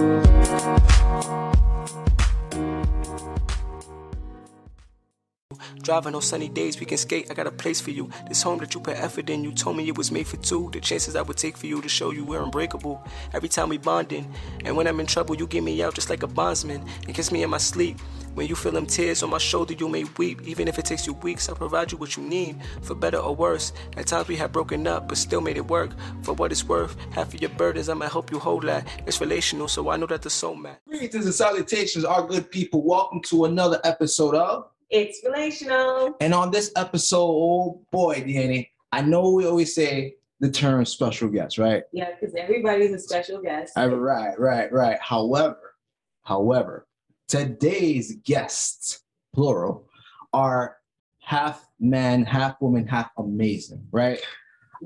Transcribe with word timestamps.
Thank 0.00 0.24
you. 0.24 0.29
Driving 5.82 6.14
on 6.14 6.20
sunny 6.20 6.48
days, 6.48 6.78
we 6.78 6.84
can 6.84 6.98
skate. 6.98 7.30
I 7.30 7.34
got 7.34 7.46
a 7.46 7.50
place 7.50 7.80
for 7.80 7.90
you. 7.90 8.10
This 8.28 8.42
home 8.42 8.58
that 8.58 8.74
you 8.74 8.80
put 8.80 8.98
effort 8.98 9.30
in, 9.30 9.42
you 9.42 9.50
told 9.50 9.78
me 9.78 9.88
it 9.88 9.96
was 9.96 10.12
made 10.12 10.26
for 10.26 10.36
two. 10.36 10.68
The 10.72 10.80
chances 10.80 11.16
I 11.16 11.22
would 11.22 11.38
take 11.38 11.56
for 11.56 11.66
you 11.66 11.80
to 11.80 11.88
show 11.88 12.10
you 12.10 12.22
we're 12.22 12.42
unbreakable. 12.42 13.02
Every 13.32 13.48
time 13.48 13.70
we 13.70 13.78
bonding, 13.78 14.30
and 14.66 14.76
when 14.76 14.86
I'm 14.86 15.00
in 15.00 15.06
trouble, 15.06 15.36
you 15.36 15.46
get 15.46 15.62
me 15.62 15.82
out 15.82 15.94
just 15.94 16.10
like 16.10 16.22
a 16.22 16.26
bondsman 16.26 16.84
and 17.06 17.14
kiss 17.14 17.32
me 17.32 17.42
in 17.42 17.48
my 17.48 17.56
sleep. 17.58 17.98
When 18.34 18.46
you 18.46 18.54
feel 18.54 18.72
them 18.72 18.86
tears 18.86 19.22
on 19.22 19.30
my 19.30 19.38
shoulder, 19.38 19.72
you 19.72 19.88
may 19.88 20.04
weep. 20.18 20.42
Even 20.46 20.68
if 20.68 20.78
it 20.78 20.84
takes 20.84 21.06
you 21.06 21.14
weeks, 21.14 21.48
I'll 21.48 21.56
provide 21.56 21.90
you 21.92 21.98
what 21.98 22.14
you 22.16 22.22
need, 22.22 22.60
for 22.82 22.94
better 22.94 23.18
or 23.18 23.34
worse. 23.34 23.72
At 23.96 24.06
times 24.06 24.28
we 24.28 24.36
have 24.36 24.52
broken 24.52 24.86
up, 24.86 25.08
but 25.08 25.16
still 25.16 25.40
made 25.40 25.56
it 25.56 25.66
work. 25.66 25.92
For 26.22 26.34
what 26.34 26.52
it's 26.52 26.62
worth, 26.62 26.94
half 27.12 27.32
of 27.32 27.40
your 27.40 27.50
burdens, 27.50 27.88
I 27.88 27.94
might 27.94 28.12
help 28.12 28.30
you 28.30 28.38
hold 28.38 28.64
that. 28.64 28.86
It's 29.06 29.20
relational, 29.20 29.66
so 29.66 29.88
I 29.88 29.96
know 29.96 30.06
that 30.06 30.22
the 30.22 30.30
soul 30.30 30.56
match. 30.56 30.78
Greetings 30.86 31.24
and 31.24 31.34
salutations, 31.34 32.04
our 32.04 32.26
good 32.26 32.50
people. 32.50 32.84
Welcome 32.84 33.22
to 33.22 33.46
another 33.46 33.80
episode 33.82 34.34
of 34.34 34.68
It's 34.90 35.20
relational. 35.24 36.16
And 36.20 36.34
on 36.34 36.50
this 36.50 36.72
episode, 36.76 37.18
oh 37.30 37.80
boy, 37.92 38.24
Danny, 38.26 38.72
I 38.92 39.02
know 39.02 39.30
we 39.32 39.46
always 39.46 39.74
say 39.74 40.16
the 40.40 40.50
term 40.50 40.84
special 40.84 41.28
guest, 41.28 41.58
right? 41.58 41.84
Yeah, 41.92 42.10
because 42.18 42.34
everybody's 42.34 42.92
a 42.92 42.98
special 42.98 43.40
guest. 43.40 43.78
Uh, 43.78 43.88
Right, 43.88 44.38
right, 44.38 44.72
right. 44.72 44.98
However, 45.00 45.74
however, 46.22 46.86
today's 47.28 48.16
guests, 48.24 49.02
plural, 49.32 49.88
are 50.32 50.76
half 51.20 51.68
man, 51.78 52.24
half 52.24 52.60
woman, 52.60 52.86
half 52.86 53.10
amazing, 53.16 53.86
right? 53.92 54.20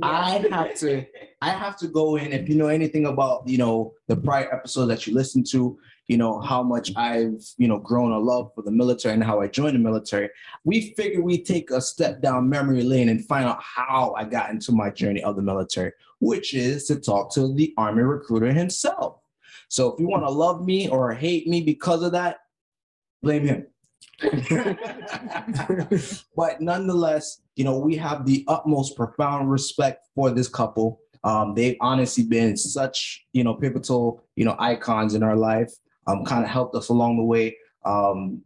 I 0.03 0.45
have 0.51 0.75
to 0.81 1.07
I 1.41 1.51
have 1.51 1.77
to 1.79 1.87
go 1.89 2.17
in 2.17 2.33
if 2.33 2.49
you 2.49 2.57
know 2.57 2.67
anything 2.67 3.07
about 3.07 3.47
you 3.47 3.59
know 3.59 3.95
the 4.09 4.17
prior 4.17 4.53
episode 4.53 4.87
that 4.87 5.07
you 5.07 5.15
listened 5.15 5.47
to, 5.53 5.79
you 6.09 6.17
know 6.17 6.41
how 6.41 6.63
much 6.63 6.93
I've 6.97 7.43
you 7.57 7.69
know 7.69 7.79
grown 7.79 8.13
a 8.13 8.19
love 8.19 8.53
for 8.55 8.63
the 8.63 8.71
military 8.71 9.15
and 9.15 9.25
how 9.25 9.41
I 9.41 9.49
joined 9.49 9.75
the 9.75 9.81
military. 9.81 10.29
We 10.65 10.93
figure 10.95 11.23
we 11.23 11.43
take 11.43 11.71
a 11.71 11.81
step 11.81 12.21
down 12.21 12.49
memory 12.49 12.83
lane 12.83 13.09
and 13.09 13.25
find 13.25 13.47
out 13.47 13.63
how 13.63 14.15
I 14.17 14.25
got 14.25 14.51
into 14.51 14.73
my 14.73 14.91
journey 14.91 15.23
of 15.23 15.37
the 15.37 15.43
military, 15.43 15.93
which 16.21 16.55
is 16.55 16.87
to 16.89 16.97
talk 16.97 17.33
to 17.35 17.55
the 17.55 17.73
army 17.77 18.03
recruiter 18.03 18.53
himself. 18.53 19.21
So 19.69 19.93
if 19.93 20.01
you 20.01 20.07
want 20.07 20.25
to 20.25 20.31
love 20.31 20.65
me 20.65 20.89
or 20.89 21.13
hate 21.15 21.47
me 21.49 21.61
because 21.61 22.03
of 22.03 22.13
that, 22.13 22.39
blame 23.23 23.47
him. 23.47 23.67
but 26.37 26.61
nonetheless, 26.61 27.41
you 27.57 27.65
know, 27.65 27.79
we 27.79 27.97
have 27.97 28.27
the 28.27 28.45
utmost 28.47 28.97
profound 28.97 29.51
respect 29.51 30.07
for 30.15 30.31
this 30.31 30.49
couple. 30.49 31.01
Um, 31.25 31.55
they've 31.55 31.77
honestly 31.81 32.25
been 32.25 32.57
such, 32.57 33.27
you 33.33 33.43
know, 33.43 33.55
pivotal, 33.55 34.23
you 34.37 34.45
know, 34.45 34.57
icons 34.59 35.15
in 35.15 35.23
our 35.23 35.37
life. 35.37 35.73
Um, 36.07 36.25
kind 36.25 36.45
of 36.45 36.51
helped 36.51 36.75
us 36.75 36.89
along 36.89 37.17
the 37.17 37.25
way. 37.25 37.57
Um, 37.85 38.43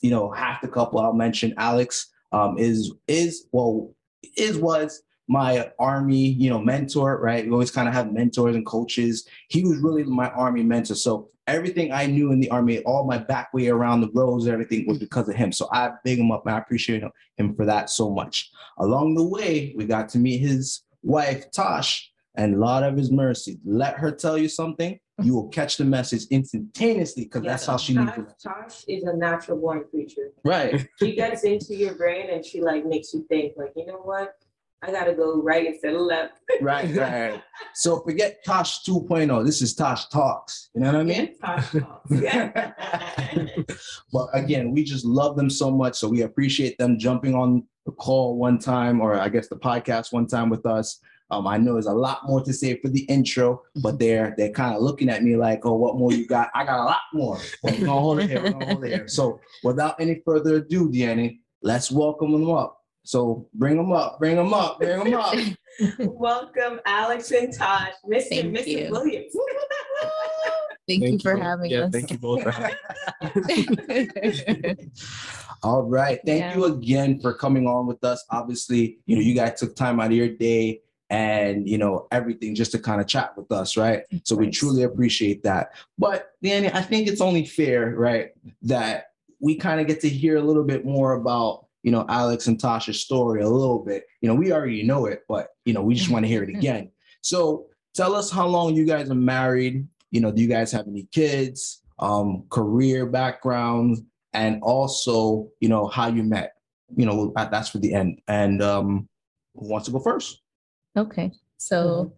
you 0.00 0.10
know, 0.10 0.30
half 0.30 0.60
the 0.60 0.68
couple 0.68 1.00
I'll 1.00 1.12
mention, 1.12 1.54
Alex, 1.56 2.10
um, 2.32 2.58
is 2.58 2.92
is 3.08 3.46
well, 3.52 3.94
is 4.36 4.58
was 4.58 5.02
my 5.28 5.70
army, 5.78 6.28
you 6.28 6.50
know, 6.50 6.60
mentor, 6.60 7.18
right? 7.20 7.44
We 7.46 7.52
always 7.52 7.70
kind 7.70 7.88
of 7.88 7.94
have 7.94 8.12
mentors 8.12 8.54
and 8.54 8.66
coaches. 8.66 9.26
He 9.48 9.64
was 9.64 9.78
really 9.78 10.04
my 10.04 10.28
army 10.30 10.62
mentor. 10.62 10.94
So 10.94 11.30
everything 11.46 11.92
I 11.92 12.06
knew 12.06 12.32
in 12.32 12.40
the 12.40 12.50
army, 12.50 12.80
all 12.80 13.06
my 13.06 13.18
back 13.18 13.52
way 13.54 13.68
around 13.68 14.00
the 14.00 14.10
roads, 14.12 14.46
everything 14.46 14.86
was 14.86 14.98
because 14.98 15.28
of 15.28 15.34
him. 15.34 15.52
So 15.52 15.68
I 15.72 15.92
big 16.04 16.18
him 16.18 16.30
up 16.30 16.46
and 16.46 16.54
I 16.54 16.58
appreciate 16.58 17.02
him, 17.36 17.54
for 17.54 17.64
that 17.64 17.90
so 17.90 18.10
much. 18.10 18.50
Along 18.78 19.14
the 19.14 19.24
way, 19.24 19.74
we 19.76 19.86
got 19.86 20.08
to 20.10 20.18
meet 20.18 20.38
his 20.38 20.82
wife, 21.02 21.50
Tash, 21.50 22.10
and 22.34 22.60
Lord 22.60 22.84
of 22.84 22.96
his 22.96 23.10
mercy. 23.10 23.58
Let 23.64 23.94
her 23.94 24.10
tell 24.10 24.36
you 24.36 24.48
something, 24.48 24.98
you 25.22 25.34
will 25.34 25.48
catch 25.48 25.76
the 25.76 25.84
message 25.84 26.26
instantaneously 26.30 27.24
because 27.24 27.42
that's 27.42 27.66
how 27.66 27.76
she 27.76 27.96
needs 27.96 28.10
Tash, 28.10 28.18
it. 28.18 28.34
Tash 28.40 28.84
is 28.88 29.04
a 29.04 29.16
natural 29.16 29.58
born 29.58 29.84
creature. 29.90 30.32
Right. 30.44 30.86
She 30.98 31.14
gets 31.14 31.44
into 31.44 31.74
your 31.74 31.94
brain 31.94 32.30
and 32.30 32.44
she 32.44 32.60
like 32.60 32.84
makes 32.84 33.14
you 33.14 33.24
think 33.28 33.54
like, 33.56 33.72
you 33.76 33.86
know 33.86 34.00
what? 34.02 34.34
I 34.82 34.90
gotta 34.90 35.14
go 35.14 35.40
right 35.40 35.66
instead 35.66 35.94
of 35.94 36.02
left. 36.02 36.40
Right, 36.60 36.94
right. 36.94 37.42
So 37.74 38.00
forget 38.00 38.44
Tosh 38.44 38.84
2.0. 38.84 39.44
This 39.46 39.62
is 39.62 39.74
Tosh 39.74 40.08
Talks. 40.08 40.70
You 40.74 40.82
know 40.82 40.92
what 40.92 41.00
I 41.00 41.04
mean? 41.04 41.38
Tosh 41.38 41.72
talks. 41.72 42.10
But 44.12 44.28
again, 44.32 44.72
we 44.72 44.84
just 44.84 45.04
love 45.04 45.36
them 45.36 45.48
so 45.48 45.70
much. 45.70 45.96
So 45.96 46.08
we 46.08 46.22
appreciate 46.22 46.76
them 46.78 46.98
jumping 46.98 47.34
on 47.34 47.64
the 47.86 47.92
call 47.92 48.36
one 48.36 48.58
time, 48.58 49.00
or 49.00 49.18
I 49.18 49.28
guess 49.28 49.48
the 49.48 49.56
podcast 49.56 50.12
one 50.12 50.26
time 50.26 50.50
with 50.50 50.66
us. 50.66 51.00
Um, 51.30 51.46
I 51.46 51.56
know 51.56 51.72
there's 51.72 51.86
a 51.86 51.92
lot 51.92 52.26
more 52.26 52.42
to 52.42 52.52
say 52.52 52.78
for 52.80 52.88
the 52.88 53.00
intro, 53.02 53.62
but 53.82 53.98
they're 53.98 54.34
they're 54.36 54.52
kind 54.52 54.74
of 54.74 54.82
looking 54.82 55.08
at 55.08 55.22
me 55.22 55.36
like, 55.36 55.64
oh, 55.64 55.74
what 55.74 55.96
more 55.96 56.12
you 56.12 56.26
got? 56.26 56.50
I 56.54 56.64
got 56.64 56.80
a 56.80 56.84
lot 56.84 57.00
more. 57.12 57.38
We're 57.62 57.72
gonna 57.72 57.90
hold 57.92 58.20
it 58.20 58.30
here. 58.30 58.42
We're 58.42 58.52
gonna 58.52 58.66
hold 58.66 58.84
it 58.84 58.88
here. 58.88 59.08
So 59.08 59.40
without 59.62 60.00
any 60.00 60.20
further 60.24 60.56
ado, 60.56 60.92
Danny, 60.92 61.40
let's 61.62 61.90
welcome 61.90 62.32
them 62.32 62.50
up. 62.50 62.78
So 63.04 63.48
bring 63.54 63.76
them 63.76 63.92
up, 63.92 64.18
bring 64.18 64.36
them 64.36 64.52
up, 64.54 64.78
bring 64.78 64.98
them 65.10 65.14
up. 65.14 65.34
Welcome, 65.98 66.80
Alex 66.86 67.30
and 67.32 67.52
Tash, 67.52 67.92
Mr. 68.08 68.28
Thank 68.28 68.44
and 68.44 68.56
Mrs. 68.56 68.66
you. 68.66 68.90
Williams. 68.90 69.36
Thank, 70.86 71.02
you 71.02 71.18
for 71.18 71.34
both. 71.34 71.42
having 71.42 71.70
yeah, 71.70 71.80
us. 71.80 71.92
Thank 71.92 72.10
you 72.12 72.18
both 72.18 72.46
All 75.62 75.82
right. 75.82 76.20
Thank 76.24 76.40
Yeah. 76.40 76.54
you 76.54 76.64
again 76.66 77.20
for 77.20 77.34
coming 77.34 77.66
on 77.66 77.86
with 77.86 78.04
us. 78.04 78.24
Obviously, 78.30 78.98
you 79.06 79.16
know, 79.16 79.22
you 79.22 79.34
guys 79.34 79.58
took 79.58 79.74
time 79.74 79.98
out 79.98 80.06
of 80.06 80.12
your 80.12 80.28
day 80.28 80.80
and 81.10 81.68
you 81.68 81.78
know 81.78 82.06
everything 82.10 82.54
just 82.54 82.72
to 82.72 82.78
kind 82.78 83.00
of 83.00 83.06
chat 83.06 83.36
with 83.36 83.50
us, 83.52 83.76
right? 83.76 84.02
So 84.24 84.36
we 84.36 84.50
truly 84.50 84.82
appreciate 84.82 85.42
that. 85.42 85.72
But 85.98 86.32
Danny, 86.42 86.68
I 86.72 86.82
think 86.82 87.08
it's 87.08 87.20
only 87.20 87.44
fair, 87.44 87.94
right, 87.94 88.30
that 88.62 89.06
we 89.40 89.56
kind 89.56 89.80
of 89.80 89.86
get 89.86 90.00
to 90.00 90.08
hear 90.08 90.36
a 90.36 90.42
little 90.42 90.64
bit 90.64 90.84
more 90.84 91.14
about 91.14 91.66
you 91.82 91.92
know 91.92 92.06
Alex 92.08 92.46
and 92.46 92.58
Tasha's 92.58 93.00
story 93.00 93.42
a 93.42 93.48
little 93.48 93.80
bit. 93.80 94.06
You 94.20 94.28
know, 94.28 94.34
we 94.34 94.52
already 94.52 94.82
know 94.82 95.06
it, 95.06 95.24
but 95.28 95.48
you 95.64 95.74
know, 95.74 95.82
we 95.82 95.94
just 95.94 96.10
want 96.10 96.24
to 96.24 96.28
hear 96.28 96.42
it 96.42 96.48
again. 96.56 96.90
So 97.20 97.66
tell 97.94 98.14
us 98.14 98.30
how 98.30 98.46
long 98.46 98.74
you 98.74 98.86
guys 98.86 99.10
are 99.10 99.14
married. 99.14 99.86
You 100.10 100.20
know, 100.20 100.30
do 100.30 100.42
you 100.42 100.48
guys 100.48 100.72
have 100.72 100.88
any 100.88 101.08
kids? 101.12 101.82
Um, 101.98 102.44
career 102.50 103.06
backgrounds, 103.06 104.02
and 104.32 104.60
also 104.62 105.48
you 105.60 105.68
know 105.68 105.86
how 105.86 106.08
you 106.08 106.22
met. 106.22 106.54
You 106.96 107.06
know, 107.06 107.32
that's 107.36 107.68
for 107.68 107.78
the 107.78 107.92
end. 107.92 108.20
And 108.28 108.62
um, 108.62 109.08
who 109.54 109.68
wants 109.68 109.86
to 109.86 109.92
go 109.92 110.00
first? 110.00 110.40
Okay. 110.96 111.32
So 111.56 112.14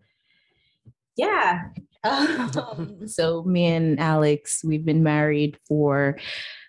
yeah. 1.16 1.68
Um, 2.04 3.08
so 3.08 3.42
me 3.42 3.66
and 3.66 3.98
Alex, 3.98 4.62
we've 4.62 4.84
been 4.84 5.02
married 5.02 5.58
for 5.66 6.16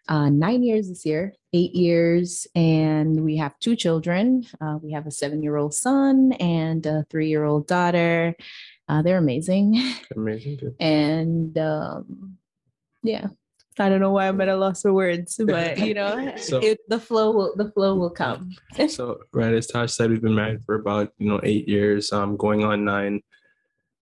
uh, 0.07 0.29
nine 0.29 0.63
years 0.63 0.89
this 0.89 1.05
year, 1.05 1.33
eight 1.53 1.75
years, 1.75 2.47
and 2.55 3.23
we 3.23 3.37
have 3.37 3.53
two 3.59 3.75
children. 3.75 4.47
Uh, 4.59 4.79
we 4.81 4.93
have 4.93 5.05
a 5.05 5.11
seven-year-old 5.11 5.75
son 5.75 6.31
and 6.39 6.83
a 6.87 7.05
three-year-old 7.11 7.67
daughter. 7.67 8.35
Uh, 8.89 9.03
they're 9.03 9.19
amazing. 9.19 9.79
Amazing. 10.15 10.57
Good. 10.57 10.75
and 10.79 11.55
um 11.57 12.37
yeah 13.03 13.27
i 13.79 13.89
don't 13.89 13.99
know 13.99 14.11
why 14.11 14.27
i'm 14.27 14.39
at 14.41 14.49
a 14.49 14.55
loss 14.55 14.81
for 14.81 14.93
words 14.93 15.39
but 15.45 15.77
you 15.79 15.93
know 15.93 16.33
So- 16.37 16.59
it, 16.59 16.79
the 16.87 16.99
flow 16.99 17.31
will 17.31 17.53
the 17.55 17.71
flow 17.71 17.95
will 17.95 18.09
come 18.09 18.51
So, 18.89 19.19
right 19.33 19.53
as 19.53 19.67
Tash 19.67 19.93
said, 19.93 20.09
we've 20.09 20.21
been 20.21 20.35
married 20.35 20.63
for 20.65 20.75
about 20.75 21.13
you 21.17 21.29
know 21.29 21.39
eight 21.43 21.67
years, 21.67 22.11
um, 22.11 22.37
going 22.37 22.63
on 22.63 22.85
nine. 22.85 23.21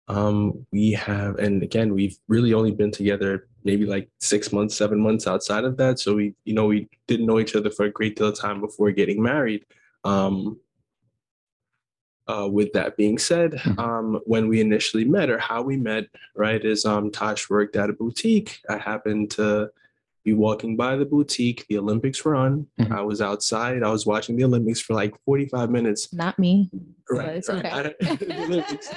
Um, 0.09 0.67
we 0.73 0.93
have, 0.93 1.39
and 1.39 1.63
again, 1.63 1.95
we've 1.95 2.17
really 2.27 2.53
only 2.53 2.73
been 2.73 2.91
together 2.91 3.47
maybe 3.65 3.87
like 3.87 4.09
six 4.19 4.53
months, 4.53 4.77
seven 4.77 4.99
months 5.01 5.27
outside 5.27 5.65
of 5.65 5.77
that. 5.77 6.01
So 6.01 6.15
we, 6.15 6.35
you 6.45 6.55
know, 6.55 6.67
we 6.67 6.89
didn't 7.07 7.27
know 7.27 7.39
each 7.39 7.55
other 7.55 7.71
for 7.71 7.85
a 7.87 7.91
great 7.91 8.17
deal 8.17 8.29
of 8.29 8.39
time 8.39 8.61
before 8.61 8.91
getting 8.91 9.23
married. 9.23 9.65
Um, 10.05 10.59
uh, 12.31 12.47
with 12.47 12.73
that 12.73 12.97
being 12.97 13.19
said, 13.19 13.53
Mhm. 13.53 13.79
um, 13.79 14.21
when 14.25 14.49
we 14.49 14.61
initially 14.61 15.05
met, 15.05 15.31
or 15.31 15.39
how 15.39 15.63
we 15.63 15.77
met, 15.77 16.05
right, 16.37 16.65
is 16.65 16.85
um, 16.85 17.11
Tash 17.11 17.51
worked 17.51 17.77
at 17.77 17.91
a 17.91 17.93
boutique. 17.93 18.51
I 18.69 18.77
happened 18.79 19.31
to 19.33 19.71
be 20.25 20.33
walking 20.35 20.77
by 20.77 20.97
the 20.97 21.05
boutique. 21.07 21.67
The 21.69 21.79
Olympics 21.79 22.25
were 22.25 22.37
on. 22.37 22.67
Mhm. 22.79 22.93
I 22.93 23.03
was 23.03 23.21
outside. 23.21 23.83
I 23.83 23.91
was 23.91 24.07
watching 24.07 24.37
the 24.37 24.45
Olympics 24.45 24.81
for 24.81 24.95
like 24.95 25.15
45 25.25 25.71
minutes. 25.71 26.13
not 26.13 26.39
me 26.39 26.71
so 27.09 27.17
Right, 27.17 27.37
it's 27.39 27.49
right. 27.49 27.65
okay 27.67 27.95
I- 28.01 28.15
the 28.17 28.91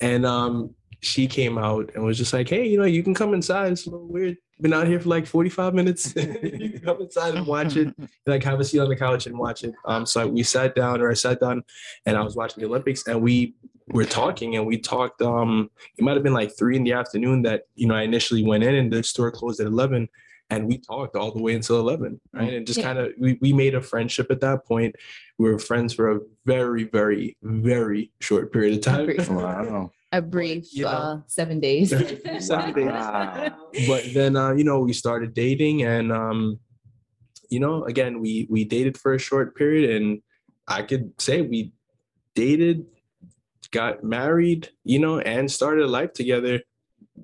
And 0.00 0.24
um, 0.26 0.74
she 1.00 1.26
came 1.26 1.58
out 1.58 1.90
and 1.94 2.04
was 2.04 2.18
just 2.18 2.32
like, 2.32 2.48
"Hey, 2.48 2.66
you 2.68 2.78
know, 2.78 2.84
you 2.84 3.02
can 3.02 3.14
come 3.14 3.34
inside. 3.34 3.72
It's 3.72 3.86
a 3.86 3.90
little 3.90 4.06
weird. 4.06 4.36
Been 4.60 4.72
out 4.72 4.86
here 4.88 4.98
for 5.00 5.08
like 5.08 5.26
45 5.26 5.74
minutes. 5.74 6.14
you 6.16 6.70
can 6.70 6.80
come 6.80 7.00
inside 7.02 7.34
and 7.34 7.46
watch 7.46 7.76
it. 7.76 7.94
Like 8.26 8.42
have 8.44 8.60
a 8.60 8.64
seat 8.64 8.80
on 8.80 8.88
the 8.88 8.96
couch 8.96 9.26
and 9.26 9.38
watch 9.38 9.64
it." 9.64 9.74
Um, 9.84 10.04
so 10.04 10.26
we 10.26 10.42
sat 10.42 10.74
down, 10.74 11.00
or 11.00 11.10
I 11.10 11.14
sat 11.14 11.40
down, 11.40 11.62
and 12.06 12.16
I 12.16 12.22
was 12.22 12.34
watching 12.36 12.60
the 12.62 12.68
Olympics, 12.68 13.06
and 13.06 13.22
we 13.22 13.54
were 13.88 14.04
talking, 14.04 14.56
and 14.56 14.66
we 14.66 14.78
talked. 14.78 15.22
Um, 15.22 15.70
it 15.96 16.02
might 16.04 16.14
have 16.14 16.22
been 16.22 16.34
like 16.34 16.56
three 16.58 16.76
in 16.76 16.84
the 16.84 16.92
afternoon 16.92 17.42
that 17.42 17.62
you 17.74 17.86
know 17.86 17.94
I 17.94 18.02
initially 18.02 18.44
went 18.44 18.64
in, 18.64 18.74
and 18.74 18.92
the 18.92 19.02
store 19.02 19.30
closed 19.30 19.60
at 19.60 19.66
11. 19.66 20.08
And 20.50 20.66
we 20.66 20.78
talked 20.78 21.14
all 21.14 21.30
the 21.30 21.42
way 21.42 21.54
until 21.54 21.78
11, 21.78 22.18
right? 22.32 22.54
And 22.54 22.66
just 22.66 22.78
Yeah. 22.78 22.86
kind 22.86 22.98
of, 22.98 23.12
we, 23.18 23.36
we 23.42 23.52
made 23.52 23.74
a 23.74 23.82
friendship 23.82 24.28
at 24.30 24.40
that 24.40 24.64
point. 24.64 24.96
We 25.38 25.50
were 25.50 25.58
friends 25.58 25.92
for 25.92 26.10
a 26.10 26.20
very, 26.46 26.84
very, 26.84 27.36
very 27.42 28.12
short 28.20 28.50
period 28.50 28.72
of 28.78 28.80
time. 28.80 29.06
Wow. 29.28 29.92
A 30.12 30.22
brief 30.22 30.68
you 30.72 30.84
know. 30.84 30.88
uh, 30.90 31.20
seven 31.26 31.60
days. 31.60 31.90
Seven 32.40 32.72
days. 32.74 32.86
Wow. 32.86 33.52
but 33.86 34.04
then 34.14 34.36
uh, 34.36 34.52
you 34.52 34.64
know 34.64 34.80
we 34.80 34.92
started 34.92 35.34
dating 35.34 35.82
and 35.84 36.10
um 36.12 36.58
you 37.50 37.60
know 37.60 37.84
again 37.84 38.20
we 38.20 38.46
we 38.50 38.64
dated 38.64 38.96
for 38.96 39.14
a 39.14 39.18
short 39.18 39.54
period 39.56 39.90
and 39.96 40.20
i 40.66 40.82
could 40.82 41.12
say 41.20 41.40
we 41.42 41.72
dated 42.34 42.86
got 43.70 44.02
married 44.02 44.68
you 44.84 44.98
know 44.98 45.18
and 45.20 45.50
started 45.50 45.84
a 45.84 45.88
life 45.88 46.12
together 46.12 46.60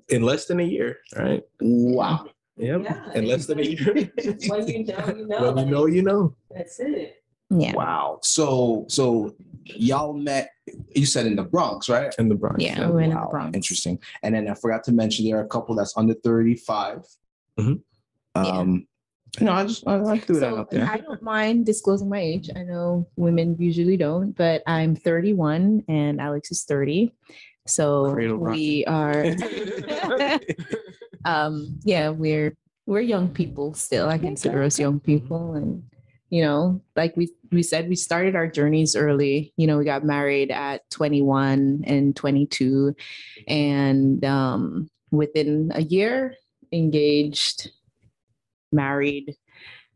in 0.09 0.23
less 0.23 0.45
than 0.47 0.61
a 0.61 0.65
year 0.65 0.99
right 1.17 1.43
Wow. 1.61 2.29
yep 2.57 2.83
Yeah. 2.85 3.13
in 3.15 3.25
less 3.27 3.47
than 3.47 3.61
a 3.61 3.63
year 3.65 3.93
when 4.49 4.69
you 4.69 4.85
know, 4.85 5.15
you 5.17 5.27
know. 5.27 5.53
when 5.53 5.67
you 5.67 5.71
know 5.73 5.87
you 5.87 6.03
know 6.03 6.37
That's 6.51 6.81
it. 6.81 7.24
Yeah. 7.61 7.75
Wow. 7.75 8.19
So 8.23 8.85
so 8.89 9.35
y'all 9.65 10.13
met 10.13 10.51
you 10.95 11.07
said 11.07 11.27
in 11.27 11.37
the 11.37 11.43
Bronx, 11.43 11.89
right? 11.89 12.15
in 12.19 12.29
the 12.29 12.35
Bronx 12.35 12.63
Yeah, 12.63 12.87
we 12.87 12.93
were 12.93 13.01
in 13.03 13.11
the 13.11 13.27
Bronx. 13.31 13.55
Interesting. 13.55 13.99
And 14.23 14.35
then 14.35 14.49
I 14.49 14.55
forgot 14.55 14.85
to 14.85 14.93
mention 14.93 15.25
there 15.25 15.39
are 15.39 15.45
a 15.45 15.49
couple 15.49 15.75
that's 15.75 15.97
under 15.97 16.15
35. 16.15 17.07
Mhm. 17.59 17.81
Um 18.35 18.87
you 19.39 19.47
know, 19.47 19.53
I 19.53 19.67
just 19.67 19.87
I, 19.87 20.01
I 20.01 20.19
threw 20.19 20.39
that 20.41 20.55
out 20.55 20.71
there. 20.71 20.89
I 20.89 20.99
don't 20.99 21.23
mind 21.23 21.67
disclosing 21.67 22.09
my 22.09 22.21
age. 22.21 22.51
I 22.55 22.63
know 22.63 23.09
women 23.17 23.57
usually 23.59 23.97
don't, 23.97 24.31
but 24.33 24.63
I'm 24.67 24.95
31 24.95 25.85
and 25.89 26.21
Alex 26.21 26.53
is 26.53 26.63
30. 26.65 27.13
So 27.67 28.13
Cradle 28.13 28.39
rock. 28.39 28.55
we 28.55 28.85
are 28.87 29.25
um 31.25 31.79
yeah, 31.85 32.11
we're 32.11 32.57
we're 32.87 33.01
young 33.01 33.29
people 33.29 33.75
still. 33.75 34.09
I 34.09 34.19
consider 34.19 34.63
us 34.63 34.79
young 34.79 35.01
people 35.01 35.55
and 35.55 35.83
you 36.31 36.43
know, 36.43 36.81
like 36.97 37.17
we 37.17 37.31
we 37.55 37.63
said 37.63 37.89
we 37.89 37.97
started 37.97 38.35
our 38.37 38.47
journeys 38.49 38.97
early. 38.97 39.53
You 39.57 39.67
know, 39.67 39.79
we 39.79 39.85
got 39.85 40.05
married 40.05 40.51
at 40.51 40.89
21 40.91 41.85
and 41.87 42.15
22 42.17 42.95
and 43.49 44.25
um 44.25 44.91
within 45.11 45.71
a 45.75 45.83
year 45.83 46.35
engaged, 46.73 47.71
married, 48.73 49.37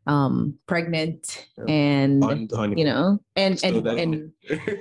um 0.06 0.58
pregnant 0.66 1.48
and 1.66 2.22
the 2.22 2.56
honeymoon. 2.56 2.78
you 2.78 2.84
know, 2.84 3.18
and 3.36 3.62
and 3.62 3.86
and 3.86 4.32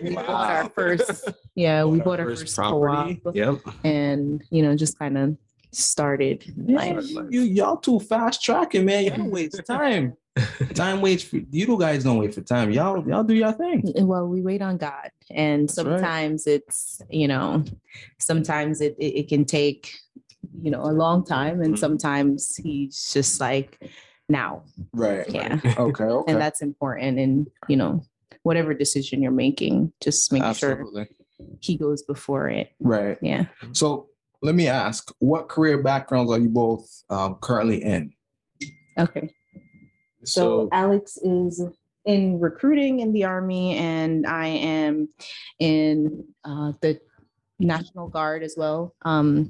we 0.03 0.15
bought 0.15 0.49
our 0.49 0.69
first 0.69 1.29
yeah, 1.55 1.83
we 1.83 1.99
bought 1.99 2.19
our 2.19 2.27
first 2.35 2.55
co-op 2.55 3.17
yep 3.35 3.55
and 3.83 4.43
you 4.51 4.61
know 4.63 4.75
just 4.75 4.97
kind 4.97 5.17
of 5.17 5.35
started 5.73 6.43
Yeah, 6.65 6.77
life. 6.77 7.09
you, 7.09 7.27
you- 7.29 7.41
y'all 7.41 7.75
too 7.77 7.99
fast 7.99 8.41
tracking, 8.41 8.85
man. 8.85 9.03
Y'all 9.05 9.29
waste 9.29 9.65
time. 9.65 10.15
Time 10.73 11.01
waits 11.01 11.23
for 11.23 11.37
you 11.37 11.77
guys 11.79 12.03
don't 12.03 12.17
wait 12.17 12.33
for 12.33 12.41
time. 12.41 12.71
Y'all 12.71 13.07
y'all 13.07 13.23
do 13.23 13.33
your 13.33 13.51
thing. 13.53 13.83
well 13.97 14.27
we 14.27 14.41
wait 14.41 14.61
on 14.61 14.77
god 14.77 15.09
and 15.31 15.67
That's 15.67 15.77
right. 15.77 15.85
sometimes 15.99 16.47
it's 16.47 17.01
you 17.09 17.27
know 17.27 17.63
sometimes 18.19 18.81
it, 18.81 18.95
it 18.99 19.19
it 19.21 19.27
can 19.27 19.45
take 19.45 19.91
you 20.61 20.71
know 20.71 20.81
a 20.81 20.93
long 21.03 21.25
time 21.25 21.61
and 21.61 21.73
Mhm. 21.75 21.79
sometimes 21.79 22.55
he's 22.57 23.11
just 23.13 23.39
like 23.41 23.79
now 24.29 24.63
Right. 24.93 25.27
yeah 25.29 25.59
Okay. 25.63 25.73
Okay. 25.77 26.31
and 26.31 26.39
that's 26.41 26.61
important 26.61 27.19
and 27.19 27.47
you 27.67 27.75
know 27.77 28.03
whatever 28.43 28.73
decision 28.73 29.21
you're 29.21 29.31
making 29.31 29.91
just 30.01 30.31
make 30.31 30.43
sure 30.55 30.85
he 31.59 31.77
goes 31.77 32.01
before 32.03 32.49
it 32.49 32.71
Right. 32.79 33.17
yeah 33.21 33.45
So 33.73 34.09
let 34.41 34.53
me 34.55 34.67
ask, 34.67 35.11
what 35.19 35.49
career 35.49 35.81
backgrounds 35.81 36.31
are 36.31 36.39
you 36.39 36.49
both 36.49 36.87
um, 37.09 37.35
currently 37.41 37.81
in? 37.83 38.13
okay 38.97 39.33
So, 40.27 40.41
so 40.41 40.69
Alex 40.71 41.17
is 41.17 41.63
in 42.05 42.39
recruiting 42.39 42.99
in 42.99 43.13
the 43.13 43.25
army, 43.25 43.77
and 43.77 44.25
I 44.25 44.47
am 44.47 45.09
in 45.59 46.25
uh, 46.43 46.73
the 46.81 46.99
National 47.59 48.07
Guard 48.07 48.43
as 48.43 48.55
well. 48.57 48.95
Um, 49.03 49.47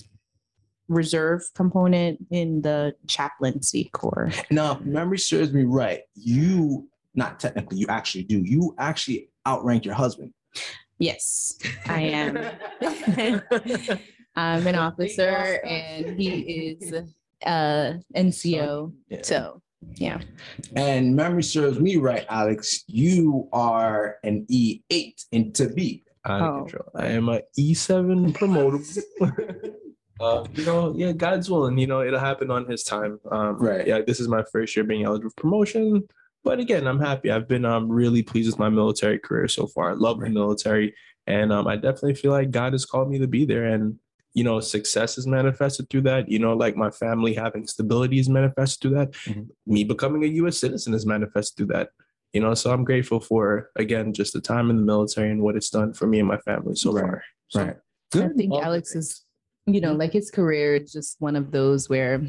reserve 0.88 1.44
component 1.54 2.26
in 2.32 2.62
the 2.62 2.96
chaplaincy 3.08 3.90
corps. 3.92 4.32
Now, 4.50 4.74
if 4.74 4.82
memory 4.82 5.20
serves 5.20 5.52
me 5.54 5.64
right, 5.64 6.02
you 6.16 6.88
not 7.14 7.40
technically, 7.40 7.78
you 7.78 7.88
actually 7.90 8.24
do. 8.24 8.42
You 8.46 8.76
actually 8.78 9.30
outrank 9.46 9.86
your 9.86 9.96
husband. 9.96 10.34
Yes, 11.00 11.58
I 11.88 12.02
am. 12.02 12.38
I'm 14.36 14.68
an 14.68 14.76
officer, 14.76 15.60
and 15.66 16.20
he 16.20 16.78
is 16.80 16.94
uh, 17.46 17.94
NCO. 18.16 18.94
Yeah. 19.10 19.22
So, 19.24 19.62
yeah. 19.96 20.20
And 20.76 21.16
memory 21.16 21.44
serves 21.44 21.80
me 21.80 21.98
right, 21.98 22.26
Alex. 22.30 22.84
You 22.88 23.48
are 23.54 24.18
an 24.24 24.46
E8 24.52 25.26
in 25.32 25.54
Tibet. 25.54 26.02
out 26.26 26.42
of 26.42 26.48
Oh. 26.56 26.60
control. 26.64 26.90
I 26.96 27.08
am 27.08 27.30
a 27.30 27.42
E7 27.58 28.34
promotable. 28.34 29.74
uh, 30.20 30.46
you 30.56 30.66
know, 30.66 30.94
yeah, 30.98 31.12
God's 31.14 31.50
willing. 31.50 31.78
You 31.78 31.88
know, 31.88 32.02
it'll 32.02 32.20
happen 32.20 32.52
on 32.52 32.66
His 32.70 32.84
time. 32.84 33.20
Um, 33.32 33.58
Right. 33.58 33.88
Yeah, 33.88 34.02
this 34.06 34.20
is 34.20 34.28
my 34.28 34.44
first 34.52 34.76
year 34.76 34.84
being 34.84 35.04
eligible 35.06 35.30
for 35.30 35.42
promotion, 35.42 36.04
but 36.44 36.60
again, 36.60 36.86
I'm 36.88 37.00
happy. 37.00 37.32
I've 37.32 37.48
been 37.48 37.66
um 37.66 37.90
really 37.90 38.24
pleased 38.24 38.50
with 38.50 38.60
my 38.60 38.70
military 38.70 39.20
career 39.20 39.48
so 39.48 39.68
far. 39.68 39.92
I 39.92 39.94
love 39.94 40.20
the 40.20 40.30
military, 40.30 40.94
and 41.28 41.52
um, 41.54 41.68
I 41.68 41.76
definitely 41.76 42.16
feel 42.16 42.32
like 42.32 42.52
God 42.52 42.74
has 42.74 42.86
called 42.86 43.10
me 43.10 43.20
to 43.20 43.28
be 43.28 43.46
there, 43.46 43.66
and 43.66 43.98
you 44.38 44.44
know, 44.44 44.60
success 44.60 45.18
is 45.18 45.26
manifested 45.26 45.90
through 45.90 46.06
that. 46.10 46.30
You 46.30 46.40
know, 46.44 46.54
like 46.54 46.76
my 46.76 46.92
family 46.92 47.34
having 47.34 47.66
stability 47.66 48.20
is 48.20 48.30
manifested 48.30 48.80
through 48.82 48.96
that. 49.00 49.12
Mhm. 49.26 49.48
Me 49.66 49.84
becoming 49.84 50.24
a 50.24 50.28
U.S. 50.42 50.58
citizen 50.60 50.94
is 50.94 51.06
manifested 51.06 51.58
through 51.58 51.74
that 51.76 51.90
you 52.34 52.42
know 52.42 52.54
so 52.54 52.74
i'm 52.74 52.84
grateful 52.84 53.22
for 53.22 53.70
again 53.78 54.12
just 54.12 54.34
the 54.34 54.42
time 54.42 54.70
in 54.70 54.76
the 54.76 54.82
military 54.94 55.32
and 55.32 55.42
what 55.42 55.56
it's 55.56 55.70
done 55.70 55.94
for 55.94 56.06
me 56.08 56.20
and 56.20 56.28
my 56.28 56.38
family 56.40 56.76
so 56.76 56.92
Right, 56.92 57.04
far 57.06 57.24
So, 57.48 57.60
right. 57.64 57.78
I 58.16 58.28
think 58.38 58.52
All 58.54 58.64
Alex 58.64 58.96
is, 58.96 59.24
you 59.66 59.80
know, 59.82 59.94
like 59.94 60.14
his 60.14 60.30
career 60.30 60.76
is 60.76 60.92
just 60.92 61.16
one 61.20 61.36
of 61.38 61.52
those 61.52 61.88
where 61.90 62.22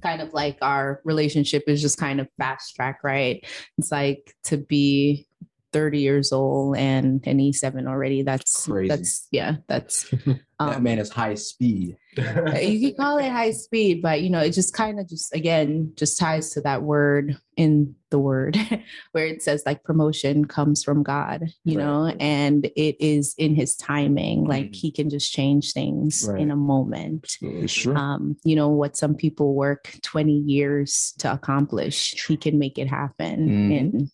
kind 0.00 0.20
of 0.20 0.32
like 0.34 0.58
our 0.60 1.00
relationship 1.04 1.62
is 1.66 1.80
just 1.80 1.98
kind 1.98 2.20
of 2.20 2.26
fast 2.38 2.74
track, 2.74 2.98
right? 3.04 3.44
It's 3.78 3.92
like 3.92 4.34
to 4.44 4.56
be 4.56 5.26
30 5.72 5.98
years 6.00 6.32
old 6.32 6.76
and 6.76 7.26
an 7.26 7.38
E7 7.38 7.86
already. 7.88 8.22
That's 8.22 8.66
Crazy. 8.66 8.88
that's 8.88 9.28
yeah, 9.30 9.56
that's 9.68 10.08
that 10.26 10.40
um, 10.58 10.82
man 10.82 10.98
is 10.98 11.10
high 11.10 11.34
speed. 11.34 11.96
you 12.16 12.88
could 12.90 12.96
call 12.98 13.18
it 13.18 13.30
high 13.30 13.50
speed, 13.52 14.02
but 14.02 14.20
you 14.22 14.28
know, 14.30 14.40
it 14.40 14.50
just 14.50 14.74
kind 14.74 15.00
of 15.00 15.08
just 15.08 15.34
again 15.34 15.92
just 15.96 16.18
ties 16.18 16.50
to 16.50 16.60
that 16.60 16.82
word 16.82 17.36
in 17.56 17.94
the 18.10 18.18
word 18.18 18.56
where 19.12 19.26
it 19.26 19.42
says 19.42 19.62
like 19.64 19.82
promotion 19.82 20.44
comes 20.44 20.84
from 20.84 21.02
God, 21.02 21.46
you 21.64 21.78
Right. 21.78 21.84
know, 21.84 22.06
and 22.20 22.66
it 22.76 22.96
is 23.00 23.34
in 23.38 23.54
his 23.54 23.74
timing. 23.76 24.44
Like 24.44 24.70
Mhm. 24.72 24.74
he 24.76 24.90
can 24.92 25.08
just 25.10 25.32
change 25.32 25.72
things 25.72 26.26
Right. 26.28 26.40
in 26.42 26.50
a 26.50 26.56
moment. 26.56 27.36
It's 27.40 27.72
true. 27.72 27.96
Um, 27.96 28.36
you 28.44 28.54
know, 28.56 28.68
what 28.68 28.96
some 28.96 29.14
people 29.14 29.54
work 29.54 29.96
20 30.02 30.32
years 30.32 31.14
to 31.18 31.32
accomplish, 31.32 32.26
he 32.28 32.36
can 32.36 32.58
make 32.58 32.78
it 32.78 32.88
happen 32.88 33.48
Mhm. 33.48 33.72
in 33.72 34.10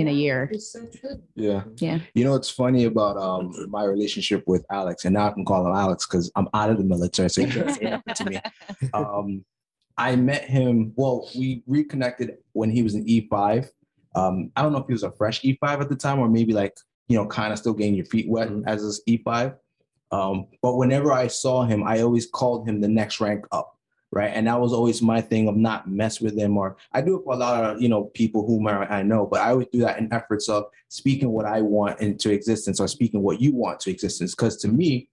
in 0.00 0.08
a 0.08 0.12
year. 0.12 0.48
It's 0.52 0.72
so 0.72 0.86
true. 0.86 1.20
yeah. 1.34 1.64
Yeah. 1.78 1.98
You 2.14 2.24
know 2.24 2.32
what's 2.32 2.50
funny 2.50 2.84
about 2.84 3.16
um 3.16 3.52
my 3.70 3.84
relationship 3.84 4.44
with 4.46 4.64
Alex, 4.70 5.04
and 5.04 5.14
now 5.14 5.28
I 5.28 5.32
can 5.32 5.44
call 5.44 5.66
him 5.66 5.74
Alex 5.74 6.06
because 6.06 6.30
I'm 6.36 6.48
out 6.54 6.70
of 6.70 6.78
the 6.78 6.84
military, 6.84 7.28
so 7.30 7.44
he 7.44 7.50
can't 7.52 7.70
say 7.70 7.90
nothing 7.90 8.14
to 8.14 8.24
me. 8.24 8.40
Um, 8.94 9.44
I 9.96 10.14
met 10.14 10.44
him. 10.44 10.92
Well, 10.96 11.28
we 11.36 11.62
reconnected 11.66 12.36
when 12.52 12.70
he 12.70 12.82
was 12.82 12.94
an 12.94 13.04
E5. 13.06 13.68
Um, 14.14 14.52
I 14.54 14.62
don't 14.62 14.72
know 14.72 14.78
if 14.78 14.86
he 14.86 14.92
was 14.92 15.02
a 15.02 15.10
fresh 15.12 15.40
E5 15.42 15.80
at 15.80 15.88
the 15.88 15.96
time, 15.96 16.18
or 16.20 16.28
maybe 16.28 16.52
like 16.52 16.76
you 17.08 17.16
know, 17.16 17.26
kind 17.26 17.52
of 17.54 17.58
still 17.58 17.72
getting 17.72 17.94
your 17.94 18.04
feet 18.04 18.28
wet 18.28 18.48
Mhm. 18.50 18.64
as 18.66 18.82
his 18.82 19.00
E5. 19.08 19.56
Um, 20.10 20.46
but 20.62 20.76
whenever 20.76 21.10
I 21.12 21.26
saw 21.26 21.64
him, 21.64 21.82
I 21.84 22.00
always 22.02 22.26
called 22.26 22.68
him 22.68 22.80
the 22.82 22.88
next 22.88 23.18
rank 23.20 23.46
up, 23.50 23.77
right? 24.10 24.32
And 24.34 24.46
that 24.46 24.60
was 24.60 24.72
always 24.72 25.02
my 25.02 25.20
thing 25.20 25.48
of 25.48 25.56
not 25.56 25.88
mess 25.88 26.20
with 26.20 26.36
them. 26.36 26.56
or 26.56 26.76
I 26.92 27.00
do 27.00 27.18
it 27.18 27.24
for 27.24 27.34
a 27.34 27.36
lot 27.36 27.64
of 27.64 27.82
you 27.82 27.88
know 27.88 28.04
people 28.14 28.46
whom 28.46 28.66
I, 28.66 28.86
I 28.86 29.02
know, 29.02 29.26
but 29.26 29.40
I 29.40 29.50
always 29.50 29.68
do 29.72 29.80
that 29.80 29.98
in 29.98 30.12
efforts 30.12 30.48
of 30.48 30.64
speaking 30.88 31.30
what 31.30 31.46
I 31.46 31.60
want 31.60 32.00
into 32.00 32.30
existence 32.32 32.80
or 32.80 32.88
speaking 32.88 33.22
what 33.22 33.40
you 33.40 33.54
want 33.54 33.80
to 33.80 33.90
existence. 33.90 34.34
Because 34.34 34.56
to 34.58 34.68
me, 34.68 35.08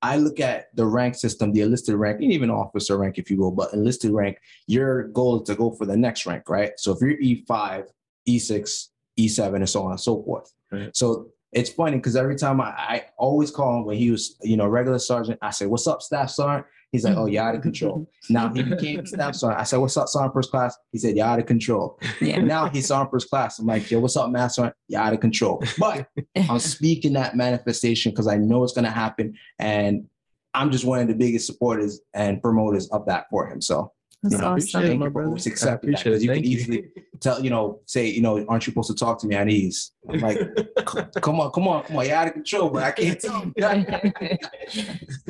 I 0.00 0.16
look 0.16 0.40
at 0.40 0.74
the 0.76 0.86
rank 0.86 1.14
system, 1.16 1.52
the 1.52 1.62
enlisted 1.62 1.96
rank, 1.96 2.20
and 2.20 2.32
even 2.32 2.50
officer 2.50 2.96
rank, 2.96 3.18
if 3.18 3.30
you 3.30 3.38
will, 3.38 3.50
but 3.50 3.72
enlisted 3.72 4.12
rank, 4.12 4.38
your 4.66 5.08
goal 5.08 5.40
is 5.40 5.46
to 5.48 5.54
go 5.54 5.72
for 5.72 5.86
the 5.86 5.96
next 5.96 6.24
rank, 6.24 6.48
right? 6.48 6.72
So 6.76 6.92
if 6.92 7.00
you're 7.00 7.18
E5, 7.18 7.86
E6, 8.28 8.88
E7, 9.18 9.56
and 9.56 9.68
so 9.68 9.82
on 9.82 9.90
and 9.92 10.00
so 10.00 10.22
forth. 10.22 10.52
Right. 10.70 10.96
So 10.96 11.30
it's 11.52 11.70
funny 11.70 11.96
because 11.96 12.14
every 12.14 12.36
time 12.36 12.60
I, 12.60 12.66
I 12.66 13.06
always 13.16 13.50
call 13.50 13.78
him 13.78 13.84
when 13.86 13.96
he 13.96 14.10
was, 14.10 14.36
you 14.42 14.56
know, 14.56 14.68
regular 14.68 14.98
sergeant, 14.98 15.38
I 15.42 15.50
say, 15.50 15.66
What's 15.66 15.86
up, 15.86 16.02
staff 16.02 16.30
sergeant? 16.30 16.66
He's 16.92 17.04
like, 17.04 17.16
Oh, 17.16 17.26
you're 17.26 17.42
out 17.42 17.54
of 17.54 17.60
mm-hmm. 17.60 17.70
control. 17.70 18.10
now 18.30 18.48
he 18.52 18.62
became 18.62 19.04
staff 19.06 19.34
sergeant. 19.34 19.60
I 19.60 19.64
said, 19.64 19.78
What's 19.78 19.96
up, 19.96 20.08
sergeant 20.08 20.34
first 20.34 20.50
class? 20.50 20.76
He 20.92 20.98
said, 20.98 21.16
You're 21.16 21.26
out 21.26 21.38
of 21.38 21.46
control. 21.46 21.98
Yeah. 22.20 22.38
Now 22.38 22.68
he's 22.68 22.86
sergeant 22.86 23.10
first 23.10 23.30
class. 23.30 23.58
I'm 23.58 23.66
like, 23.66 23.90
Yo, 23.90 24.00
what's 24.00 24.16
up, 24.16 24.30
master? 24.30 24.62
sergeant? 24.62 24.76
You're 24.88 25.00
out 25.00 25.12
of 25.12 25.20
control. 25.20 25.62
But 25.78 26.08
I'm 26.36 26.58
speaking 26.58 27.12
that 27.14 27.36
manifestation 27.36 28.12
because 28.12 28.26
I 28.26 28.36
know 28.36 28.64
it's 28.64 28.72
going 28.72 28.84
to 28.84 28.90
happen. 28.90 29.36
And 29.58 30.08
I'm 30.54 30.70
just 30.70 30.84
one 30.84 31.00
of 31.00 31.08
the 31.08 31.14
biggest 31.14 31.46
supporters 31.46 32.00
and 32.14 32.42
promoters 32.42 32.88
of 32.88 33.06
that 33.06 33.26
for 33.30 33.46
him. 33.46 33.60
So 33.60 33.92
That's 34.22 34.34
you 34.34 34.40
know, 34.40 34.46
awesome. 34.54 34.82
thank 34.82 34.98
my 34.98 35.06
you 35.06 35.10
brother. 35.10 35.28
always 35.28 35.46
I 35.46 35.50
accepting 35.50 35.92
that, 35.92 36.00
appreciate 36.00 36.12
'cause 36.14 36.22
it. 36.22 36.26
You 36.26 36.32
can 36.34 36.44
you. 36.44 36.50
easily 36.58 36.88
tell, 37.20 37.42
you 37.44 37.50
know, 37.50 37.80
say, 37.86 38.08
you 38.08 38.20
know, 38.20 38.44
aren't 38.48 38.66
you 38.66 38.72
supposed 38.72 38.88
to 38.90 38.96
talk 38.96 39.20
to 39.20 39.26
me 39.28 39.36
at 39.36 39.48
ease? 39.48 39.92
I'm 40.08 40.18
like, 40.20 40.38
come 41.20 41.38
on, 41.40 41.50
come 41.52 41.68
on, 41.68 41.84
come 41.84 41.96
on, 41.98 42.06
you're 42.06 42.14
out 42.16 42.26
of 42.26 42.32
control, 42.34 42.70
but 42.70 42.82
I 42.82 42.90
can't 42.90 43.20
tell. 43.20 43.52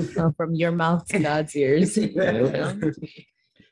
Well, 0.17 0.33
from 0.37 0.55
your 0.55 0.73
mouth 0.73 1.07
to 1.09 1.19
God's 1.19 1.55
ears. 1.57 1.99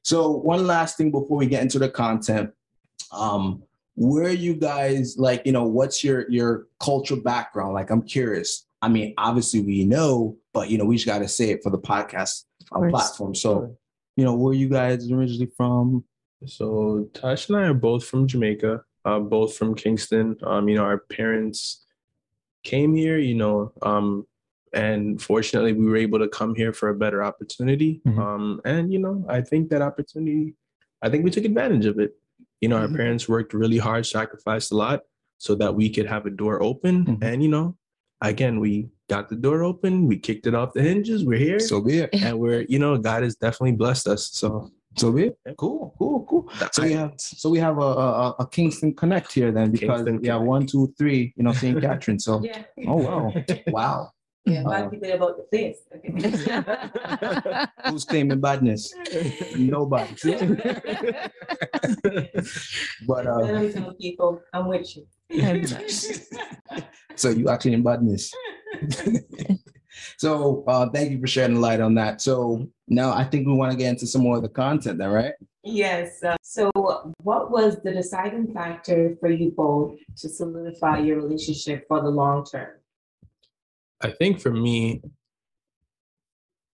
So 0.02 0.30
one 0.30 0.66
last 0.66 0.96
thing 0.96 1.10
before 1.10 1.36
we 1.38 1.46
get 1.46 1.62
into 1.62 1.78
the 1.78 1.88
content, 1.88 2.50
um, 3.12 3.62
where 3.94 4.30
you 4.30 4.54
guys 4.54 5.16
like, 5.18 5.42
you 5.46 5.52
know, 5.52 5.64
what's 5.64 6.04
your 6.04 6.30
your 6.30 6.66
cultural 6.78 7.20
background? 7.20 7.74
Like, 7.74 7.90
I'm 7.90 8.02
curious. 8.02 8.66
I 8.82 8.88
mean, 8.88 9.14
obviously 9.18 9.60
we 9.62 9.84
know, 9.84 10.36
but 10.52 10.70
you 10.70 10.78
know, 10.78 10.84
we 10.84 10.96
just 10.96 11.06
got 11.06 11.18
to 11.20 11.28
say 11.28 11.50
it 11.50 11.62
for 11.62 11.70
the 11.70 11.78
podcast 11.78 12.44
uh, 12.72 12.88
platform. 12.90 13.34
So, 13.34 13.76
you 14.16 14.24
know, 14.24 14.34
where 14.34 14.54
you 14.54 14.68
guys 14.68 15.10
originally 15.10 15.50
from? 15.56 16.04
So 16.46 17.08
Tash 17.14 17.48
and 17.48 17.58
I 17.58 17.62
are 17.68 17.74
both 17.74 18.04
from 18.04 18.26
Jamaica, 18.26 18.82
uh, 19.04 19.20
both 19.20 19.56
from 19.56 19.74
Kingston. 19.74 20.36
Um, 20.42 20.68
you 20.68 20.76
know, 20.76 20.84
our 20.84 20.98
parents 20.98 21.84
came 22.64 22.94
here, 22.94 23.18
you 23.18 23.34
know, 23.34 23.72
um, 23.82 24.26
and 24.72 25.20
fortunately 25.22 25.72
we 25.72 25.86
were 25.86 25.96
able 25.96 26.18
to 26.18 26.28
come 26.28 26.54
here 26.54 26.72
for 26.72 26.88
a 26.88 26.94
better 26.94 27.22
opportunity. 27.22 28.00
Mhm. 28.06 28.18
Um, 28.18 28.60
and 28.64 28.92
you 28.92 28.98
know, 28.98 29.24
I 29.28 29.40
think 29.40 29.70
that 29.70 29.82
opportunity, 29.82 30.54
I 31.02 31.08
think 31.08 31.24
we 31.24 31.30
took 31.30 31.44
advantage 31.44 31.86
of 31.86 31.98
it. 31.98 32.16
You 32.60 32.68
know, 32.68 32.76
our 32.78 32.88
Mhm. 32.88 32.96
parents 32.96 33.28
worked 33.28 33.54
really 33.54 33.78
hard, 33.78 34.06
sacrificed 34.06 34.72
a 34.72 34.76
lot 34.76 35.02
so 35.38 35.54
that 35.56 35.74
we 35.74 35.88
could 35.90 36.06
have 36.06 36.26
a 36.26 36.30
door 36.30 36.62
open. 36.62 37.04
Mhm. 37.04 37.18
And 37.22 37.42
you 37.42 37.48
know, 37.48 37.76
again, 38.20 38.60
we 38.60 38.88
got 39.08 39.28
the 39.28 39.36
door 39.36 39.62
open, 39.62 40.06
we 40.06 40.18
kicked 40.18 40.46
it 40.46 40.54
off 40.54 40.72
the 40.72 40.82
hinges, 40.82 41.24
we're 41.24 41.38
here. 41.38 41.60
So 41.60 41.80
be 41.80 41.98
it. 42.00 42.10
and 42.14 42.38
we're, 42.38 42.62
you 42.68 42.78
know, 42.78 42.96
God 42.98 43.22
has 43.22 43.36
definitely 43.36 43.72
blessed 43.72 44.08
us. 44.08 44.30
So 44.32 44.70
So 44.96 45.12
be 45.12 45.24
it. 45.28 45.38
Cool, 45.58 45.94
cool, 45.98 46.24
cool. 46.28 46.48
So 46.72 46.82
we 46.82 46.92
have 46.92 47.12
so 47.18 47.50
we 47.50 47.58
have 47.60 47.78
a 47.78 47.90
a, 48.06 48.34
a 48.40 48.46
Kingston 48.46 48.94
connect 48.94 49.32
here 49.32 49.52
then 49.52 49.70
because 49.70 50.02
Kingston 50.04 50.14
have 50.14 50.22
Connect. 50.40 50.44
one, 50.54 50.66
two, 50.66 50.94
three, 50.98 51.32
you 51.36 51.42
know, 51.44 51.52
St. 51.52 51.80
Catherine. 51.84 52.18
So 52.18 52.42
Yeah. 52.42 52.62
oh 52.88 52.96
wow. 52.96 53.32
Wow. 53.68 54.10
Yeah, 54.46 54.62
a 54.62 54.68
lot 54.70 54.82
Uh, 54.84 54.88
people 54.90 55.10
about 55.10 55.34
the 55.38 55.46
place. 55.52 55.78
Who's 57.90 58.04
claiming 58.04 58.40
badness? 58.40 58.94
Nobody. 59.58 60.14
but 63.10 63.26
uh 63.26 63.42
And 63.44 63.56
I'm 63.76 63.94
people, 63.98 64.40
I'm 64.54 64.68
with 64.68 64.86
you. 64.96 65.02
so 67.16 67.30
you 67.30 67.48
actually 67.48 67.74
in 67.74 67.82
badness. 67.82 68.32
so 70.16 70.64
uh 70.66 70.88
thank 70.90 71.10
you 71.10 71.20
for 71.20 71.26
shedding 71.26 71.60
light 71.60 71.80
on 71.80 71.94
that. 71.94 72.20
So 72.20 72.68
now 72.88 73.12
I 73.12 73.24
think 73.24 73.46
we 73.46 73.54
want 73.54 73.72
to 73.72 73.78
get 73.78 73.88
into 73.88 74.06
some 74.06 74.22
more 74.22 74.36
of 74.36 74.42
the 74.42 74.48
content 74.48 74.98
then, 74.98 75.10
right? 75.10 75.34
Yes. 75.66 76.22
uh, 76.22 76.36
so, 76.42 76.70
what 77.22 77.50
was 77.50 77.82
the 77.82 77.92
deciding 77.92 78.54
factor 78.54 79.16
for 79.18 79.28
you 79.28 79.50
both 79.50 79.98
to 80.18 80.28
solidify 80.28 80.98
your 80.98 81.16
relationship 81.16 81.86
for 81.88 82.00
the 82.00 82.08
long 82.08 82.44
term? 82.44 82.76
I 84.00 84.10
think 84.10 84.40
for 84.40 84.52
me, 84.52 85.02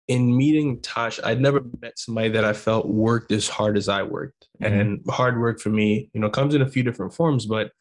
in 0.08 0.36
meeting 0.36 0.82
Tash, 0.82 1.20
I'd 1.24 1.40
never 1.40 1.62
met 1.82 2.00
somebody 2.00 2.30
that 2.30 2.44
I 2.44 2.54
felt 2.54 2.88
worked 2.88 3.32
as 3.32 3.48
hard 3.48 3.78
as 3.78 3.90
I 3.90 4.02
worked. 4.02 4.48
And 4.60 5.02
hard 5.08 5.40
work 5.40 5.60
for 5.60 5.70
me, 5.70 6.10
you 6.14 6.20
know, 6.20 6.30
comes 6.30 6.56
in 6.56 6.64
a 6.64 6.68
few 6.68 6.82
different 6.82 7.14
forms, 7.14 7.46
but 7.46 7.72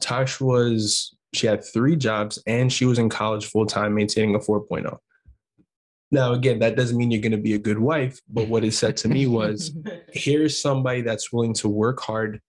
Tash 0.00 0.40
was, 0.40 1.16
she 1.34 1.46
had 1.46 1.64
three 1.64 1.96
jobs 1.96 2.42
and 2.46 2.72
she 2.72 2.84
was 2.84 2.98
in 2.98 3.08
college 3.08 3.46
full 3.46 3.66
time 3.66 3.94
maintaining 3.94 4.34
a 4.34 4.38
4.0. 4.38 4.98
Now, 6.10 6.32
again, 6.32 6.58
that 6.60 6.76
doesn't 6.76 6.96
mean 6.96 7.10
you're 7.10 7.20
going 7.20 7.32
to 7.32 7.38
be 7.38 7.54
a 7.54 7.58
good 7.58 7.78
wife, 7.78 8.20
but 8.28 8.48
what 8.48 8.64
it 8.64 8.72
said 8.72 8.96
to 8.98 9.08
me 9.08 9.26
was 9.26 9.76
here's 10.12 10.60
somebody 10.60 11.02
that's 11.02 11.32
willing 11.32 11.52
to 11.54 11.68
work 11.68 12.00
hard. 12.00 12.40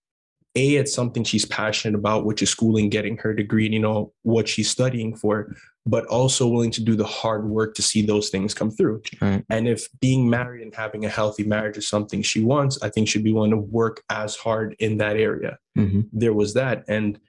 A, 0.55 0.77
it's 0.77 0.93
something 0.93 1.23
she's 1.23 1.45
passionate 1.45 1.97
about, 1.97 2.25
which 2.25 2.41
is 2.41 2.49
schooling, 2.49 2.89
getting 2.89 3.17
her 3.17 3.33
degree, 3.33 3.65
and 3.65 3.73
you 3.73 3.79
know 3.79 4.13
what 4.23 4.49
she's 4.49 4.69
studying 4.69 5.15
for, 5.15 5.55
but 5.85 6.05
also 6.07 6.47
willing 6.47 6.71
to 6.71 6.81
do 6.81 6.95
the 6.95 7.05
hard 7.05 7.47
work 7.47 7.75
to 7.75 7.83
see 7.83 8.01
those 8.01 8.29
things 8.29 8.53
come 8.53 8.71
through. 8.71 9.01
Right. 9.21 9.45
And 9.49 9.67
if 9.67 9.87
being 9.99 10.27
married 10.27 10.63
and 10.63 10.73
having 10.73 11.05
a 11.05 11.09
healthy 11.09 11.43
marriage 11.43 11.77
is 11.77 11.87
something 11.87 12.23
she 12.23 12.43
wants, 12.43 12.81
I 12.81 12.89
think 12.89 13.07
she'd 13.07 13.23
be 13.23 13.33
willing 13.33 13.51
to 13.51 13.57
work 13.57 14.01
as 14.09 14.35
hard 14.35 14.75
in 14.79 14.97
that 14.97 15.17
area. 15.17 15.59
Mhm. 15.77 16.07
There 16.11 16.33
was 16.33 16.55
that. 16.55 16.83
And 16.87 17.19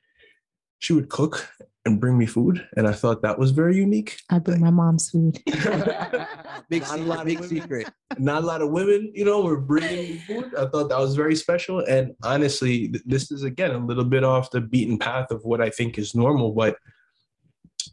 she 0.80 0.92
would 0.92 1.08
cook 1.08 1.48
and 1.86 1.98
bring 2.00 2.18
me 2.18 2.26
food. 2.26 2.66
And 2.76 2.86
I 2.86 2.92
thought 2.92 3.22
that 3.22 3.38
was 3.38 3.52
very 3.52 3.76
unique. 3.76 4.18
I 4.28 4.38
bring 4.38 4.60
my 4.60 4.70
mom's 4.70 5.08
food. 5.08 5.38
big 5.46 6.82
Not 6.82 6.90
a 6.90 6.98
secret, 6.98 7.06
lot 7.06 7.20
of 7.20 7.26
big 7.26 7.40
women. 7.40 7.48
secret. 7.48 7.88
not 8.18 8.42
a 8.42 8.46
lot 8.46 8.60
of 8.62 8.70
women, 8.70 9.10
you 9.14 9.24
know, 9.24 9.42
were 9.42 9.60
bringing 9.60 9.96
me 9.96 10.18
food. 10.18 10.54
I 10.56 10.66
thought 10.66 10.88
that 10.90 10.98
was 10.98 11.14
very 11.14 11.34
special. 11.36 11.80
And 11.80 12.14
honestly, 12.22 12.88
th- 12.88 13.02
this 13.06 13.30
is 13.30 13.44
again 13.44 13.70
a 13.70 13.78
little 13.86 14.04
bit 14.04 14.24
off 14.24 14.50
the 14.50 14.60
beaten 14.60 14.98
path 14.98 15.30
of 15.30 15.44
what 15.44 15.60
I 15.62 15.70
think 15.70 15.98
is 15.98 16.14
normal, 16.14 16.52
but 16.52 16.76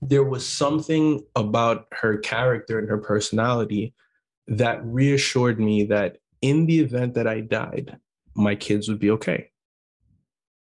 there 0.01 0.24
was 0.24 0.46
something 0.46 1.24
about 1.36 1.86
her 1.94 2.17
character 2.17 2.79
and 2.79 2.89
her 2.89 2.98
personality 2.98 3.94
that 4.48 4.84
reassured 4.86 5.60
me 5.60 5.86
that 5.86 6.17
in 6.41 6.65
the 6.65 6.79
event 6.79 7.13
that 7.15 7.27
I 7.27 7.41
died, 7.41 7.98
my 8.36 8.53
kids 8.56 8.88
would 8.89 9.00
be 9.00 9.12
okay. 9.12 9.50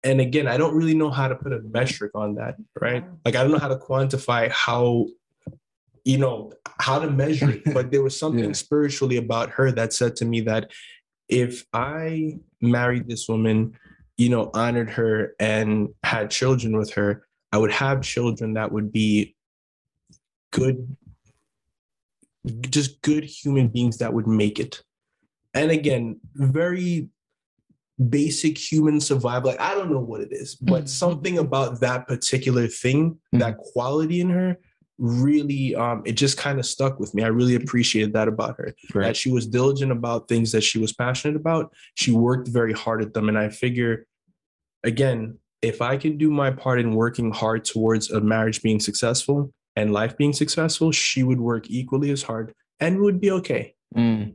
And 0.05 0.21
again, 0.21 0.47
I 0.47 0.57
don't 0.57 0.75
really 0.75 0.95
know 0.95 1.11
how 1.11 1.29
to 1.29 1.35
put 1.35 1.53
a 1.53 1.61
metric 1.61 2.13
on 2.15 2.37
that, 2.37 2.57
right? 2.81 3.05
Like 3.25 3.35
I 3.35 3.43
don't 3.43 3.51
know 3.51 3.59
how 3.59 3.69
to 3.69 3.77
quantify 3.77 4.51
how, 4.51 5.07
you 6.05 6.19
know, 6.19 6.53
how 6.79 6.99
to 7.01 7.11
measure 7.11 7.51
it. 7.51 7.65
But 7.75 7.91
there 7.91 8.03
was 8.03 8.19
something 8.25 8.45
Yeah. 8.45 8.53
spiritually 8.53 9.17
about 9.17 9.51
her 9.51 9.73
that 9.73 9.93
said 9.93 10.15
to 10.17 10.25
me 10.25 10.41
that 10.43 10.71
if 11.29 11.67
I 11.73 12.39
married 12.61 13.09
this 13.09 13.29
woman, 13.29 13.77
you 14.17 14.29
know, 14.29 14.51
honored 14.55 14.91
her 14.91 15.35
and 15.39 15.89
had 16.05 16.31
children 16.31 16.77
with 16.77 16.93
her, 16.95 17.27
I 17.53 17.59
would 17.59 17.73
have 17.73 18.03
children 18.03 18.55
that 18.55 18.73
would 18.73 18.93
be 18.93 19.35
good, 20.53 20.97
just 22.61 23.03
good 23.03 23.25
human 23.25 23.69
beings 23.69 23.99
that 23.99 24.13
would 24.15 24.27
make 24.27 24.59
it. 24.59 24.83
And 25.55 25.71
again, 25.71 26.21
very 26.35 27.09
basic 28.09 28.57
human 28.57 29.01
survival. 29.01 29.51
Like 29.51 29.61
I 29.61 29.75
don't 29.75 29.91
know 29.91 30.01
what 30.01 30.21
it 30.21 30.29
is, 30.33 30.55
but 30.55 30.85
Mhm. 30.85 30.89
something 30.89 31.39
about 31.39 31.81
that 31.81 32.07
particular 32.07 32.67
thing, 32.69 33.19
that 33.33 33.57
quality 33.59 34.21
in 34.21 34.31
her, 34.31 34.57
really 34.99 35.75
um 35.77 36.03
it 36.05 36.13
just 36.13 36.37
kind 36.37 36.59
of 36.59 36.67
stuck 36.67 36.99
with 36.99 37.15
me. 37.15 37.23
I 37.23 37.29
really 37.29 37.55
appreciated 37.55 38.13
that 38.15 38.29
about 38.29 38.57
her. 38.59 38.75
That 39.07 39.17
she 39.17 39.31
was 39.31 39.47
diligent 39.47 39.93
about 39.93 40.29
things 40.29 40.51
that 40.53 40.63
she 40.63 40.79
was 40.79 40.93
passionate 40.93 41.37
about. 41.37 41.73
She 41.95 42.11
worked 42.13 42.49
very 42.49 42.73
hard 42.73 43.03
at 43.03 43.15
them. 43.15 43.29
And 43.29 43.39
I 43.39 43.49
figure 43.49 44.07
again, 44.85 45.39
if 45.63 45.83
I 45.83 45.97
can 45.97 46.19
do 46.19 46.31
my 46.31 46.51
part 46.51 46.79
in 46.81 46.95
working 46.95 47.33
hard 47.33 47.65
towards 47.65 48.11
a 48.11 48.21
marriage 48.21 48.63
being 48.63 48.79
successful 48.81 49.53
and 49.77 49.93
life 49.93 50.17
being 50.17 50.33
successful, 50.33 50.93
she 50.93 51.23
would 51.25 51.41
work 51.41 51.69
equally 51.69 52.11
as 52.11 52.23
hard 52.23 52.53
and 52.81 53.01
would 53.01 53.21
be 53.21 53.31
okay. 53.33 53.75
Mm. 53.97 54.35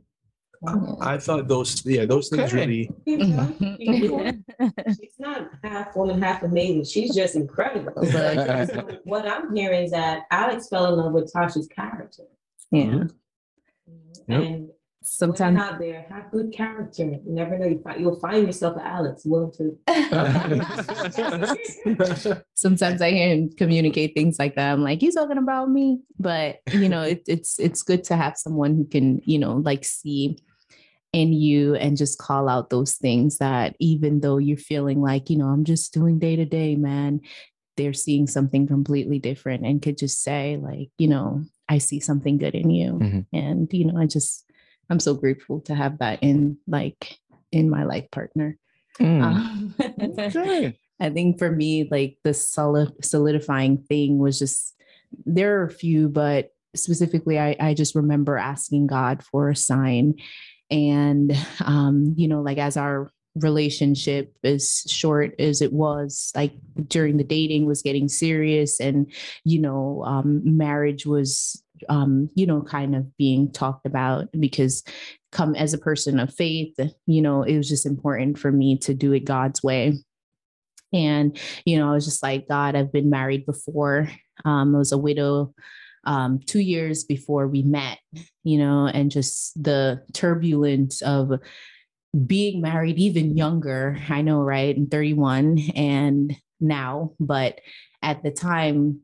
Mm-hmm. 0.64 1.02
I 1.02 1.18
thought 1.18 1.48
those, 1.48 1.84
yeah, 1.84 2.04
those 2.04 2.28
things 2.28 2.52
Okay. 2.52 2.56
really 2.56 2.90
mm-hmm. 3.06 4.90
She's 5.00 5.14
not 5.18 5.50
half 5.62 5.94
woman, 5.96 6.22
half 6.22 6.42
amazing. 6.42 6.84
She's 6.84 7.14
just 7.14 7.34
incredible. 7.36 7.92
But- 7.94 8.68
So 8.68 8.98
what 9.04 9.26
I'm 9.26 9.54
hearing 9.54 9.84
is 9.84 9.90
that 9.90 10.22
Alex 10.30 10.68
fell 10.68 10.86
in 10.92 10.98
love 10.98 11.12
with 11.12 11.32
Tasha's 11.32 11.68
character. 11.68 12.24
yeah. 12.70 12.84
Mm-hmm. 12.84 14.32
Yep. 14.32 14.42
And 14.42 14.68
Sometimes 15.06 15.60
out 15.60 15.78
there 15.78 16.06
have 16.08 16.30
good 16.30 16.50
character. 16.50 17.04
You 17.04 17.20
never 17.26 17.58
know. 17.58 17.66
You 17.66 17.78
find, 17.84 18.00
you'll 18.00 18.18
find 18.20 18.46
yourself 18.46 18.76
an 18.76 18.84
Alex 18.86 19.26
willing 19.26 19.52
to. 19.58 19.78
sometimes 22.54 23.02
I 23.02 23.10
hear 23.10 23.28
him 23.28 23.50
communicate 23.50 24.14
things 24.14 24.38
like 24.38 24.54
that. 24.56 24.72
I'm 24.72 24.82
like, 24.82 25.02
he's 25.02 25.14
talking 25.14 25.36
about 25.36 25.68
me? 25.70 26.00
But 26.18 26.60
you 26.72 26.88
know, 26.88 27.02
it, 27.02 27.22
it's 27.28 27.60
it's 27.60 27.82
good 27.82 28.02
to 28.04 28.16
have 28.16 28.38
someone 28.38 28.76
who 28.76 28.86
can, 28.86 29.20
you 29.24 29.38
know, 29.38 29.56
like 29.56 29.84
see 29.84 30.38
in 31.14 31.32
you 31.32 31.74
and 31.74 31.96
just 31.96 32.18
call 32.18 32.48
out 32.48 32.70
those 32.70 32.94
things 32.94 33.38
that 33.38 33.76
even 33.78 34.20
though 34.20 34.38
you're 34.38 34.56
feeling 34.56 35.00
like, 35.00 35.30
you 35.30 35.38
know, 35.38 35.46
I'm 35.46 35.64
just 35.64 35.92
doing 35.94 36.18
day 36.18 36.36
to 36.36 36.44
day, 36.44 36.74
man, 36.76 37.20
they're 37.76 37.92
seeing 37.92 38.26
something 38.26 38.66
completely 38.66 39.18
different 39.18 39.64
and 39.64 39.82
could 39.82 39.98
just 39.98 40.22
say, 40.22 40.58
like, 40.60 40.90
you 40.98 41.08
know, 41.08 41.44
I 41.68 41.78
see 41.78 42.00
something 42.00 42.38
good 42.38 42.54
in 42.54 42.70
you. 42.70 42.92
Mhm. 42.94 43.26
And, 43.32 43.72
you 43.72 43.84
know, 43.84 43.98
I 43.98 44.06
just 44.06 44.44
I'm 44.90 45.00
so 45.00 45.14
grateful 45.14 45.60
to 45.62 45.74
have 45.74 45.98
that 45.98 46.22
in 46.22 46.58
like 46.66 47.18
in 47.50 47.70
my 47.70 47.84
life 47.84 48.10
partner. 48.10 48.58
Mm. 49.00 49.22
Um, 49.22 49.74
Okay. 50.18 50.76
I 51.00 51.10
think 51.10 51.38
for 51.38 51.50
me, 51.50 51.88
like 51.90 52.18
the 52.22 52.34
solid 52.34 53.04
solidifying 53.04 53.78
thing 53.78 54.18
was 54.18 54.38
just 54.38 54.74
there 55.24 55.60
are 55.60 55.64
a 55.64 55.70
few, 55.70 56.08
but 56.08 56.50
specifically, 56.76 57.38
I, 57.38 57.56
I 57.58 57.74
just 57.74 57.94
remember 57.94 58.36
asking 58.36 58.86
God 58.86 59.22
for 59.24 59.50
a 59.50 59.56
sign. 59.56 60.14
And, 60.70 61.32
um, 61.64 62.14
you 62.16 62.28
know, 62.28 62.42
like 62.42 62.58
as 62.58 62.76
our 62.76 63.12
relationship 63.36 64.32
as 64.44 64.84
short 64.86 65.34
as 65.40 65.60
it 65.60 65.72
was 65.72 66.30
like 66.36 66.52
during 66.86 67.16
the 67.16 67.24
dating 67.24 67.66
was 67.66 67.82
getting 67.82 68.06
serious 68.06 68.78
and 68.78 69.12
you 69.42 69.60
know 69.60 70.04
um 70.06 70.40
marriage 70.44 71.04
was 71.04 71.60
um 71.88 72.30
you 72.36 72.46
know 72.46 72.62
kind 72.62 72.94
of 72.94 73.04
being 73.16 73.50
talked 73.50 73.86
about 73.86 74.28
because 74.38 74.84
come 75.34 75.54
as 75.56 75.74
a 75.74 75.78
person 75.78 76.18
of 76.18 76.32
faith, 76.32 76.74
you 77.06 77.20
know, 77.20 77.42
it 77.42 77.56
was 77.56 77.68
just 77.68 77.84
important 77.84 78.38
for 78.38 78.50
me 78.50 78.78
to 78.78 78.94
do 78.94 79.12
it 79.12 79.24
God's 79.24 79.62
way. 79.62 79.98
And, 80.92 81.38
you 81.66 81.76
know, 81.76 81.90
I 81.90 81.92
was 81.92 82.06
just 82.06 82.22
like, 82.22 82.48
God, 82.48 82.76
I've 82.76 82.92
been 82.92 83.10
married 83.10 83.44
before. 83.44 84.08
Um, 84.44 84.74
I 84.74 84.78
was 84.78 84.92
a 84.92 84.98
widow 84.98 85.52
um, 86.06 86.40
two 86.46 86.60
years 86.60 87.04
before 87.04 87.48
we 87.48 87.62
met, 87.62 87.98
you 88.42 88.58
know, 88.58 88.86
and 88.86 89.10
just 89.10 89.62
the 89.62 90.02
turbulence 90.12 91.02
of 91.02 91.40
being 92.26 92.60
married 92.60 92.98
even 92.98 93.36
younger. 93.36 93.98
I 94.08 94.22
know, 94.22 94.40
right? 94.40 94.76
I'm 94.76 94.86
31 94.86 95.58
and 95.74 96.36
now, 96.60 97.12
but 97.18 97.60
at 98.02 98.22
the 98.22 98.30
time 98.30 99.00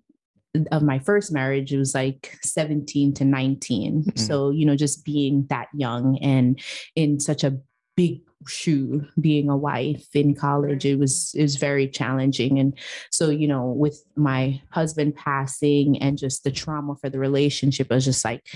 of 0.73 0.83
my 0.83 0.99
first 0.99 1.33
marriage, 1.33 1.73
it 1.73 1.78
was 1.78 1.95
like 1.95 2.37
17 2.42 3.14
to 3.14 3.25
19. 3.25 4.02
Mm-hmm. 4.02 4.19
So, 4.19 4.50
you 4.50 4.66
know, 4.66 4.76
just 4.76 5.04
being 5.04 5.47
that 5.50 5.69
young 5.75 6.19
and 6.19 6.61
in 6.95 7.21
such 7.21 7.45
a 7.45 7.59
big 7.97 8.23
shoe 8.47 9.06
being 9.20 9.49
a 9.50 9.56
wife 9.56 10.06
in 10.14 10.35
college 10.35 10.85
it 10.85 10.99
was 10.99 11.32
it 11.35 11.42
was 11.42 11.56
very 11.56 11.87
challenging. 11.87 12.59
And 12.59 12.76
so 13.11 13.28
you 13.30 13.47
know 13.47 13.66
with 13.66 14.02
my 14.16 14.61
husband 14.70 15.16
passing 15.16 16.00
and 16.00 16.18
just 16.18 16.44
the 16.44 16.50
trauma 16.50 16.97
for 16.97 17.11
the 17.11 17.18
relationship 17.18 17.88
I 17.90 17.94
was 17.97 18.04
just 18.04 18.25
like 18.25 18.47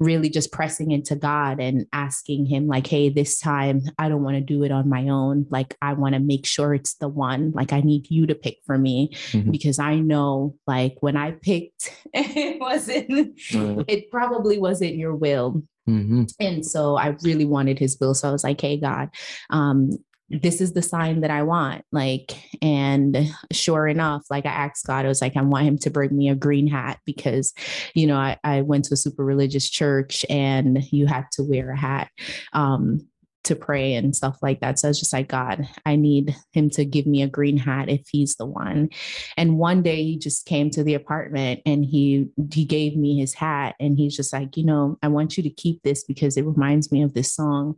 really 0.00 0.28
just 0.28 0.52
pressing 0.52 0.90
into 0.90 1.16
God 1.16 1.60
and 1.60 1.86
asking 1.92 2.46
him 2.46 2.66
like 2.66 2.86
hey 2.86 3.08
this 3.08 3.38
time 3.38 3.82
I 3.98 4.08
don't 4.08 4.22
want 4.22 4.36
to 4.36 4.40
do 4.40 4.64
it 4.64 4.72
on 4.72 4.88
my 4.88 5.08
own 5.08 5.46
like 5.50 5.76
I 5.80 5.92
want 5.94 6.14
to 6.14 6.20
make 6.20 6.46
sure 6.46 6.74
it's 6.74 6.94
the 6.94 7.08
one 7.08 7.52
like 7.52 7.72
I 7.72 7.80
need 7.80 8.10
you 8.10 8.26
to 8.26 8.34
pick 8.34 8.58
for 8.66 8.76
me 8.76 9.10
mm-hmm. 9.30 9.50
because 9.50 9.78
I 9.78 9.96
know 9.96 10.56
like 10.66 10.96
when 11.00 11.16
I 11.16 11.32
picked 11.32 11.92
it 12.12 12.60
wasn't 12.60 13.08
mm-hmm. 13.08 13.82
it 13.88 14.10
probably 14.10 14.58
wasn't 14.58 14.96
your 14.96 15.14
will 15.14 15.62
Mm-hmm. 15.88 16.24
And 16.40 16.64
so 16.64 16.96
I 16.96 17.16
really 17.22 17.44
wanted 17.44 17.78
his 17.78 17.98
will. 18.00 18.14
So 18.14 18.28
I 18.28 18.32
was 18.32 18.44
like, 18.44 18.60
hey, 18.60 18.78
God, 18.78 19.10
um, 19.50 19.90
this 20.30 20.60
is 20.60 20.72
the 20.72 20.82
sign 20.82 21.20
that 21.20 21.30
I 21.30 21.42
want. 21.42 21.84
Like, 21.92 22.32
and 22.62 23.30
sure 23.52 23.86
enough, 23.86 24.24
like 24.30 24.46
I 24.46 24.50
asked 24.50 24.86
God, 24.86 25.04
I 25.04 25.08
was 25.08 25.20
like, 25.20 25.36
I 25.36 25.42
want 25.42 25.66
him 25.66 25.78
to 25.78 25.90
bring 25.90 26.16
me 26.16 26.28
a 26.28 26.34
green 26.34 26.66
hat 26.66 26.98
because, 27.04 27.52
you 27.94 28.06
know, 28.06 28.16
I, 28.16 28.38
I 28.42 28.62
went 28.62 28.86
to 28.86 28.94
a 28.94 28.98
super 28.98 29.24
religious 29.24 29.68
church 29.68 30.24
and 30.30 30.82
you 30.92 31.06
had 31.06 31.26
to 31.32 31.42
wear 31.42 31.70
a 31.70 31.78
hat. 31.78 32.08
Um, 32.52 33.06
to 33.44 33.56
pray 33.56 33.94
and 33.94 34.14
stuff 34.14 34.38
like 34.42 34.60
that. 34.60 34.78
So 34.78 34.88
I 34.88 34.90
was 34.90 34.98
just 34.98 35.12
like, 35.12 35.28
God, 35.28 35.68
I 35.86 35.96
need 35.96 36.34
him 36.52 36.70
to 36.70 36.84
give 36.84 37.06
me 37.06 37.22
a 37.22 37.28
green 37.28 37.56
hat 37.56 37.88
if 37.88 38.06
he's 38.08 38.36
the 38.36 38.46
one. 38.46 38.90
And 39.36 39.58
one 39.58 39.82
day 39.82 40.02
he 40.02 40.18
just 40.18 40.46
came 40.46 40.70
to 40.70 40.82
the 40.82 40.94
apartment 40.94 41.60
and 41.64 41.84
he 41.84 42.28
he 42.52 42.64
gave 42.64 42.96
me 42.96 43.18
his 43.18 43.34
hat 43.34 43.76
and 43.78 43.96
he's 43.96 44.16
just 44.16 44.32
like, 44.32 44.56
you 44.56 44.64
know, 44.64 44.98
I 45.02 45.08
want 45.08 45.36
you 45.36 45.42
to 45.42 45.50
keep 45.50 45.82
this 45.82 46.04
because 46.04 46.36
it 46.36 46.44
reminds 46.44 46.90
me 46.90 47.02
of 47.02 47.14
this 47.14 47.32
song 47.32 47.76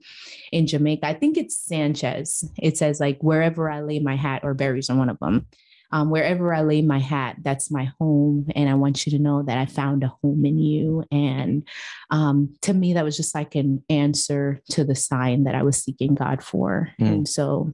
in 0.52 0.66
Jamaica. 0.66 1.06
I 1.06 1.14
think 1.14 1.36
it's 1.36 1.56
Sanchez. 1.56 2.48
It 2.58 2.78
says 2.78 3.00
like 3.00 3.22
wherever 3.22 3.70
I 3.70 3.80
lay 3.80 3.98
my 3.98 4.16
hat 4.16 4.42
or 4.44 4.54
berries 4.54 4.90
on 4.90 4.98
one 4.98 5.10
of 5.10 5.18
them 5.18 5.46
um, 5.92 6.10
wherever 6.10 6.52
I 6.52 6.62
lay 6.62 6.82
my 6.82 6.98
hat, 6.98 7.36
that's 7.42 7.70
my 7.70 7.90
home. 7.98 8.48
And 8.54 8.68
I 8.68 8.74
want 8.74 9.06
you 9.06 9.12
to 9.12 9.18
know 9.18 9.42
that 9.42 9.58
I 9.58 9.66
found 9.66 10.02
a 10.02 10.12
home 10.22 10.44
in 10.44 10.58
you. 10.58 11.04
And 11.10 11.66
um, 12.10 12.54
to 12.62 12.74
me, 12.74 12.94
that 12.94 13.04
was 13.04 13.16
just 13.16 13.34
like 13.34 13.54
an 13.54 13.82
answer 13.88 14.60
to 14.70 14.84
the 14.84 14.94
sign 14.94 15.44
that 15.44 15.54
I 15.54 15.62
was 15.62 15.82
seeking 15.82 16.14
God 16.14 16.42
for. 16.42 16.90
Mm. 17.00 17.06
And 17.06 17.28
so 17.28 17.72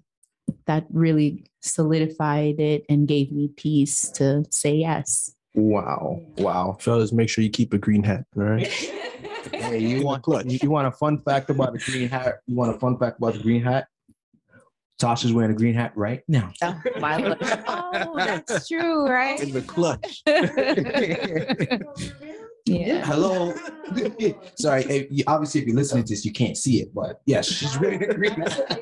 that 0.67 0.87
really 0.91 1.45
solidified 1.61 2.61
it 2.61 2.85
and 2.89 3.09
gave 3.09 3.33
me 3.33 3.49
peace 3.57 4.11
to 4.13 4.45
say 4.51 4.75
yes. 4.75 5.35
Wow. 5.55 6.23
Wow. 6.39 6.77
Fellas, 6.81 7.13
make 7.13 7.29
sure 7.29 7.45
you 7.45 7.51
keep 7.51 7.73
a 7.73 7.79
green 7.79 8.03
hat. 8.03 8.25
All 8.37 8.45
right. 8.45 8.67
hey, 9.53 9.79
you 9.79 10.03
want 10.03 10.25
you 10.47 10.71
want 10.71 10.87
a 10.87 10.93
fun 10.93 11.19
fact 11.21 11.51
about 11.51 11.73
the 11.73 11.79
green 11.79 12.09
hat? 12.09 12.41
You 12.47 12.57
want 12.57 12.75
a 12.75 12.79
fun 12.79 12.99
fact 12.99 13.19
about 13.19 13.35
the 13.35 13.41
green 13.41 13.63
hat? 13.63 13.89
Tasha's 15.01 15.33
wearing 15.33 15.51
a 15.51 15.55
green 15.55 15.75
hat 15.75 15.93
right 15.97 16.23
now. 16.29 16.53
Oh, 16.63 16.81
oh 18.15 18.15
that's 18.17 18.69
true, 18.69 19.09
right? 19.09 19.41
In 19.41 19.53
the 19.53 19.63
clutch. 19.63 20.23
yeah. 22.67 23.05
Hello. 23.05 23.53
Sorry. 24.59 24.85
If, 24.85 25.27
obviously, 25.27 25.63
if 25.63 25.67
you're 25.67 25.77
listening 25.77 26.05
to 26.05 26.13
this, 26.13 26.25
you 26.25 26.33
can't 26.33 26.57
see 26.57 26.81
it, 26.81 26.95
but 26.95 27.21
yes, 27.27 27.47
she's 27.47 27.79
wearing 27.79 28.03
a 28.03 28.15
green 28.15 28.33
hat. 28.33 28.81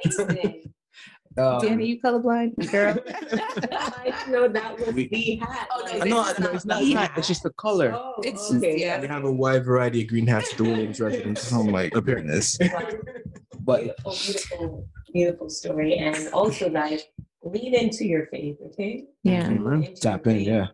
Um, 1.39 1.61
Danny, 1.61 1.87
you 1.87 2.01
colorblind, 2.01 2.71
girl? 2.73 2.99
I 3.73 4.13
know 4.29 4.49
that 4.49 4.79
was 4.79 4.95
we, 4.95 5.09
the 5.09 5.37
hat. 5.37 5.69
Oh, 5.73 5.87
no, 5.99 6.05
no, 6.05 6.33
no, 6.39 6.51
it's 6.51 6.67
not 6.67 6.85
hat. 6.85 7.13
It's 7.17 7.29
just 7.29 7.45
the 7.45 7.51
color. 7.51 7.93
Oh, 7.95 8.15
it's 8.25 8.53
okay. 8.53 8.79
Yeah. 8.79 9.01
We 9.01 9.07
have 9.07 9.25
a 9.25 9.33
wide 9.33 9.65
variety 9.65 10.03
of 10.03 10.09
green 10.09 10.27
hats 10.27 10.51
at 10.51 10.59
the 10.59 10.65
Williams 10.65 11.01
residence. 11.01 11.53
Oh 11.53 11.63
my 11.63 11.89
goodness. 11.89 12.59
but 13.61 13.81
beautiful, 13.81 14.13
beautiful 14.13 14.89
beautiful 15.13 15.51
story. 15.51 15.95
And 15.95 16.29
also, 16.33 16.69
guys, 16.71 17.03
lean 17.43 17.75
into 17.75 18.05
your 18.05 18.27
faith, 18.27 18.59
okay? 18.67 19.05
Yeah. 19.23 19.49
Mm-hmm. 19.49 19.95
Tap 19.95 20.27
in, 20.27 20.41
yeah. 20.41 20.67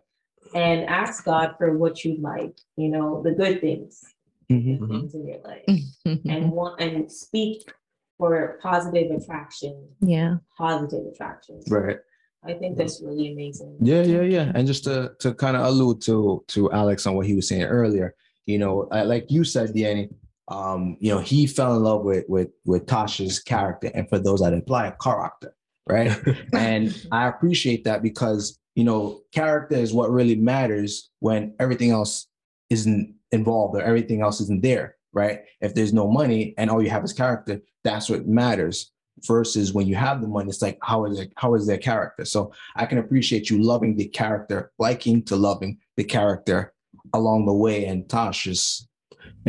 And 0.55 0.85
ask 0.89 1.25
God 1.25 1.55
for 1.57 1.77
what 1.77 2.03
you 2.05 2.17
like, 2.21 2.57
you 2.77 2.89
know, 2.89 3.21
the 3.23 3.31
good 3.31 3.61
things, 3.61 4.03
mm-hmm. 4.49 4.83
mm-hmm. 4.83 4.91
things 4.91 5.13
in 5.13 5.27
your 5.27 5.41
life. 5.43 5.63
and 6.05 6.51
want 6.51 6.79
and 6.79 7.11
speak 7.11 7.69
for 8.17 8.59
positive 8.61 9.11
attraction. 9.11 9.89
Yeah. 10.01 10.37
Positive 10.57 11.05
attraction. 11.11 11.61
Right. 11.67 11.97
I 12.43 12.53
think 12.53 12.77
that's 12.77 13.01
really 13.01 13.33
amazing. 13.33 13.77
Yeah, 13.81 14.03
yeah, 14.03 14.21
yeah. 14.21 14.51
And 14.55 14.65
just 14.67 14.83
to 14.85 15.11
to 15.19 15.33
kind 15.33 15.57
of 15.57 15.65
allude 15.65 16.01
to 16.03 16.43
to 16.49 16.71
Alex 16.71 17.05
on 17.05 17.15
what 17.15 17.25
he 17.25 17.35
was 17.35 17.47
saying 17.47 17.63
earlier, 17.63 18.15
you 18.45 18.57
know, 18.57 18.87
like 18.91 19.29
you 19.29 19.43
said, 19.43 19.73
Danny, 19.73 20.09
um, 20.49 20.97
you 20.99 21.13
know, 21.13 21.19
he 21.19 21.45
fell 21.45 21.75
in 21.75 21.83
love 21.83 22.03
with 22.03 22.25
with 22.27 22.49
with 22.65 22.85
Tasha's 22.85 23.39
character, 23.39 23.91
and 23.93 24.07
for 24.09 24.19
those 24.19 24.41
that 24.41 24.53
imply 24.53 24.87
a 24.87 24.95
character, 25.01 25.53
right? 25.87 26.17
and 26.53 26.95
I 27.11 27.27
appreciate 27.27 27.83
that 27.83 28.01
because 28.01 28.57
you 28.77 28.83
know, 28.83 29.21
character 29.33 29.75
is 29.75 29.91
what 29.91 30.11
really 30.11 30.35
matters 30.35 31.09
when 31.19 31.51
everything 31.59 31.89
else 31.89 32.27
isn't 32.69 33.11
involved 33.31 33.75
or 33.75 33.81
everything 33.81 34.21
else 34.21 34.39
isn't 34.39 34.61
there, 34.61 34.95
right? 35.13 35.39
If 35.61 35.73
there's 35.73 35.93
no 35.93 36.07
money 36.07 36.53
and 36.59 36.69
all 36.69 36.83
you 36.83 36.91
have 36.91 37.03
is 37.03 37.11
character, 37.11 37.59
that's 37.83 38.07
what 38.07 38.27
matters. 38.27 38.91
Versus 39.25 39.73
when 39.73 39.87
you 39.87 39.95
have 39.95 40.21
the 40.21 40.27
money, 40.27 40.47
it's 40.47 40.61
like 40.61 40.77
how 40.83 41.05
is 41.05 41.19
it? 41.19 41.33
How 41.37 41.55
is 41.55 41.65
their 41.65 41.79
character? 41.79 42.23
So 42.23 42.53
I 42.75 42.85
can 42.85 42.99
appreciate 42.99 43.49
you 43.49 43.59
loving 43.59 43.95
the 43.95 44.07
character, 44.09 44.71
liking 44.77 45.23
to 45.23 45.35
loving 45.35 45.79
the 45.95 46.03
character 46.03 46.71
along 47.13 47.47
the 47.47 47.53
way. 47.53 47.85
And 47.85 48.03
Tasha's 48.03 48.87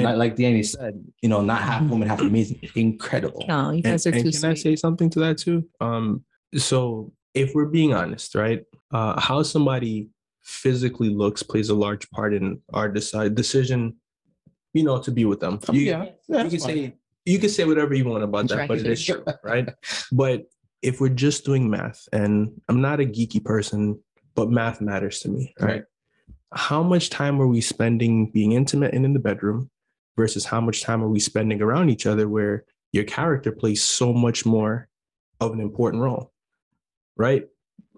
like 0.04 0.36
Danny 0.36 0.62
said, 0.62 1.02
you 1.22 1.28
know, 1.28 1.40
not 1.40 1.62
half 1.62 1.82
women, 1.82 2.08
half 2.08 2.20
amazing. 2.20 2.60
Incredible. 2.74 3.44
No, 3.48 3.70
you 3.70 3.82
guys 3.82 4.06
and, 4.06 4.14
are 4.14 4.18
too 4.18 4.30
Can 4.30 4.32
sweet. 4.32 4.50
I 4.50 4.54
say 4.54 4.76
something 4.76 5.10
to 5.10 5.20
that 5.20 5.38
too? 5.38 5.68
Um, 5.80 6.24
so 6.54 7.12
if 7.34 7.54
we're 7.54 7.66
being 7.66 7.94
honest, 7.94 8.34
right, 8.34 8.64
uh, 8.92 9.20
how 9.20 9.42
somebody 9.42 10.08
physically 10.42 11.10
looks 11.10 11.42
plays 11.42 11.68
a 11.68 11.74
large 11.74 12.08
part 12.10 12.32
in 12.32 12.60
our 12.72 12.88
decide 12.88 13.34
decision, 13.34 13.96
you 14.72 14.82
know, 14.82 15.00
to 15.02 15.10
be 15.10 15.24
with 15.24 15.40
them. 15.40 15.60
You, 15.70 15.82
yeah, 15.82 16.06
yeah 16.26 16.44
you 16.44 16.50
can 16.50 16.60
fine. 16.60 16.60
say 16.60 16.94
you 17.24 17.38
can 17.38 17.50
say 17.50 17.64
whatever 17.64 17.94
you 17.94 18.06
want 18.06 18.24
about 18.24 18.48
that, 18.48 18.68
but 18.68 18.78
it 18.78 18.86
is 18.86 19.04
true, 19.04 19.24
right? 19.44 19.68
But 20.10 20.46
if 20.80 21.00
we're 21.00 21.10
just 21.10 21.44
doing 21.44 21.68
math, 21.68 22.08
and 22.12 22.60
I'm 22.68 22.80
not 22.80 23.00
a 23.00 23.04
geeky 23.04 23.44
person, 23.44 24.00
but 24.34 24.50
math 24.50 24.80
matters 24.80 25.20
to 25.20 25.28
me, 25.28 25.54
right? 25.60 25.68
right. 25.68 25.82
How 26.54 26.82
much 26.82 27.10
time 27.10 27.42
are 27.42 27.46
we 27.46 27.60
spending 27.60 28.30
being 28.30 28.52
intimate 28.52 28.94
and 28.94 29.04
in 29.04 29.12
the 29.12 29.18
bedroom 29.18 29.70
versus 30.18 30.44
how 30.44 30.60
much 30.60 30.82
time 30.82 31.02
are 31.02 31.08
we 31.08 31.20
spending 31.20 31.62
around 31.62 31.88
each 31.88 32.06
other 32.12 32.28
where 32.28 32.64
your 32.92 33.04
character 33.04 33.52
plays 33.52 33.82
so 33.82 34.12
much 34.12 34.44
more 34.44 34.88
of 35.40 35.52
an 35.52 35.60
important 35.60 36.02
role 36.02 36.32
right? 37.18 37.46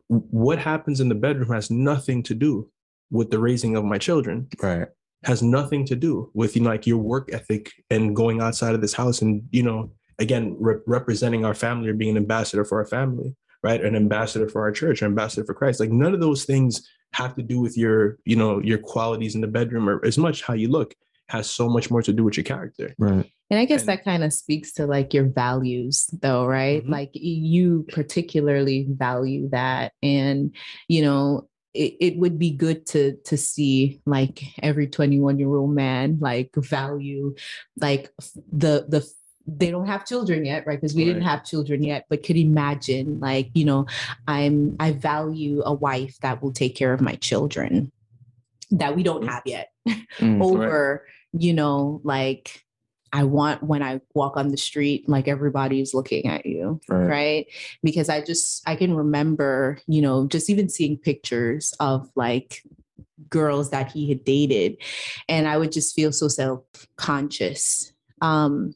What 0.09 0.59
happens 0.59 1.01
in 1.01 1.09
the 1.09 1.15
bedroom 1.15 1.51
has 1.51 1.71
nothing 1.71 2.25
to 2.25 2.35
do 2.35 2.69
with 3.13 3.31
the 3.31 3.39
raising 3.39 3.77
of 3.77 3.85
my 3.85 3.99
children. 3.99 4.49
Right. 4.61 4.89
Has 5.25 5.43
nothing 5.43 5.85
to 5.87 5.95
do 5.95 6.31
with 6.35 6.57
you 6.57 6.63
know 6.63 6.71
like 6.71 6.87
your 6.87 6.99
work 6.99 7.29
ethic 7.33 7.71
and 7.91 8.17
going 8.17 8.41
outside 8.41 8.75
of 8.75 8.81
this 8.81 8.95
house 8.95 9.21
and 9.21 9.43
you 9.51 9.63
know 9.63 9.93
again 10.19 10.57
re- 10.59 10.81
representing 10.87 11.45
our 11.45 11.55
family 11.55 11.91
or 11.91 11.95
being 11.95 12.17
an 12.17 12.23
ambassador 12.23 12.65
for 12.65 12.79
our 12.79 12.87
family 12.87 13.37
right? 13.63 13.85
An 13.85 13.95
ambassador 13.95 14.49
for 14.49 14.63
our 14.63 14.73
church 14.73 15.03
an 15.03 15.09
ambassador 15.09 15.45
for 15.45 15.53
christ. 15.53 15.81
Like 15.81 15.91
none 15.91 16.15
of 16.15 16.21
those 16.21 16.47
things 16.47 16.89
have 17.13 17.35
to 17.35 17.43
do 17.43 17.61
with 17.61 17.77
your 17.77 18.19
you 18.25 18.37
know 18.37 18.63
your 18.63 18.79
qualities 18.79 19.35
in 19.35 19.43
the 19.43 19.47
bedroom 19.47 19.91
or 19.91 20.03
as 20.07 20.17
much 20.17 20.43
how 20.43 20.55
you 20.55 20.69
look 20.69 20.95
has 21.31 21.51
so 21.51 21.69
much 21.69 21.91
more 21.91 22.03
to 22.03 22.13
do 22.13 22.25
with 22.25 22.37
your 22.37 22.45
character. 22.45 22.95
Right. 22.99 23.31
And 23.51 23.59
I 23.59 23.65
guess 23.65 23.83
and, 23.83 23.89
that 23.89 24.05
kind 24.05 24.23
of 24.23 24.33
speaks 24.33 24.73
to 24.75 24.87
like 24.87 25.13
your 25.13 25.25
values 25.25 26.07
though, 26.23 26.47
right? 26.47 26.83
Mm-hmm. 26.83 26.93
Like 26.93 27.11
you 27.13 27.85
particularly 27.93 28.87
value 28.89 29.49
that. 29.51 29.93
And, 30.03 30.55
you 30.89 31.03
know, 31.03 31.49
it, 31.75 31.97
it 32.01 32.17
would 32.17 32.39
be 32.39 32.51
good 32.51 32.85
to 32.87 33.17
to 33.25 33.37
see 33.37 34.01
like 34.05 34.43
every 34.61 34.89
21 34.89 35.39
year 35.39 35.55
old 35.55 35.73
man 35.73 36.19
like 36.21 36.51
value 36.57 37.33
like 37.81 38.11
the 38.51 38.87
the 38.89 39.09
they 39.47 39.71
don't 39.71 39.87
have 39.87 40.05
children 40.05 40.45
yet 40.45 40.67
right 40.67 40.81
because 40.81 40.97
we 40.97 41.03
right. 41.03 41.13
didn't 41.13 41.23
have 41.23 41.45
children 41.45 41.85
yet 41.85 42.07
but 42.11 42.25
could 42.25 42.37
imagine 42.37 43.21
like 43.21 43.51
you 43.55 43.65
know 43.65 43.87
i'm 44.27 44.75
i 44.81 44.91
value 44.91 45.63
a 45.65 45.73
wife 45.73 46.19
that 46.23 46.43
will 46.43 46.53
take 46.53 46.75
care 46.75 46.93
of 46.93 47.01
my 47.01 47.15
children 47.15 47.93
that 48.73 48.97
we 48.97 49.05
don't 49.05 49.23
mm. 49.23 49.29
have 49.29 49.43
yet 49.47 49.71
mm, 50.19 50.43
over 50.43 51.05
right 51.05 51.11
you 51.33 51.53
know, 51.53 52.01
like 52.05 52.65
I 53.13 53.25
want 53.25 53.63
when 53.63 53.83
I 53.83 54.01
walk 54.15 54.37
on 54.37 54.49
the 54.49 54.57
street, 54.57 55.09
like 55.09 55.27
everybody's 55.29 55.95
looking 55.95 56.27
at 56.27 56.47
you, 56.47 56.81
Right. 56.89 57.07
right? 57.07 57.47
Because 57.83 58.09
I 58.09 58.21
just, 58.23 58.63
I 58.69 58.77
can 58.77 58.95
remember, 58.95 59.79
you 59.89 60.01
know, 60.01 60.27
just 60.29 60.49
even 60.49 60.69
seeing 60.69 60.97
pictures 60.97 61.75
of 61.81 62.09
like 62.15 62.63
girls 63.29 63.71
that 63.71 63.91
he 63.91 64.09
had 64.09 64.25
dated, 64.25 64.77
and 65.29 65.49
I 65.49 65.59
would 65.59 65.73
just 65.73 65.95
feel 65.95 66.13
so 66.13 66.29
self 66.29 66.63
conscious. 66.97 67.93
Um, 68.21 68.75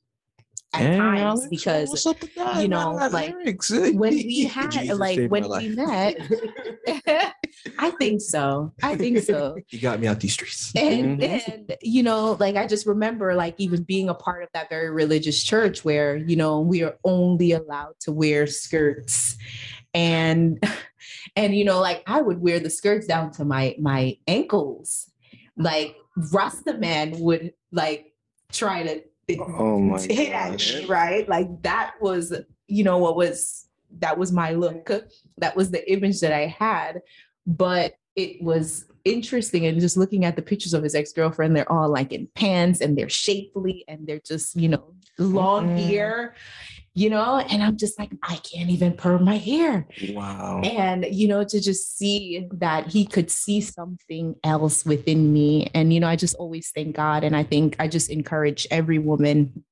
at 0.80 0.96
times 0.96 1.46
because 1.48 1.88
what's 1.90 2.06
up 2.06 2.20
with 2.20 2.34
that? 2.34 2.60
you 2.62 2.68
know, 2.68 2.92
like, 3.12 3.34
lyrics. 3.34 3.70
when 3.70 4.12
we 4.14 4.44
had 4.44 4.70
Jesus 4.70 4.98
like 4.98 5.28
when 5.30 5.48
we 5.48 5.68
met 5.70 6.16
i 7.78 7.90
think 7.98 8.20
so 8.20 8.72
i 8.82 8.94
think 8.94 9.18
so 9.18 9.56
You 9.70 9.80
got 9.80 10.00
me 10.00 10.06
out 10.06 10.20
these 10.20 10.34
streets. 10.34 10.72
and 10.76 11.20
Mhm. 11.20 11.48
and 11.48 11.76
you 11.82 12.02
know 12.02 12.36
like 12.38 12.56
i 12.56 12.66
just 12.66 12.86
remember 12.86 13.34
like 13.34 13.54
even 13.58 13.82
being 13.84 14.08
a 14.08 14.14
part 14.14 14.42
of 14.42 14.48
that 14.54 14.68
very 14.68 14.90
religious 14.90 15.42
church 15.42 15.84
where 15.84 16.16
you 16.16 16.36
know 16.36 16.60
we 16.60 16.82
are 16.82 16.96
only 17.04 17.52
allowed 17.52 17.94
to 18.00 18.12
wear 18.12 18.46
skirts 18.46 19.36
and 19.94 20.62
and 21.36 21.54
you 21.54 21.64
know 21.64 21.80
like 21.80 22.02
i 22.06 22.20
would 22.20 22.40
wear 22.40 22.60
the 22.60 22.70
skirts 22.70 23.06
down 23.06 23.30
to 23.32 23.44
my 23.44 23.74
my 23.80 24.16
ankles 24.26 25.10
like 25.56 25.96
rasta 26.32 26.74
man 26.78 27.18
would 27.20 27.52
like 27.72 28.12
try 28.52 28.82
to 28.82 29.02
Oh 29.30 29.78
my 29.80 30.00
hit 30.00 30.32
at 30.32 30.52
gosh. 30.52 30.74
me, 30.74 30.84
right? 30.86 31.28
Like 31.28 31.62
that 31.62 31.94
was, 32.00 32.32
you 32.68 32.84
know, 32.84 32.98
what 32.98 33.16
was 33.16 33.66
that 34.00 34.18
was 34.18 34.32
my 34.32 34.52
look. 34.52 34.90
That 35.38 35.56
was 35.56 35.70
the 35.70 35.90
image 35.92 36.20
that 36.20 36.32
I 36.32 36.46
had. 36.46 37.02
But 37.46 37.94
it 38.16 38.42
was 38.42 38.86
interesting 39.04 39.66
and 39.66 39.80
just 39.80 39.96
looking 39.96 40.24
at 40.24 40.34
the 40.36 40.42
pictures 40.42 40.72
of 40.74 40.82
his 40.82 40.94
ex-girlfriend, 40.94 41.54
they're 41.54 41.70
all 41.70 41.88
like 41.90 42.12
in 42.12 42.26
pants 42.34 42.80
and 42.80 42.96
they're 42.96 43.08
shapely 43.08 43.84
and 43.86 44.06
they're 44.06 44.20
just, 44.24 44.56
you 44.56 44.68
know, 44.68 44.94
long 45.18 45.68
Mm. 45.70 45.86
hair, 45.86 46.34
you 46.94 47.10
know, 47.10 47.38
and 47.38 47.62
I'm 47.62 47.76
just 47.76 47.98
like, 47.98 48.12
I 48.22 48.36
can't 48.36 48.70
even 48.70 48.92
perm 48.94 49.24
my 49.24 49.36
hair 49.36 49.86
Wow. 50.12 50.60
and 50.62 51.04
you 51.10 51.26
know 51.28 51.44
to 51.44 51.60
just 51.60 51.98
see 51.98 52.46
that 52.52 52.86
he 52.86 53.04
could 53.04 53.30
see 53.30 53.60
something 53.60 54.34
else 54.44 54.84
within 54.86 55.32
me 55.32 55.68
and 55.74 55.92
you 55.92 56.00
know 56.00 56.08
i 56.08 56.16
just 56.16 56.34
always 56.36 56.70
thank 56.74 56.96
god 56.96 57.22
and 57.24 57.36
i 57.36 57.42
think 57.42 57.76
i 57.78 57.86
just 57.88 58.10
encourage 58.10 58.66
every 58.70 58.98
woman 58.98 59.64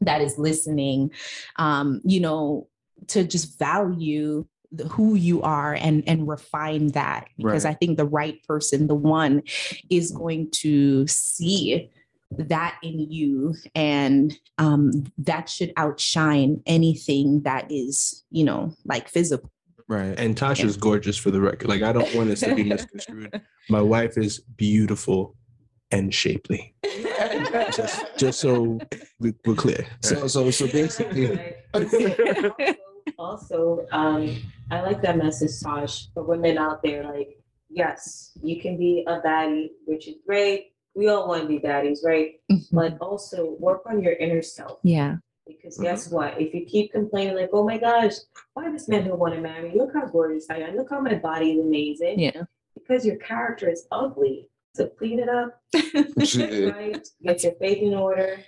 that 0.00 0.20
is 0.20 0.38
listening 0.38 1.10
um 1.56 2.00
you 2.04 2.20
know 2.20 2.66
to 3.06 3.24
just 3.24 3.58
value 3.58 4.44
the, 4.72 4.88
who 4.88 5.14
you 5.14 5.42
are 5.42 5.74
and 5.74 6.02
and 6.08 6.26
refine 6.26 6.88
that 6.88 7.28
because 7.38 7.64
Right. 7.64 7.70
i 7.72 7.74
think 7.74 7.96
the 7.96 8.06
right 8.06 8.42
person 8.44 8.86
the 8.88 8.94
one 8.94 9.42
is 9.90 10.10
going 10.10 10.50
to 10.62 11.06
see 11.06 11.90
that 12.38 12.78
in 12.82 12.98
you 12.98 13.54
and 13.74 14.38
um 14.58 15.04
that 15.18 15.48
should 15.48 15.72
outshine 15.76 16.62
anything 16.66 17.42
that 17.42 17.66
is 17.70 18.24
you 18.30 18.44
know 18.44 18.72
like 18.84 19.08
physical 19.08 19.50
Right. 19.88 20.18
And 20.18 20.34
Tasha's 20.36 20.78
gorgeous 20.78 21.18
for 21.18 21.30
the 21.30 21.40
record. 21.40 21.68
Like 21.68 21.82
I 21.82 21.92
don't 21.92 22.14
want 22.14 22.28
this 22.28 22.40
to 22.40 22.54
be 22.54 22.62
misconstrued. 22.62 23.42
My 23.68 23.82
wife 23.82 24.16
is 24.16 24.38
beautiful 24.56 25.36
and 25.90 26.14
shapely. 26.14 26.74
Just 27.76 28.06
just 28.16 28.40
so 28.40 28.78
we- 29.20 29.34
we're 29.44 29.54
clear. 29.54 29.86
So 30.00 30.26
so 30.28 30.50
so 30.50 30.66
basically, 30.68 31.54
Also, 33.18 33.86
um, 33.92 34.36
I 34.70 34.80
like 34.80 35.02
that 35.02 35.18
message, 35.18 35.60
Tash, 35.62 36.08
for 36.14 36.22
women 36.22 36.56
out 36.58 36.82
there. 36.82 37.04
Like, 37.04 37.38
yes, 37.68 38.32
you 38.42 38.60
can 38.60 38.76
be 38.76 39.04
a 39.06 39.20
baddie, 39.20 39.68
which 39.86 40.08
is 40.08 40.16
great. 40.26 40.71
We 40.94 41.08
all 41.08 41.28
want 41.28 41.42
to 41.42 41.48
be 41.48 41.58
baddies, 41.58 42.04
right? 42.04 42.34
Mm-hmm. 42.50 42.76
But 42.76 42.98
also 43.00 43.56
work 43.58 43.82
on 43.86 44.02
your 44.02 44.12
inner 44.12 44.42
self. 44.42 44.78
yeah 44.82 45.16
Because 45.46 45.78
guess 45.78 46.10
what? 46.10 46.40
If 46.40 46.54
you 46.54 46.64
keep 46.66 46.92
complaining, 46.92 47.36
like, 47.36 47.50
oh 47.52 47.64
my 47.64 47.78
gosh, 47.78 48.14
why 48.54 48.70
this 48.70 48.88
man 48.88 49.06
don't 49.08 49.18
want 49.18 49.34
to 49.34 49.40
marry 49.40 49.68
me? 49.70 49.78
Look 49.78 49.94
how 49.94 50.06
gorgeous 50.06 50.46
I 50.50 50.58
am. 50.58 50.76
Look 50.76 50.90
how 50.90 51.00
my 51.00 51.14
body 51.14 51.52
is 51.52 51.64
amazing. 51.64 52.18
yeah 52.20 52.42
Because 52.74 53.06
your 53.06 53.16
character 53.16 53.68
is 53.70 53.86
ugly. 53.90 54.48
So 54.74 54.86
clean 54.86 55.18
it 55.18 55.28
up, 55.28 55.60
right? 55.74 57.06
Get 57.22 57.42
your 57.44 57.52
faith 57.60 57.82
in 57.82 57.92
order, 57.92 58.38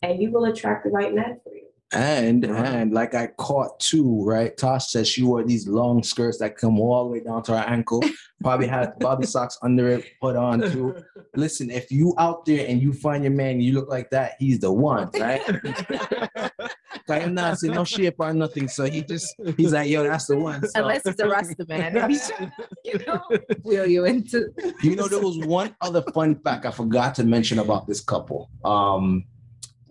and 0.00 0.22
you 0.22 0.30
will 0.30 0.44
attract 0.44 0.84
the 0.84 0.90
right 0.90 1.12
man 1.12 1.40
for 1.42 1.52
you. 1.52 1.66
And 1.94 2.44
and 2.44 2.92
like 2.92 3.14
I 3.14 3.28
caught 3.36 3.78
too, 3.78 4.24
right? 4.24 4.56
Tash 4.56 4.88
says 4.88 5.08
she 5.08 5.22
wore 5.22 5.44
these 5.44 5.68
long 5.68 6.02
skirts 6.02 6.38
that 6.38 6.56
come 6.56 6.80
all 6.80 7.04
the 7.04 7.10
way 7.10 7.20
down 7.20 7.42
to 7.44 7.56
her 7.56 7.64
ankle. 7.68 8.02
Probably 8.42 8.66
had 8.66 8.98
bobby 9.00 9.26
socks 9.26 9.58
under 9.62 9.88
it 9.88 10.06
put 10.20 10.34
on 10.34 10.60
too. 10.60 10.96
Listen, 11.36 11.70
if 11.70 11.90
you 11.90 12.14
out 12.18 12.46
there 12.46 12.66
and 12.66 12.80
you 12.80 12.92
find 12.94 13.24
your 13.24 13.32
man, 13.32 13.60
you 13.60 13.72
look 13.74 13.88
like 13.90 14.10
that, 14.10 14.36
he's 14.38 14.58
the 14.58 14.72
one, 14.72 15.10
right? 15.18 15.42
I'm 17.08 17.34
not 17.34 17.58
saying 17.58 17.74
no 17.74 17.84
shape 17.84 18.14
or 18.18 18.32
nothing. 18.32 18.68
So 18.68 18.84
he 18.84 19.02
just 19.02 19.34
he's 19.56 19.72
like, 19.72 19.90
yo, 19.90 20.04
that's 20.04 20.26
the 20.26 20.36
one. 20.38 20.66
So- 20.66 20.80
unless 20.80 21.04
it's 21.04 21.20
a 21.20 21.28
rasta 21.28 21.66
man 21.68 21.96
if 21.96 22.06
he's 22.08 22.28
trying 22.28 22.52
to, 22.58 22.66
you 22.84 22.98
know 23.06 23.22
wheel 23.62 23.86
you 23.86 24.04
into 24.06 24.48
You 24.82 24.96
know, 24.96 25.08
there 25.08 25.20
was 25.20 25.38
one 25.38 25.76
other 25.80 26.02
fun 26.12 26.36
fact 26.36 26.64
I 26.64 26.70
forgot 26.70 27.14
to 27.16 27.24
mention 27.24 27.58
about 27.58 27.86
this 27.86 28.00
couple. 28.00 28.48
Um, 28.64 29.24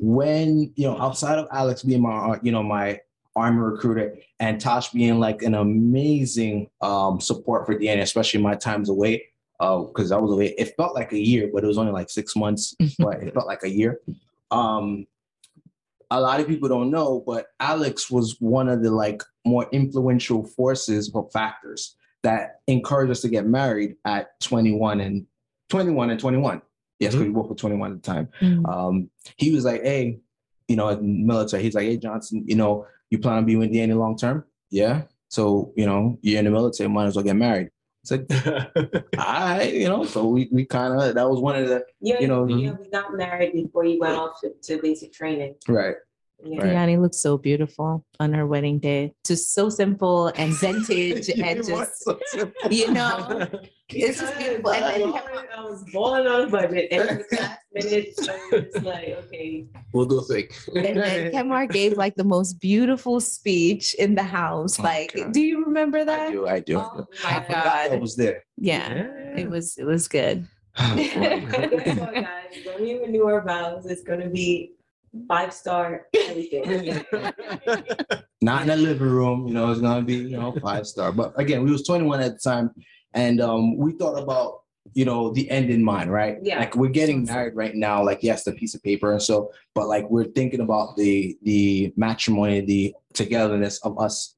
when 0.01 0.73
you 0.75 0.87
know, 0.87 0.99
outside 0.99 1.37
of 1.37 1.47
Alex 1.51 1.83
being 1.83 2.01
my, 2.01 2.11
uh, 2.11 2.39
you 2.41 2.51
know, 2.51 2.63
my 2.63 2.99
army 3.35 3.59
recruiter 3.59 4.17
and 4.39 4.59
Tash 4.59 4.89
being 4.89 5.19
like 5.19 5.41
an 5.43 5.53
amazing 5.53 6.69
um 6.81 7.21
support 7.21 7.65
for 7.65 7.77
Danny, 7.77 8.01
especially 8.01 8.41
my 8.41 8.55
times 8.55 8.89
away. 8.89 9.23
Uh, 9.59 9.83
because 9.83 10.11
I 10.11 10.17
was 10.17 10.31
away, 10.31 10.55
it 10.57 10.75
felt 10.75 10.95
like 10.95 11.13
a 11.13 11.19
year, 11.19 11.47
but 11.53 11.63
it 11.63 11.67
was 11.67 11.77
only 11.77 11.91
like 11.91 12.09
six 12.09 12.35
months, 12.35 12.75
but 12.99 13.21
it 13.21 13.31
felt 13.31 13.45
like 13.45 13.61
a 13.61 13.69
year. 13.69 13.99
Um, 14.49 15.05
a 16.09 16.19
lot 16.19 16.39
of 16.39 16.47
people 16.47 16.67
don't 16.67 16.89
know, 16.89 17.23
but 17.27 17.45
Alex 17.59 18.09
was 18.09 18.37
one 18.39 18.67
of 18.67 18.81
the 18.81 18.89
like 18.89 19.21
more 19.45 19.67
influential 19.71 20.43
forces 20.43 21.11
or 21.13 21.29
factors 21.29 21.95
that 22.23 22.61
encouraged 22.65 23.11
us 23.11 23.21
to 23.21 23.29
get 23.29 23.45
married 23.45 23.97
at 24.03 24.39
21 24.41 24.99
and 24.99 25.27
21 25.69 26.09
and 26.09 26.19
21. 26.19 26.61
Yes, 27.01 27.13
because 27.13 27.27
we 27.27 27.33
both 27.33 27.49
were 27.49 27.55
21 27.55 27.91
at 27.91 28.03
the 28.03 28.13
time. 28.13 28.29
Mm. 28.41 28.69
Um, 28.69 29.09
he 29.35 29.51
was 29.51 29.65
like, 29.65 29.81
hey, 29.81 30.19
you 30.67 30.75
know, 30.75 30.89
in 30.89 31.25
military, 31.25 31.63
he's 31.63 31.73
like, 31.73 31.85
hey, 31.85 31.97
Johnson, 31.97 32.43
you 32.47 32.55
know, 32.55 32.85
you 33.09 33.17
plan 33.17 33.37
on 33.37 33.45
being 33.45 33.57
with 33.57 33.73
Danny 33.73 33.93
long 33.93 34.15
term? 34.15 34.45
Yeah. 34.69 35.01
So, 35.27 35.73
you 35.75 35.87
know, 35.87 36.19
you're 36.21 36.37
in 36.37 36.45
the 36.45 36.51
military, 36.51 36.89
might 36.89 37.07
as 37.07 37.15
well 37.15 37.25
get 37.25 37.35
married. 37.35 37.69
It's 38.03 38.11
like, 38.11 38.27
all 39.17 39.25
right, 39.25 39.73
you 39.73 39.87
know, 39.87 40.05
so 40.05 40.27
we, 40.27 40.47
we 40.51 40.65
kind 40.65 40.93
of, 40.93 41.15
that 41.15 41.27
was 41.27 41.39
one 41.39 41.55
of 41.55 41.67
the, 41.67 41.83
Yeah, 42.01 42.19
You 42.19 42.27
know, 42.27 42.47
yeah, 42.47 42.69
mm-hmm. 42.69 42.83
we 42.83 42.89
got 42.89 43.15
married 43.15 43.53
before 43.53 43.83
you 43.85 43.99
went 43.99 44.15
off 44.15 44.39
to, 44.41 44.53
to 44.61 44.81
basic 44.81 45.11
training. 45.11 45.55
right. 45.67 45.95
Yeah. 46.43 46.61
Right. 46.63 46.71
Danny 46.71 46.97
looked 46.97 47.15
so 47.15 47.37
beautiful 47.37 48.05
on 48.19 48.33
her 48.33 48.47
wedding 48.47 48.79
day. 48.79 49.13
Just 49.25 49.53
so 49.53 49.69
simple 49.69 50.27
and 50.27 50.53
vintage 50.53 51.29
and 51.39 51.65
just 51.65 52.05
you 52.69 52.91
know, 52.91 53.47
it's 53.89 54.19
just 54.19 54.37
beautiful. 54.37 54.71
And 54.71 55.03
then 55.03 55.21
I 55.55 55.63
was 55.63 55.83
balling 55.93 56.27
on 56.27 56.41
a 56.41 56.47
budget 56.47 56.87
and 56.91 57.23
the 57.29 57.37
last 57.37 57.59
minute, 57.73 58.17
so 58.17 58.35
it's 58.51 58.81
like, 58.83 59.09
okay. 59.25 59.65
We'll 59.93 60.05
do 60.05 60.19
a 60.19 60.23
thing. 60.23 60.47
and 60.75 60.97
then 60.97 61.31
Kemar 61.33 61.69
gave 61.71 61.97
like 61.97 62.15
the 62.15 62.23
most 62.23 62.53
beautiful 62.59 63.19
speech 63.19 63.93
in 63.95 64.15
the 64.15 64.23
house. 64.23 64.79
Oh, 64.79 64.83
like, 64.83 65.13
God. 65.13 65.31
do 65.33 65.41
you 65.41 65.65
remember 65.65 65.99
I 65.99 66.05
that? 66.05 66.31
do, 66.31 66.47
I 66.47 66.59
do. 66.59 66.77
Oh 66.79 67.05
I 67.23 67.39
my 67.39 67.43
forgot 67.45 67.65
I 67.67 67.89
God. 67.89 68.01
was 68.01 68.15
there. 68.15 68.43
Yeah, 68.57 68.91
it 69.37 69.49
was 69.49 69.77
it 69.77 69.85
was 69.85 70.07
good. 70.07 70.47
Guess 70.77 71.99
what, 71.99 72.13
guys? 72.13 72.27
When 72.65 72.81
we 72.81 72.93
renew 72.99 73.25
our 73.25 73.41
vows, 73.43 73.85
it's 73.85 74.03
gonna 74.03 74.29
be 74.29 74.73
five 75.27 75.53
star 75.53 76.07
everything. 76.15 77.03
not 78.41 78.61
in 78.63 78.67
the 78.67 78.75
living 78.75 79.07
room, 79.07 79.47
you 79.47 79.53
know, 79.53 79.71
it's 79.71 79.81
gonna 79.81 80.01
be, 80.01 80.15
you 80.15 80.37
know, 80.37 80.53
five 80.61 80.87
star. 80.87 81.11
But 81.11 81.33
again, 81.39 81.63
we 81.63 81.71
was 81.71 81.83
21 81.83 82.21
at 82.21 82.33
the 82.33 82.39
time, 82.39 82.71
and 83.13 83.41
um, 83.41 83.77
we 83.77 83.93
thought 83.93 84.21
about, 84.21 84.61
you 84.93 85.05
know, 85.05 85.31
the 85.31 85.49
end 85.49 85.69
in 85.69 85.83
mind, 85.83 86.11
right? 86.11 86.37
Yeah. 86.41 86.59
Like 86.59 86.75
we're 86.75 86.89
getting 86.89 87.25
married 87.25 87.55
right 87.55 87.75
now, 87.75 88.03
like 88.03 88.19
yes, 88.21 88.43
the 88.43 88.53
piece 88.53 88.73
of 88.73 88.81
paper 88.83 89.11
and 89.11 89.21
so, 89.21 89.51
but 89.75 89.87
like 89.87 90.09
we're 90.09 90.25
thinking 90.25 90.61
about 90.61 90.95
the 90.95 91.37
the 91.43 91.93
matrimony, 91.95 92.61
the 92.61 92.95
togetherness 93.13 93.79
of 93.83 93.99
us, 93.99 94.35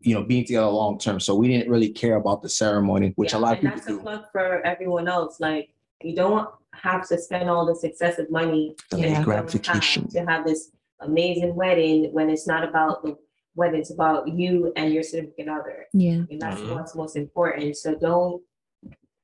you 0.00 0.14
know, 0.14 0.22
being 0.22 0.44
together 0.44 0.66
long 0.66 0.98
term. 0.98 1.20
So 1.20 1.34
we 1.34 1.48
didn't 1.48 1.70
really 1.70 1.90
care 1.90 2.16
about 2.16 2.42
the 2.42 2.48
ceremony, 2.48 3.12
which 3.16 3.32
a 3.32 3.38
lot 3.38 3.54
of 3.54 3.60
people 3.60 3.76
that's 3.76 3.88
a 3.88 3.92
do. 3.92 4.00
plug 4.00 4.24
for 4.32 4.64
everyone 4.66 5.08
else. 5.08 5.40
Like, 5.40 5.70
you 6.02 6.14
don't 6.14 6.50
have 6.82 7.06
to 7.08 7.18
spend 7.18 7.48
all 7.50 7.66
this 7.66 7.84
excessive 7.84 8.30
money 8.30 8.74
The 8.90 8.96
that 8.96 9.02
you 9.02 9.08
Yeah. 9.08 9.14
don't 9.16 9.24
gratification. 9.24 10.08
to 10.08 10.20
have 10.26 10.46
this 10.46 10.70
amazing 11.00 11.54
wedding 11.54 12.12
when 12.12 12.30
it's 12.30 12.46
not 12.46 12.64
about 12.68 13.02
the 13.04 13.16
wedding, 13.54 13.80
it's 13.80 13.90
about 13.90 14.28
you 14.28 14.72
and 14.76 14.92
your 14.92 15.02
significant 15.02 15.48
other. 15.50 15.86
Yeah. 15.92 16.22
And 16.30 16.40
that's 16.40 16.60
Mhm. 16.60 16.74
what's 16.74 16.94
most 16.94 17.16
important. 17.16 17.76
So 17.76 17.94
don't 17.94 18.42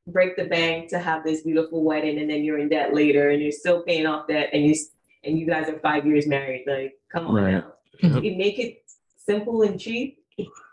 break 0.07 0.37
the 0.37 0.45
bank 0.45 0.89
to 0.89 0.99
have 0.99 1.23
this 1.25 1.43
beautiful 1.43 1.85
wedding 1.85 2.19
and 2.19 2.29
then 2.29 2.43
you're 2.43 2.59
in 2.59 2.69
debt 2.69 2.93
later 2.95 3.31
and 3.31 3.41
you're 3.43 3.53
still 3.53 3.83
paying 3.83 4.07
off 4.07 4.27
debt 4.27 4.51
and 4.53 4.65
you 4.67 4.75
and 5.25 5.39
you 5.39 5.47
guys 5.47 5.69
are 5.69 5.79
five 5.79 6.05
years 6.05 6.27
married. 6.27 6.65
Like, 6.67 6.95
come 7.13 7.29
on 7.29 7.35
Right. 7.37 7.53
now. 7.53 7.73
Mhm. 8.03 8.17
If 8.19 8.25
you 8.25 8.37
make 8.37 8.59
it 8.59 8.83
simple 9.17 9.63
and 9.63 9.79
cheap, 9.79 10.19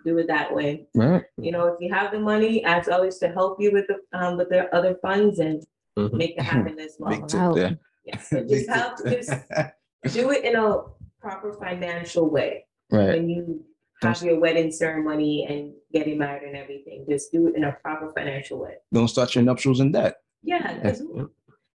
do 0.03 0.17
it 0.17 0.25
that 0.27 0.55
way. 0.55 0.87
Right. 0.95 1.23
You 1.37 1.51
know, 1.51 1.67
if 1.67 1.79
you 1.79 1.93
have 1.93 2.11
the 2.11 2.19
money, 2.19 2.63
ask 2.63 2.89
others 2.89 3.19
to 3.19 3.27
help 3.27 3.61
you 3.61 3.71
with 3.71 3.85
the 3.87 3.99
um 4.17 4.37
with 4.37 4.49
their 4.49 4.73
other 4.73 4.95
funds 4.95 5.37
and 5.37 5.63
Mhm. 6.07 6.13
make 6.13 6.31
it 6.37 6.41
happen 6.41 6.79
as 6.79 6.95
well. 6.99 7.11
Big 7.11 7.27
tip 7.27 7.39
Wow. 7.39 7.53
there. 7.53 7.79
Yes, 8.05 8.29
so 8.29 8.37
Big 8.37 8.49
just 8.49 8.67
tip 8.67 8.75
help, 8.75 8.97
just 9.05 10.13
do 10.15 10.31
it 10.31 10.45
in 10.45 10.55
a 10.55 10.81
proper 11.19 11.53
financial 11.53 12.29
way. 12.29 12.65
Right. 12.91 13.09
When 13.17 13.29
you 13.29 13.63
have 14.01 14.21
your 14.23 14.39
wedding 14.39 14.71
ceremony 14.71 15.45
and 15.49 15.73
getting 15.91 16.17
married 16.17 16.43
and 16.47 16.55
everything, 16.55 17.05
just 17.09 17.31
do 17.31 17.47
it 17.47 17.55
in 17.55 17.65
a 17.65 17.73
proper 17.83 18.11
financial 18.13 18.59
way. 18.59 18.75
Don't 18.93 19.07
start 19.09 19.35
your 19.35 19.43
nuptials 19.43 19.79
in 19.81 19.91
debt. 19.91 20.15
Yeah, 20.41 20.75
because 20.75 21.01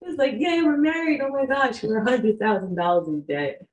it's 0.02 0.18
like, 0.18 0.34
yeah, 0.36 0.62
we're 0.62 0.76
married. 0.76 1.20
Oh 1.22 1.30
my 1.30 1.46
gosh, 1.46 1.82
we're 1.82 1.98
a 2.02 2.04
hundred 2.04 2.38
thousand 2.38 2.74
dollars 2.76 3.08
in 3.08 3.22
debt. 3.22 3.66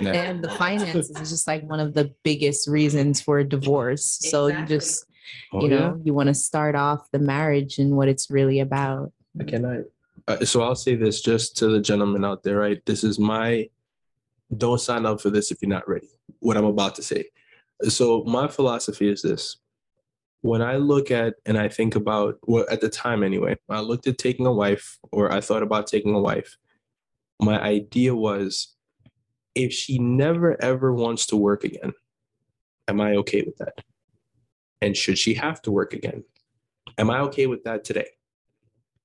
and 0.00 0.42
the 0.44 0.54
finances 0.56 1.10
is 1.10 1.30
just 1.30 1.46
like 1.46 1.62
one 1.68 1.80
of 1.80 1.94
the 1.94 2.14
biggest 2.22 2.68
reasons 2.68 3.20
for 3.20 3.38
a 3.38 3.44
divorce. 3.48 4.04
So 4.30 4.46
you 4.46 4.52
Exactly. 4.52 4.76
just, 4.76 5.04
Oh, 5.52 5.62
you 5.62 5.70
yeah? 5.70 5.78
know, 5.78 6.00
you 6.04 6.14
want 6.14 6.28
to 6.28 6.34
start 6.34 6.74
off 6.74 7.10
the 7.10 7.18
marriage 7.18 7.78
and 7.78 7.96
what 7.96 8.08
it's 8.08 8.30
really 8.30 8.60
about. 8.60 9.12
Can 9.46 9.64
I? 9.64 9.80
Uh, 10.30 10.44
so 10.44 10.62
I'll 10.62 10.74
say 10.74 10.94
this 10.94 11.20
just 11.20 11.56
to 11.58 11.68
the 11.68 11.80
gentleman 11.80 12.24
out 12.24 12.42
there, 12.42 12.58
right? 12.58 12.84
This 12.84 13.04
is 13.04 13.18
my. 13.18 13.68
Don't 14.56 14.80
sign 14.80 15.04
up 15.06 15.20
for 15.20 15.30
this 15.30 15.50
if 15.50 15.58
you're 15.60 15.68
not 15.68 15.88
ready. 15.88 16.08
What 16.40 16.56
I'm 16.56 16.64
about 16.64 16.94
to 16.96 17.02
say. 17.02 17.26
So 17.82 18.24
my 18.24 18.48
philosophy 18.48 19.08
is 19.08 19.22
this: 19.22 19.58
when 20.42 20.62
I 20.62 20.76
look 20.76 21.10
at 21.10 21.34
and 21.46 21.58
I 21.58 21.68
think 21.68 21.96
about 21.96 22.38
well, 22.42 22.66
at 22.70 22.80
the 22.80 22.88
time 22.88 23.22
anyway, 23.22 23.56
I 23.68 23.80
looked 23.80 24.06
at 24.06 24.18
taking 24.18 24.46
a 24.46 24.52
wife, 24.52 24.98
or 25.12 25.32
I 25.32 25.40
thought 25.40 25.62
about 25.62 25.86
taking 25.86 26.14
a 26.14 26.20
wife. 26.20 26.56
My 27.40 27.60
idea 27.60 28.14
was, 28.14 28.74
if 29.54 29.72
she 29.72 29.98
never 29.98 30.60
ever 30.62 30.92
wants 30.92 31.26
to 31.26 31.36
work 31.36 31.64
again, 31.64 31.92
am 32.86 33.00
I 33.00 33.16
okay 33.16 33.42
with 33.42 33.56
that? 33.58 33.74
And 34.80 34.96
should 34.96 35.18
she 35.18 35.34
have 35.34 35.60
to 35.62 35.70
work 35.70 35.92
again? 35.92 36.24
Am 36.96 37.10
I 37.10 37.20
okay 37.20 37.46
with 37.46 37.64
that 37.64 37.84
today? 37.84 38.08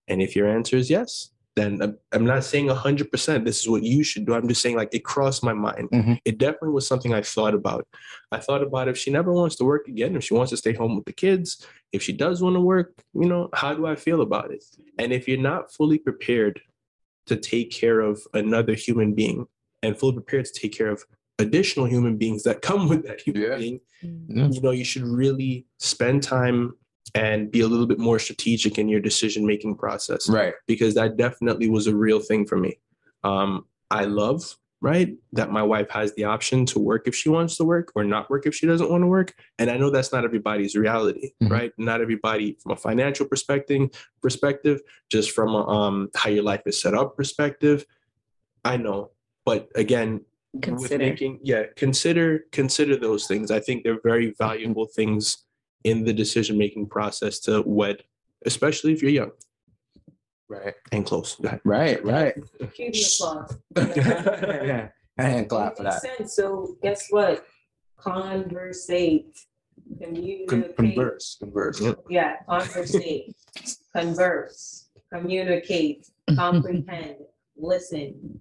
And 0.07 0.21
if 0.21 0.35
your 0.35 0.47
answer 0.47 0.77
is 0.77 0.89
yes, 0.89 1.31
then 1.55 1.81
I'm- 2.11 2.25
not 2.25 2.43
saying 2.43 2.67
100% 2.69 3.45
this 3.45 3.61
is 3.61 3.69
what 3.69 3.83
you 3.83 4.03
should 4.03 4.25
do. 4.25 4.33
I'm 4.33 4.47
just 4.47 4.61
saying, 4.61 4.75
like, 4.75 4.93
it 4.93 5.03
crossed 5.03 5.43
my 5.43 5.53
mind. 5.53 5.89
Mhm. 5.91 6.19
It 6.25 6.39
definitely 6.39 6.69
was 6.69 6.87
something 6.87 7.13
I 7.13 7.21
thought 7.21 7.53
about. 7.53 7.87
I 8.31 8.39
thought 8.39 8.63
about 8.63 8.87
if 8.87 8.97
she 8.97 9.11
never 9.11 9.31
wants 9.31 9.55
to 9.57 9.63
work 9.65 9.87
again, 9.87 10.15
if 10.15 10.23
she 10.23 10.33
wants 10.33 10.49
to 10.49 10.57
stay 10.57 10.73
home 10.73 10.95
with 10.95 11.05
the 11.05 11.13
kids, 11.13 11.65
if 11.91 12.01
she 12.01 12.11
does 12.11 12.41
want 12.41 12.55
to 12.55 12.59
work, 12.59 12.95
you 13.13 13.27
know, 13.27 13.49
how 13.53 13.75
do 13.75 13.85
I 13.85 13.95
feel 13.95 14.21
about 14.21 14.51
it? 14.51 14.63
And 14.97 15.13
if 15.13 15.27
you're 15.27 15.37
not 15.37 15.71
fully 15.71 15.99
prepared 15.99 16.61
to 17.27 17.35
take 17.35 17.69
care 17.69 17.99
of 17.99 18.25
another 18.33 18.73
human 18.73 19.13
being 19.13 19.45
and 19.83 19.97
fully 19.97 20.13
prepared 20.13 20.45
to 20.45 20.53
take 20.53 20.73
care 20.73 20.89
of 20.89 21.05
additional 21.39 21.85
human 21.85 22.17
beings 22.17 22.43
that 22.43 22.61
come 22.61 22.87
with 22.87 23.05
that 23.05 23.21
human 23.21 23.41
Yeah. 23.43 23.57
being, 23.57 23.79
Yeah. 24.01 24.49
you 24.51 24.61
know, 24.61 24.71
you 24.71 24.83
should 24.85 25.03
really 25.03 25.65
spend 25.79 26.23
time 26.23 26.73
and 27.15 27.51
be 27.51 27.61
a 27.61 27.67
little 27.67 27.85
bit 27.85 27.99
more 27.99 28.19
strategic 28.19 28.77
in 28.77 28.87
your 28.87 28.99
decision 28.99 29.45
making 29.45 29.75
process 29.75 30.29
Right. 30.29 30.53
because 30.67 30.95
that 30.95 31.17
definitely 31.17 31.69
was 31.69 31.87
a 31.87 31.95
real 31.95 32.19
thing 32.19 32.45
for 32.45 32.57
me. 32.57 32.79
Um, 33.23 33.65
I 33.91 34.05
love 34.05 34.57
right 34.81 35.15
that 35.31 35.49
my 35.49 35.63
wife 35.63 35.89
has 35.91 36.13
the 36.15 36.25
option 36.25 36.65
to 36.65 36.77
work 36.77 37.07
if 37.07 37.15
she 37.15 37.29
wants 37.29 37.55
to 37.55 37.63
work 37.63 37.91
or 37.95 38.03
not 38.03 38.29
work 38.29 38.45
if 38.45 38.53
she 38.53 38.65
doesn't 38.67 38.89
want 38.89 39.01
to 39.01 39.07
work, 39.07 39.33
and 39.57 39.69
I 39.71 39.77
know 39.77 39.89
that's 39.89 40.11
not 40.11 40.25
everybody's 40.25 40.75
reality, 40.75 41.31
Mhm. 41.41 41.49
right? 41.49 41.71
Not 41.77 42.01
everybody 42.01 42.57
from 42.61 42.73
a 42.73 42.75
financial 42.75 43.25
perspective, 43.25 43.89
perspective, 44.21 44.81
just 45.09 45.31
from 45.31 45.49
a, 45.55 45.65
um, 45.67 46.09
how 46.15 46.29
your 46.29 46.43
life 46.43 46.63
is 46.65 46.81
set 46.81 46.93
up 46.93 47.15
perspective. 47.15 47.85
I 48.65 48.75
know, 48.77 49.11
but 49.45 49.69
again, 49.75 50.11
with 50.15 50.25
Consider. 50.61 50.97
making 50.99 51.39
yeah 51.43 51.63
consider 51.75 52.45
consider 52.51 52.95
those 52.95 53.25
things. 53.27 53.49
I 53.51 53.59
think 53.59 53.83
they're 53.83 53.99
very 54.03 54.33
valuable 54.37 54.85
things 54.85 55.45
in 55.83 56.05
the 56.05 56.13
decision 56.13 56.57
making 56.57 56.87
process 56.87 57.39
to 57.41 57.63
wed, 57.65 58.03
especially 58.45 58.93
if 58.93 59.01
you're 59.01 59.11
young 59.11 59.31
Right. 60.47 60.75
and 60.91 61.05
close. 61.05 61.37
Right. 61.65 62.03
Right. 62.05 62.35
Cue 62.75 62.91
the 62.91 63.01
applause. 63.15 63.57
yeah. 63.97 64.89
and 65.17 65.49
clap 65.49 65.77
for 65.77 65.83
that. 65.83 66.01
sense. 66.01 66.35
So 66.35 66.77
guess 66.83 67.07
what? 67.09 67.45
Conversate. 67.97 69.35
Communicate. 70.01 70.47
Con- 70.47 70.73
converse. 70.77 71.37
Converse. 71.39 71.81
Yeah, 72.09 72.35
conversate, 72.47 73.35
converse, 73.95 74.87
communicate, 75.11 76.07
comprehend, 76.35 77.15
listen, 77.57 78.39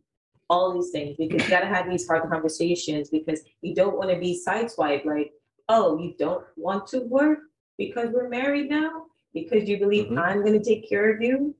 all 0.53 0.75
these 0.75 0.91
things, 0.91 1.17
because 1.17 1.43
you 1.43 1.49
gotta 1.49 1.67
have 1.67 1.89
these 1.89 2.07
hard 2.07 2.29
conversations, 2.31 3.09
because 3.09 3.41
you 3.63 3.75
don't 3.75 3.97
wanna 3.97 4.19
be 4.19 4.41
sideswiped, 4.47 5.07
like, 5.07 5.33
oh, 5.71 5.99
you 5.99 6.15
don't 6.19 6.45
want 6.57 6.87
to 6.89 6.99
work 7.19 7.39
because 7.79 8.11
we're 8.13 8.29
married 8.29 8.69
now? 8.69 9.07
Because 9.33 9.67
you 9.69 9.79
believe 9.79 10.07
Mhm. 10.09 10.19
I'm 10.19 10.45
gonna 10.45 10.63
take 10.63 10.87
care 10.87 11.09
of 11.13 11.23
you? 11.23 11.55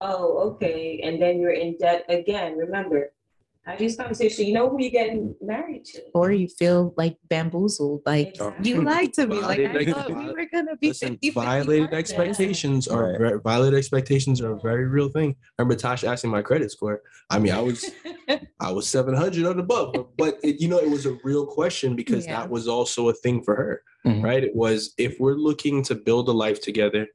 Oh, 0.00 0.38
okay, 0.48 1.00
and 1.00 1.20
then 1.20 1.38
you're 1.40 1.58
in 1.64 1.76
debt 1.76 2.06
again, 2.08 2.56
remember, 2.56 3.12
have 3.70 3.78
these 3.78 3.96
conversations, 3.96 4.46
you 4.46 4.54
know 4.54 4.68
who 4.68 4.80
you're 4.80 4.90
getting 4.90 5.34
married 5.40 5.84
to. 5.86 6.02
Or 6.14 6.32
you 6.32 6.48
feel 6.48 6.94
like 6.96 7.16
bamboozled, 7.28 8.02
like 8.06 8.28
Exactly. 8.28 8.68
you 8.70 8.82
lied 8.92 9.12
to 9.14 9.26
me. 9.26 9.40
Like 9.40 9.60
I 9.60 9.66
Violated- 9.68 9.94
thought 9.94 10.08
we 10.16 10.26
were 10.32 10.46
gonna 10.52 10.76
be 10.76 10.88
Listen, 10.88 11.10
50 11.14 11.30
violated 11.30 11.92
expectations 11.94 12.88
are 12.88 13.16
Right. 13.18 13.42
violated 13.42 13.78
expectations 13.78 14.40
are 14.40 14.52
a 14.52 14.60
very 14.60 14.86
real 14.86 15.08
thing. 15.08 15.36
Remember 15.58 15.76
Tasha 15.80 16.08
asking 16.08 16.30
my 16.30 16.42
credit 16.42 16.70
score. 16.70 17.02
I 17.30 17.38
mean, 17.38 17.52
I 17.52 17.60
was 17.60 17.84
I 18.60 18.70
was 18.72 18.86
700 18.88 19.44
and 19.46 19.60
above, 19.60 19.92
but, 19.94 20.16
but 20.16 20.38
it, 20.42 20.60
you 20.60 20.68
know, 20.68 20.78
it 20.78 20.88
was 20.90 21.06
a 21.06 21.16
real 21.24 21.46
question 21.46 21.96
because 21.96 22.26
Yeah. 22.26 22.40
that 22.40 22.50
was 22.50 22.68
also 22.68 23.08
a 23.08 23.12
thing 23.14 23.42
for 23.42 23.54
her, 23.56 23.82
Mhm. 24.06 24.22
right? 24.22 24.42
It 24.44 24.54
was 24.54 24.94
if 24.98 25.18
we're 25.18 25.34
looking 25.34 25.82
to 25.84 25.94
build 25.94 26.28
a 26.28 26.32
life 26.32 26.60
together, 26.60 27.06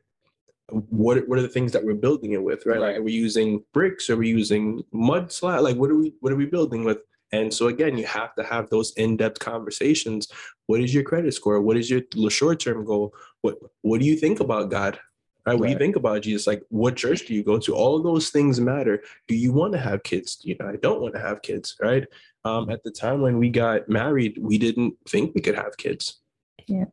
what 0.69 1.27
what 1.27 1.37
are 1.37 1.43
the 1.43 1.47
things 1.47 1.71
that 1.73 1.83
we're 1.83 1.93
building 1.93 2.31
it 2.31 2.43
with, 2.43 2.65
right? 2.65 2.79
Like, 2.79 2.95
are 2.97 3.03
we 3.03 3.11
using 3.11 3.63
bricks? 3.73 4.09
Are 4.09 4.17
we 4.17 4.29
using 4.29 4.83
mud 4.91 5.31
slab? 5.31 5.61
Like, 5.61 5.75
what 5.75 5.91
are 5.91 5.95
we 5.95 6.13
what 6.21 6.33
are 6.33 6.37
we 6.37 6.45
building 6.45 6.83
with? 6.83 6.99
And 7.31 7.53
so 7.53 7.67
again, 7.67 7.97
you 7.97 8.05
have 8.05 8.33
to 8.35 8.43
have 8.43 8.69
those 8.69 8.93
in-depth 8.93 9.39
conversations. 9.39 10.31
What 10.67 10.81
is 10.81 10.93
your 10.93 11.03
credit 11.03 11.33
score? 11.33 11.61
What 11.61 11.77
is 11.77 11.89
your 11.89 12.01
short-term 12.29 12.85
goal? 12.85 13.13
What 13.41 13.57
what 13.81 13.99
do 13.99 14.05
you 14.05 14.15
think 14.15 14.39
about 14.39 14.71
God? 14.71 14.99
Right? 15.45 15.59
What 15.59 15.67
do 15.67 15.71
you 15.71 15.77
think 15.77 15.95
about 15.95 16.23
Jesus? 16.23 16.47
Like, 16.47 16.63
what 16.69 16.95
church 16.95 17.27
do 17.27 17.35
you 17.35 17.43
go 17.43 17.59
to? 17.59 17.75
All 17.75 17.95
of 17.95 18.03
those 18.03 18.31
things 18.31 18.59
matter. 18.59 19.03
Do 19.27 19.35
you 19.35 19.53
want 19.53 19.73
to 19.73 19.79
have 19.79 20.01
kids? 20.01 20.39
You 20.41 20.55
know, 20.59 20.67
I 20.67 20.77
don't 20.77 21.01
want 21.01 21.13
to 21.13 21.19
have 21.19 21.43
kids, 21.43 21.75
right? 21.79 22.03
Um, 22.43 22.71
at 22.71 22.83
the 22.83 22.89
time 22.89 23.21
when 23.21 23.37
we 23.37 23.49
got 23.49 23.87
married, 23.87 24.39
we 24.39 24.57
didn't 24.57 24.95
think 25.07 25.35
we 25.35 25.41
could 25.41 25.55
have 25.55 25.77
kids. 25.77 26.21
Yeah. 26.65 26.85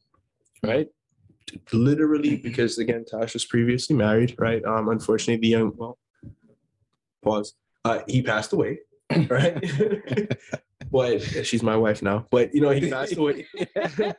Right. 0.62 0.88
Literally, 1.72 2.36
because 2.36 2.78
again, 2.78 3.04
Tash 3.04 3.34
was 3.34 3.44
previously 3.44 3.96
married, 3.96 4.34
right? 4.38 4.64
Um, 4.64 4.88
unfortunately, 4.88 5.40
the 5.40 5.48
young 5.48 5.72
well, 5.76 5.98
pause. 7.22 7.54
Uh, 7.84 8.00
he 8.06 8.22
passed 8.22 8.52
away, 8.52 8.80
right? 9.28 9.62
but 10.92 11.20
she's 11.20 11.62
my 11.62 11.76
wife 11.76 12.02
now. 12.02 12.26
But 12.30 12.54
you 12.54 12.60
know, 12.60 12.70
he 12.70 12.90
passed 12.90 13.16
away. 13.16 13.46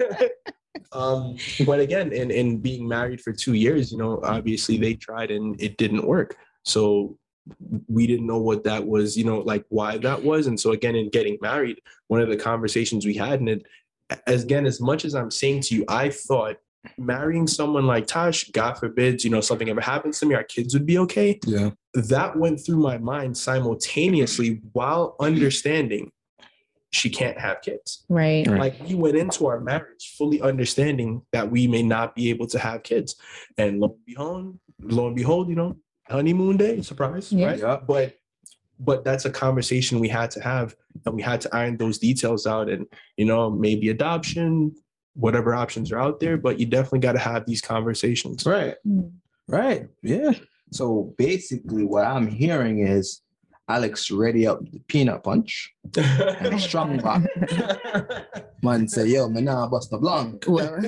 um, 0.92 1.38
but 1.66 1.80
again, 1.80 2.12
in 2.12 2.32
in 2.32 2.60
being 2.60 2.88
married 2.88 3.22
for 3.22 3.32
two 3.32 3.54
years, 3.54 3.92
you 3.92 3.98
know, 3.98 4.20
obviously 4.24 4.78
they 4.78 4.96
tried 4.96 5.32
and 5.32 5.62
it 5.62 5.78
didn't 5.78 6.06
work. 6.06 6.36
So 6.64 7.18
we 7.88 8.08
didn't 8.08 8.26
know 8.26 8.40
what 8.40 8.64
that 8.64 8.88
was, 8.88 9.18
you 9.18 9.26
know, 9.26 9.40
like 9.40 9.66
why 9.70 9.98
that 9.98 10.24
was. 10.24 10.48
And 10.48 10.58
so 10.58 10.72
again, 10.72 10.96
in 10.96 11.10
getting 11.10 11.38
married, 11.42 11.82
one 12.08 12.22
of 12.22 12.30
the 12.30 12.38
conversations 12.38 13.06
we 13.06 13.16
had, 13.16 13.40
and 13.40 13.50
it 13.50 13.64
as 14.28 14.44
again, 14.44 14.66
as 14.66 14.82
much 14.82 15.06
as 15.06 15.16
I'm 15.16 15.32
saying 15.32 15.62
to 15.64 15.76
you, 15.76 15.86
I 15.88 16.10
thought 16.10 16.58
marrying 16.98 17.48
someone 17.48 17.88
like 17.88 18.08
Tash, 18.08 18.50
God 18.52 18.74
forbids, 18.78 19.24
you 19.24 19.30
know, 19.30 19.42
something 19.42 19.70
ever 19.70 19.82
happens 19.82 20.20
to 20.20 20.26
me, 20.26 20.36
our 20.36 20.44
kids 20.44 20.74
would 20.74 20.86
be 20.86 20.98
okay 21.00 21.40
Yeah. 21.46 21.72
that 21.94 22.38
went 22.38 22.60
through 22.66 22.78
my 22.78 22.98
mind 22.98 23.38
simultaneously 23.38 24.62
while 24.74 25.16
understanding 25.20 26.12
she 26.92 27.10
can't 27.10 27.40
have 27.40 27.62
kids. 27.62 28.06
Right. 28.10 28.46
Right. 28.48 28.60
Like 28.60 28.88
we 28.88 28.94
went 28.96 29.18
into 29.18 29.48
our 29.48 29.60
marriage 29.60 30.14
fully 30.18 30.42
understanding 30.42 31.24
that 31.32 31.50
we 31.50 31.68
may 31.68 31.82
not 31.82 32.16
be 32.16 32.30
able 32.30 32.46
to 32.48 32.60
have 32.60 32.84
kids. 32.84 33.16
And 33.58 33.80
lo 33.80 33.88
and 33.96 34.06
behold, 34.06 34.60
lo 34.82 35.08
and 35.08 35.16
behold, 35.16 35.50
you 35.50 35.56
know, 35.56 35.78
honeymoon 36.08 36.58
day, 36.58 36.82
surprise, 36.82 37.32
Yeah. 37.34 37.48
right? 37.48 37.60
Yeah. 37.60 37.80
But 37.88 38.16
but 38.80 39.06
that's 39.06 39.24
a 39.26 39.30
conversation 39.30 40.00
we 40.00 40.10
had 40.10 40.30
to 40.32 40.42
have 40.42 40.76
and 41.06 41.16
we 41.16 41.22
had 41.22 41.40
to 41.42 41.56
iron 41.56 41.78
those 41.78 42.00
details 42.00 42.46
out 42.46 42.70
and 42.70 42.86
you 43.18 43.26
know, 43.26 43.50
maybe 43.50 43.90
adoption, 43.90 44.76
whatever 45.16 45.54
options 45.54 45.92
are 45.92 46.00
out 46.00 46.20
there, 46.20 46.38
but 46.38 46.60
you 46.60 46.66
definitely 46.66 47.00
got 47.00 47.14
to 47.14 47.20
have 47.20 47.46
these 47.46 47.62
conversations. 47.62 48.46
Right. 48.46 48.76
Mm. 48.88 49.12
Right. 49.48 49.88
Yeah. 50.02 50.32
So 50.72 51.14
basically, 51.18 51.84
what 51.84 52.06
I'm 52.06 52.28
hearing 52.28 52.88
is 52.88 53.22
Alex 53.70 54.10
ready 54.12 54.46
up 54.48 54.60
the 54.72 54.80
peanut 54.88 55.24
punch 55.24 55.74
and 55.96 56.60
strong 56.60 56.98
back. 57.06 57.24
Man 58.62 58.88
say, 58.88 59.08
yo, 59.08 59.30
man, 59.30 59.46
nah, 59.46 59.68
bust 59.68 59.90
the 59.92 59.98
blank. 59.98 60.46
Well, 60.48 60.74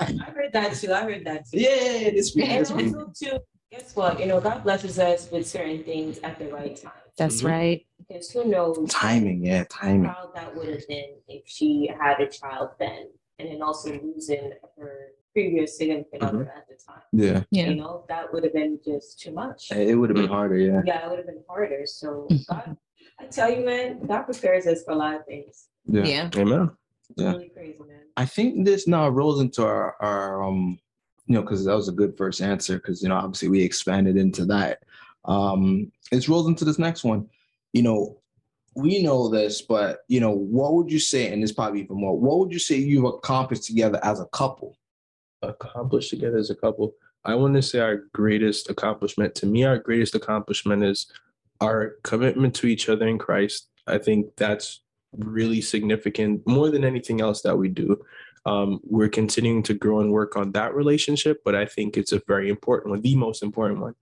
I 0.00 0.12
heard 0.34 0.52
that 0.52 0.74
too, 0.74 0.92
I 0.92 1.02
heard 1.02 1.24
that 1.24 1.48
too. 1.48 1.58
yeah, 1.60 2.10
this 2.10 2.34
week, 2.34 2.48
And 2.48 2.60
this 2.60 2.70
week. 2.72 2.86
also 2.96 3.12
too, 3.18 3.38
guess 3.70 3.94
what, 3.96 4.18
you 4.20 4.26
know, 4.26 4.40
God 4.40 4.62
blesses 4.62 4.98
us 4.98 5.30
with 5.30 5.46
certain 5.46 5.84
things 5.84 6.18
at 6.22 6.38
the 6.38 6.48
right 6.52 6.76
time. 6.76 6.92
That's 7.18 7.42
Mhm. 7.42 7.48
right. 7.48 7.86
Because 8.08 8.30
who 8.30 8.44
knows 8.44 8.78
Timing, 8.90 9.44
yeah, 9.44 9.64
timing. 9.68 10.04
how 10.04 10.30
that 10.34 10.54
would 10.56 10.68
have 10.68 10.86
been 10.88 11.14
if 11.28 11.42
she 11.46 11.90
had 11.98 12.20
a 12.20 12.26
child 12.28 12.70
then. 12.78 13.08
And 13.38 13.48
then 13.50 13.62
also 13.62 13.98
losing 14.00 14.52
her 14.78 15.08
previous 15.32 15.76
significant 15.76 16.22
other 16.22 16.38
Mm-hmm. 16.38 16.48
at 16.58 16.68
the 16.68 16.74
time. 16.74 17.02
Yeah. 17.12 17.42
Yeah. 17.50 17.70
You 17.70 17.76
know, 17.76 18.04
that 18.08 18.32
would 18.32 18.44
have 18.44 18.52
been 18.52 18.78
just 18.84 19.18
too 19.20 19.32
much. 19.32 19.72
It 19.72 19.96
would 19.98 20.10
have 20.10 20.16
been 20.16 20.28
harder. 20.28 20.56
Yeah. 20.58 20.82
Yeah, 20.84 21.06
it 21.06 21.10
would 21.10 21.18
have 21.18 21.26
been 21.26 21.42
harder. 21.48 21.84
So 21.86 22.28
Mhm. 22.30 22.46
God, 22.46 22.76
I 23.18 23.24
tell 23.26 23.50
you, 23.50 23.64
man, 23.64 24.00
God 24.06 24.22
prepares 24.24 24.66
us 24.66 24.84
for 24.84 24.92
a 24.92 24.96
lot 24.96 25.16
of 25.16 25.26
things. 25.26 25.68
Yeah. 25.86 26.30
Amen. 26.36 26.70
Yeah. 27.16 27.32
really 27.32 27.48
crazy, 27.50 27.78
man. 27.80 28.02
I 28.16 28.24
think 28.26 28.64
this 28.64 28.86
now 28.86 29.08
rolls 29.08 29.40
into 29.40 29.64
our, 29.64 29.96
our 30.00 30.42
um, 30.44 30.78
you 31.26 31.34
know, 31.34 31.42
because 31.42 31.64
that 31.64 31.74
was 31.74 31.88
a 31.88 31.92
good 31.92 32.16
first 32.16 32.40
answer. 32.40 32.76
Because 32.76 33.02
you 33.02 33.08
know, 33.08 33.16
obviously 33.16 33.48
we 33.48 33.62
expanded 33.62 34.16
into 34.16 34.44
that. 34.46 34.82
Um, 35.24 35.92
it 36.10 36.28
rolls 36.28 36.48
into 36.48 36.64
this 36.64 36.78
next 36.78 37.04
one. 37.04 37.28
You 37.72 37.82
know, 37.82 38.18
we 38.74 39.02
know 39.02 39.28
this, 39.28 39.62
but 39.62 40.00
you 40.08 40.20
know, 40.20 40.30
what 40.30 40.74
would 40.74 40.90
you 40.90 40.98
say? 40.98 41.32
And 41.32 41.42
this 41.42 41.52
probably 41.52 41.82
even 41.82 41.96
more. 41.96 42.18
What 42.18 42.38
would 42.38 42.52
you 42.52 42.58
say 42.58 42.76
you've 42.76 43.04
accomplished 43.04 43.64
together 43.64 44.00
as 44.02 44.20
a 44.20 44.26
couple? 44.26 44.76
accomplished 45.42 46.10
together 46.10 46.38
as 46.38 46.50
a 46.50 46.54
couple. 46.54 46.94
I 47.24 47.34
want 47.34 47.54
to 47.54 47.62
say 47.62 47.78
our 47.80 48.04
greatest 48.12 48.70
accomplishment, 48.70 49.34
to 49.36 49.46
me, 49.46 49.64
our 49.64 49.78
greatest 49.78 50.14
accomplishment 50.14 50.84
is 50.84 51.06
our 51.60 51.96
commitment 52.02 52.54
to 52.56 52.66
each 52.66 52.88
other 52.88 53.06
in 53.06 53.18
Christ. 53.18 53.68
I 53.86 53.98
think 53.98 54.34
that's 54.36 54.80
really 55.16 55.60
significant 55.60 56.46
more 56.46 56.70
than 56.70 56.84
anything 56.84 57.20
else 57.20 57.42
that 57.42 57.56
we 57.56 57.68
do. 57.68 58.00
Um, 58.44 58.80
we're 58.82 59.08
continuing 59.08 59.62
to 59.64 59.74
grow 59.74 60.00
and 60.00 60.10
work 60.10 60.36
on 60.36 60.52
that 60.52 60.74
relationship, 60.74 61.42
but 61.44 61.54
I 61.54 61.64
think 61.64 61.96
it's 61.96 62.12
a 62.12 62.22
very 62.26 62.48
important 62.48 62.90
one, 62.90 63.02
the 63.02 63.14
most 63.14 63.42
important 63.42 63.80
one. 63.80 63.94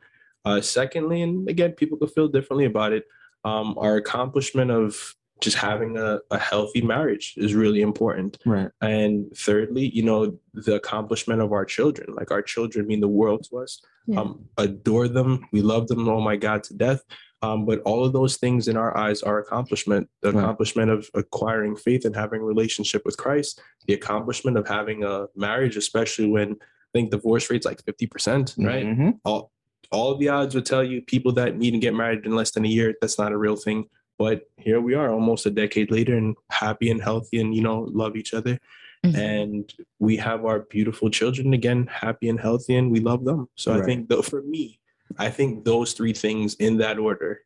Uh, 0.45 0.61
secondly, 0.61 1.23
and 1.23 1.49
again, 1.49 1.73
people 1.73 1.99
could 1.99 2.11
feel 2.13 2.29
differently 2.29 2.65
about 2.65 2.93
it. 2.93 3.05
Um, 3.45 3.77
our 3.79 3.97
accomplishment 3.97 4.71
of 4.71 5.15
just 5.41 5.57
having 5.57 5.97
a, 5.97 6.19
a 6.31 6.39
healthy 6.39 6.83
marriage 6.83 7.33
is 7.39 7.55
really 7.55 7.81
important. 7.81 8.37
Right. 8.45 8.71
And 8.83 9.35
thirdly, 9.35 9.89
you 9.89 10.03
know, 10.03 10.39
the 10.53 10.75
accomplishment 10.75 11.41
of 11.41 11.53
our 11.53 11.65
children. 11.65 12.15
Like 12.15 12.31
our 12.31 12.43
children 12.43 12.87
mean 12.87 13.01
the 13.01 13.09
world 13.09 13.47
to 13.51 13.59
us. 13.59 13.81
Yeah. 14.07 14.21
Um, 14.21 14.45
adore 14.59 15.09
them. 15.09 15.47
We 15.53 15.63
love 15.63 15.89
them, 15.89 16.07
oh 16.09 16.21
my 16.21 16.37
God, 16.37 16.63
to 16.65 16.75
death. 16.75 17.03
Um, 17.43 17.65
but 17.65 17.81
all 17.83 18.05
of 18.05 18.13
those 18.13 18.37
things 18.37 18.69
in 18.69 18.77
our 18.77 18.95
eyes 18.99 19.23
are 19.23 19.39
accomplishment. 19.39 20.11
The 20.21 20.31
Right. 20.33 20.43
accomplishment 20.43 20.91
of 20.91 21.09
acquiring 21.15 21.75
faith 21.77 22.05
and 22.05 22.15
having 22.15 22.43
a 22.43 22.45
relationship 22.45 23.03
with 23.07 23.17
Christ, 23.17 23.63
the 23.87 23.95
accomplishment 23.95 24.59
of 24.59 24.69
having 24.69 25.05
a 25.05 25.27
marriage, 25.35 25.79
especially 25.79 26.27
when 26.29 26.53
I 26.53 26.91
think 26.93 27.11
divorce 27.13 27.49
rate's 27.51 27.65
like 27.65 27.83
50%, 27.83 28.55
right? 28.59 28.85
Mhm. 28.85 29.21
all 29.25 29.53
all 29.91 30.13
of 30.13 30.19
the 30.19 30.29
odds 30.29 30.55
would 30.55 30.67
tell 30.67 30.85
you 30.85 31.03
people 31.03 31.33
that 31.33 31.57
need 31.57 31.73
to 31.73 31.79
get 31.79 31.95
married 31.95 32.25
in 32.25 32.35
less 32.35 32.53
than 32.53 32.65
a 32.65 32.69
year 32.69 32.95
that's 33.01 33.19
not 33.19 33.33
a 33.33 33.39
real 33.39 33.57
thing. 33.57 33.87
But 34.19 34.43
here 34.57 34.81
we 34.81 34.95
are 34.95 35.11
almost 35.11 35.47
a 35.47 35.51
decade 35.51 35.91
later 35.91 36.17
and 36.17 36.37
happy 36.51 36.91
and 36.91 37.03
healthy 37.03 37.41
and 37.41 37.55
you 37.55 37.63
know 37.63 37.81
love 37.93 38.17
each 38.17 38.35
other. 38.35 38.59
Mhm. 39.03 39.17
and 39.17 39.75
we 39.99 40.19
have 40.19 40.45
our 40.45 40.61
beautiful 40.61 41.09
children 41.09 41.55
again 41.55 41.87
happy 41.87 42.29
and 42.29 42.39
healthy 42.39 42.77
and 42.77 42.91
we 42.93 43.01
love 43.01 43.25
them. 43.25 43.49
So 43.55 43.73
i 43.73 43.81
think 43.83 44.11
though 44.11 44.21
for 44.21 44.43
me 44.43 44.79
i 45.19 45.31
think 45.31 45.65
those 45.65 45.95
three 45.95 46.13
things 46.13 46.55
in 46.57 46.77
that 46.79 46.99
order 46.99 47.41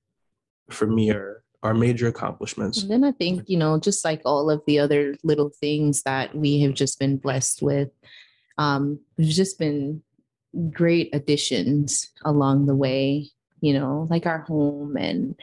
for 0.71 0.89
me 0.89 1.11
are 1.13 1.45
are 1.65 1.73
major 1.73 2.09
accomplishments. 2.09 2.83
And 2.83 2.91
then 2.91 3.05
I 3.05 3.13
think, 3.13 3.49
you 3.49 3.57
know, 3.57 3.81
just 3.81 4.05
like 4.05 4.21
all 4.27 4.51
of 4.51 4.63
the 4.67 4.79
other 4.79 5.17
little 5.25 5.49
things 5.49 6.03
that 6.03 6.35
we 6.35 6.61
have 6.61 6.75
just 6.75 6.99
been 6.99 7.17
blessed 7.17 7.63
with, 7.63 7.89
um, 8.59 9.01
we've 9.17 9.29
just 9.29 9.59
been 9.59 10.03
great 10.71 11.11
additions 11.13 12.11
along 12.25 12.67
the 12.67 12.75
way, 12.77 13.29
you 13.61 13.73
know, 13.73 14.07
like 14.11 14.27
our 14.27 14.41
home 14.41 14.97
and 14.97 15.35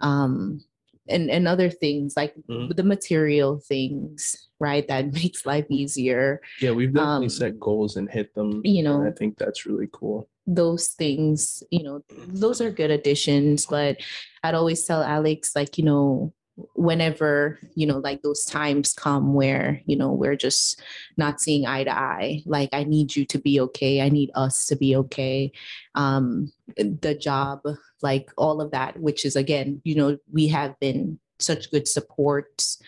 um 0.00 0.60
and 1.08 1.30
and 1.30 1.46
other 1.46 1.70
things 1.70 2.16
like 2.16 2.34
Mhm. 2.48 2.74
the 2.76 2.82
material 2.82 3.58
things, 3.60 4.48
right? 4.58 4.86
That 4.88 5.12
makes 5.20 5.44
life 5.46 5.66
easier. 5.68 6.40
yeah 6.60 6.70
we've 6.70 6.92
definitely 6.92 7.26
Um, 7.26 7.30
set 7.30 7.60
goals 7.60 7.96
and 7.96 8.08
hit 8.10 8.34
them 8.34 8.60
you 8.64 8.82
and 8.86 9.08
i 9.08 9.10
think 9.10 9.36
that's 9.36 9.66
really 9.66 9.88
cool 9.92 10.28
those 10.46 10.88
things, 10.88 11.62
you 11.70 11.82
know, 11.82 12.04
those 12.28 12.60
are 12.60 12.70
good 12.70 12.90
additions. 12.90 13.64
But 13.64 13.96
I'd 14.42 14.54
always 14.54 14.84
tell 14.84 15.02
Alex, 15.02 15.56
like, 15.56 15.78
you 15.78 15.84
know, 15.84 16.34
whenever, 16.74 17.58
you 17.74 17.86
know, 17.86 17.98
like 17.98 18.22
those 18.22 18.44
times 18.44 18.92
come 18.92 19.34
where, 19.34 19.80
you 19.86 19.96
know, 19.96 20.12
we're 20.12 20.36
just 20.36 20.80
not 21.16 21.40
seeing 21.40 21.66
eye 21.66 21.84
to 21.84 21.96
eye, 21.96 22.42
like, 22.46 22.68
I 22.72 22.84
need 22.84 23.16
you 23.16 23.24
to 23.26 23.38
be 23.38 23.60
okay. 23.60 24.00
I 24.00 24.08
need 24.08 24.30
us 24.34 24.66
to 24.66 24.76
be 24.76 24.94
okay. 24.96 25.52
Um, 25.94 26.52
the 26.76 27.14
job, 27.14 27.60
like 28.02 28.30
all 28.36 28.60
of 28.60 28.70
that, 28.70 29.00
which 29.00 29.24
is 29.24 29.34
again, 29.36 29.80
you 29.84 29.96
know, 29.96 30.18
we 30.32 30.48
have 30.48 30.78
been 30.78 31.18
such 31.40 31.70
good 31.70 31.88
supports 31.88 32.80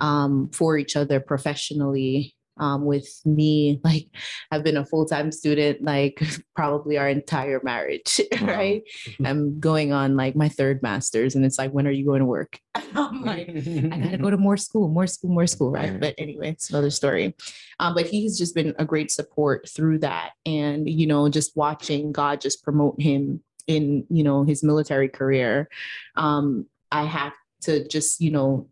um, 0.00 0.50
for 0.50 0.76
each 0.76 0.96
other 0.96 1.20
professionally. 1.20 2.34
Um, 2.58 2.84
with 2.84 3.08
me, 3.24 3.80
like 3.84 4.08
I've 4.50 4.62
been 4.62 4.76
a 4.76 4.84
full 4.84 5.06
time 5.06 5.32
student, 5.32 5.82
like 5.82 6.22
probably 6.56 6.98
our 6.98 7.08
entire 7.08 7.60
marriage, 7.64 8.20
Wow. 8.40 8.46
right? 8.46 8.82
I'm 9.24 9.58
going 9.58 9.92
on 9.92 10.16
like 10.16 10.36
my 10.36 10.48
third 10.48 10.82
master's, 10.82 11.34
and 11.34 11.44
it's 11.44 11.58
like, 11.58 11.70
when 11.72 11.86
are 11.86 11.90
you 11.92 12.04
going 12.04 12.20
to 12.20 12.26
work? 12.26 12.58
I'm 12.74 13.22
like, 13.22 13.48
I 13.48 13.98
gotta 13.98 14.18
go 14.18 14.30
to 14.30 14.36
more 14.36 14.56
school, 14.56 14.88
more 14.88 15.06
school, 15.06 15.30
more 15.30 15.46
school, 15.46 15.70
right? 15.70 15.90
Right. 15.92 16.00
But 16.00 16.14
anyway, 16.18 16.50
it's 16.50 16.70
another 16.70 16.90
story. 16.90 17.34
Um, 17.80 17.94
but 17.94 18.06
he's 18.06 18.38
just 18.38 18.54
been 18.54 18.74
a 18.78 18.84
great 18.84 19.10
support 19.10 19.68
through 19.68 20.00
that, 20.00 20.32
and 20.46 20.88
you 20.88 21.06
know, 21.06 21.28
just 21.28 21.56
watching 21.56 22.12
God 22.12 22.40
just 22.40 22.62
promote 22.62 23.00
him 23.00 23.42
in 23.66 24.04
you 24.10 24.24
know 24.24 24.44
his 24.44 24.62
military 24.62 25.08
career. 25.08 25.68
Um, 26.16 26.66
I 26.90 27.04
have 27.04 27.32
to 27.62 27.86
just 27.88 28.20
you 28.20 28.30
know 28.30 28.68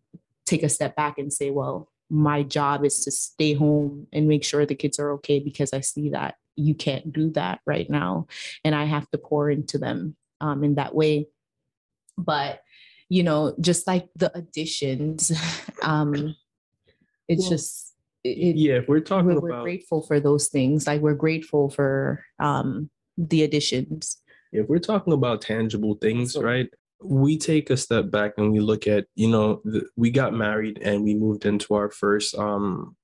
take 0.46 0.62
a 0.62 0.68
step 0.68 0.96
back 0.96 1.16
and 1.18 1.32
say, 1.32 1.50
well, 1.50 1.89
my 2.10 2.42
job 2.42 2.84
is 2.84 3.04
to 3.04 3.10
stay 3.10 3.54
home 3.54 4.06
and 4.12 4.26
make 4.28 4.44
sure 4.44 4.66
the 4.66 4.74
kids 4.74 4.98
are 4.98 5.12
okay 5.12 5.38
because 5.38 5.72
I 5.72 5.80
see 5.80 6.10
that 6.10 6.34
you 6.56 6.74
can't 6.74 7.12
do 7.12 7.30
that 7.30 7.60
right 7.66 7.88
now, 7.88 8.26
and 8.64 8.74
I 8.74 8.84
have 8.84 9.08
to 9.10 9.18
pour 9.18 9.48
into 9.50 9.78
them 9.78 10.16
um, 10.40 10.64
in 10.64 10.74
that 10.74 10.94
way. 10.94 11.28
But 12.18 12.62
you 13.08 13.22
know, 13.22 13.54
just 13.60 13.86
like 13.86 14.08
the 14.16 14.36
additions, 14.36 15.32
um, 15.82 16.34
it's 17.28 17.42
Well, 17.42 17.50
just 17.50 17.94
it, 18.22 18.56
yeah 18.56 18.74
if 18.74 18.88
we're 18.88 19.00
talking 19.00 19.34
we're, 19.34 19.40
we're 19.40 19.62
grateful 19.62 20.02
for 20.02 20.20
those 20.20 20.48
things. 20.48 20.86
Like 20.86 21.00
we're 21.00 21.14
grateful 21.14 21.70
for 21.70 22.24
um, 22.38 22.90
the 23.16 23.42
additions. 23.44 24.20
if 24.52 24.68
we're 24.68 24.78
talking 24.78 25.12
about 25.12 25.40
tangible 25.42 25.94
things, 25.94 26.32
So- 26.34 26.42
right? 26.42 26.68
We 27.02 27.38
take 27.38 27.70
a 27.70 27.76
step 27.76 28.10
back 28.10 28.32
and 28.36 28.52
we 28.52 28.60
look 28.60 28.86
at, 28.86 29.06
you 29.14 29.28
know, 29.28 29.60
the, 29.64 29.86
we 29.96 30.10
got 30.10 30.34
married 30.34 30.78
and 30.82 31.02
we 31.02 31.14
moved 31.14 31.46
into 31.46 31.74
our 31.74 31.90
first, 31.90 32.34
um, 32.36 32.96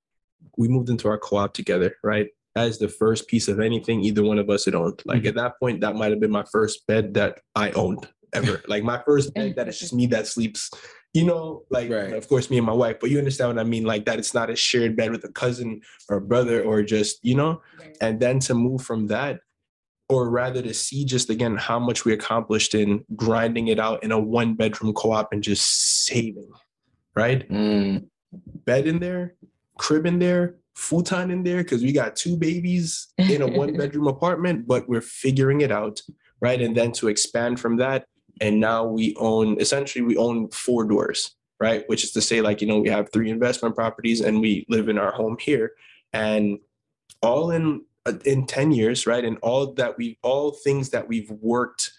we 0.57 0.69
moved 0.69 0.91
into 0.91 1.09
our 1.09 1.19
co-op 1.19 1.55
together, 1.55 1.97
right? 2.03 2.29
As 2.55 2.79
the 2.79 2.89
first 2.89 3.27
piece 3.29 3.49
of 3.49 3.61
anything 3.61 4.01
either 4.03 4.23
one 4.23 4.39
of 4.39 4.49
us 4.51 4.65
had 4.65 4.75
owned. 4.75 5.03
Like 5.05 5.19
Mm-hmm. 5.21 5.29
at 5.29 5.35
that 5.37 5.53
point, 5.61 5.81
that 5.83 5.97
might 5.97 6.11
have 6.11 6.21
been 6.21 6.31
my 6.31 6.45
first 6.51 6.87
bed 6.87 7.15
that 7.15 7.41
I 7.55 7.71
owned 7.73 8.09
ever. 8.33 8.63
like 8.69 8.83
my 8.83 9.03
first 9.05 9.33
bed 9.35 9.57
that 9.57 9.69
it's 9.69 9.79
just 9.79 9.93
me 9.95 10.07
that 10.07 10.27
sleeps. 10.27 10.71
You 11.15 11.25
know, 11.25 11.63
like 11.71 11.91
Right. 11.91 12.13
of 12.13 12.29
course 12.29 12.51
me 12.51 12.59
and 12.59 12.67
my 12.67 12.73
wife, 12.75 12.97
but 13.01 13.11
you 13.11 13.19
understand 13.19 13.57
what 13.57 13.65
I 13.65 13.69
mean. 13.69 13.85
Like 13.85 14.05
that, 14.05 14.19
it's 14.19 14.35
not 14.35 14.51
a 14.51 14.57
shared 14.57 14.97
bed 14.97 15.11
with 15.13 15.25
a 15.25 15.33
cousin 15.33 15.81
or 16.11 16.19
a 16.19 16.21
brother 16.21 16.63
or 16.63 16.83
just 16.83 17.19
you 17.23 17.35
know 17.35 17.63
and 18.03 18.21
then 18.21 18.39
to 18.41 18.55
move 18.55 18.83
from 18.83 19.07
that 19.07 19.41
or 20.09 20.31
rather 20.31 20.63
to 20.63 20.73
see 20.73 21.05
just 21.05 21.31
again 21.31 21.57
how 21.57 21.79
much 21.79 22.05
we 22.05 22.13
accomplished 22.13 22.75
in 22.75 23.05
grinding 23.15 23.69
it 23.69 23.79
out 23.79 24.03
in 24.03 24.13
a 24.13 24.19
one 24.19 24.55
bedroom 24.55 24.93
co-op 24.93 25.33
and 25.33 25.43
just 25.43 26.05
saving 26.05 26.49
right? 27.15 27.49
Mm, 27.51 28.07
bed 28.65 28.87
in 28.87 28.99
there 28.99 29.35
crib 29.79 30.07
in 30.07 30.19
there 30.19 30.57
futon 30.75 31.31
in 31.31 31.43
there 31.43 31.63
because 31.63 31.83
we 31.83 31.93
got 31.93 32.17
two 32.17 32.37
babies 32.37 33.09
in 33.19 33.43
a 33.43 33.47
one 33.59 33.77
bedroom 33.77 34.07
apartment 34.07 34.67
but 34.67 34.89
we're 34.89 35.01
figuring 35.01 35.61
it 35.63 35.73
out 35.73 36.01
right? 36.41 36.61
And 36.61 36.77
then 36.77 36.93
to 36.93 37.09
expand 37.09 37.59
from 37.59 37.77
that 37.77 38.07
and 38.41 38.61
now 38.61 38.85
we 38.85 39.17
own 39.19 39.61
essentially 39.61 40.05
we 40.05 40.17
own 40.17 40.51
four 40.51 40.85
doors 40.85 41.37
right? 41.61 41.85
Which 41.89 42.05
is 42.05 42.13
to 42.13 42.21
say 42.21 42.41
like 42.41 42.61
you 42.61 42.67
know 42.67 42.81
we 42.81 42.89
have 42.89 43.11
three 43.13 43.31
investment 43.31 43.75
properties 43.75 44.21
and 44.21 44.41
we 44.41 44.67
live 44.69 44.89
in 44.89 44.99
our 44.99 45.13
home 45.13 45.37
here. 45.41 45.73
And 46.13 46.59
all 47.23 47.51
in 47.51 47.85
in 48.25 48.47
10 48.47 48.73
years 48.73 49.07
right 49.07 49.25
and 49.25 49.39
all 49.43 49.73
that 49.75 49.97
we 49.99 50.19
all 50.23 50.51
things 50.53 50.91
that 50.91 51.07
we've 51.09 51.31
worked 51.31 51.93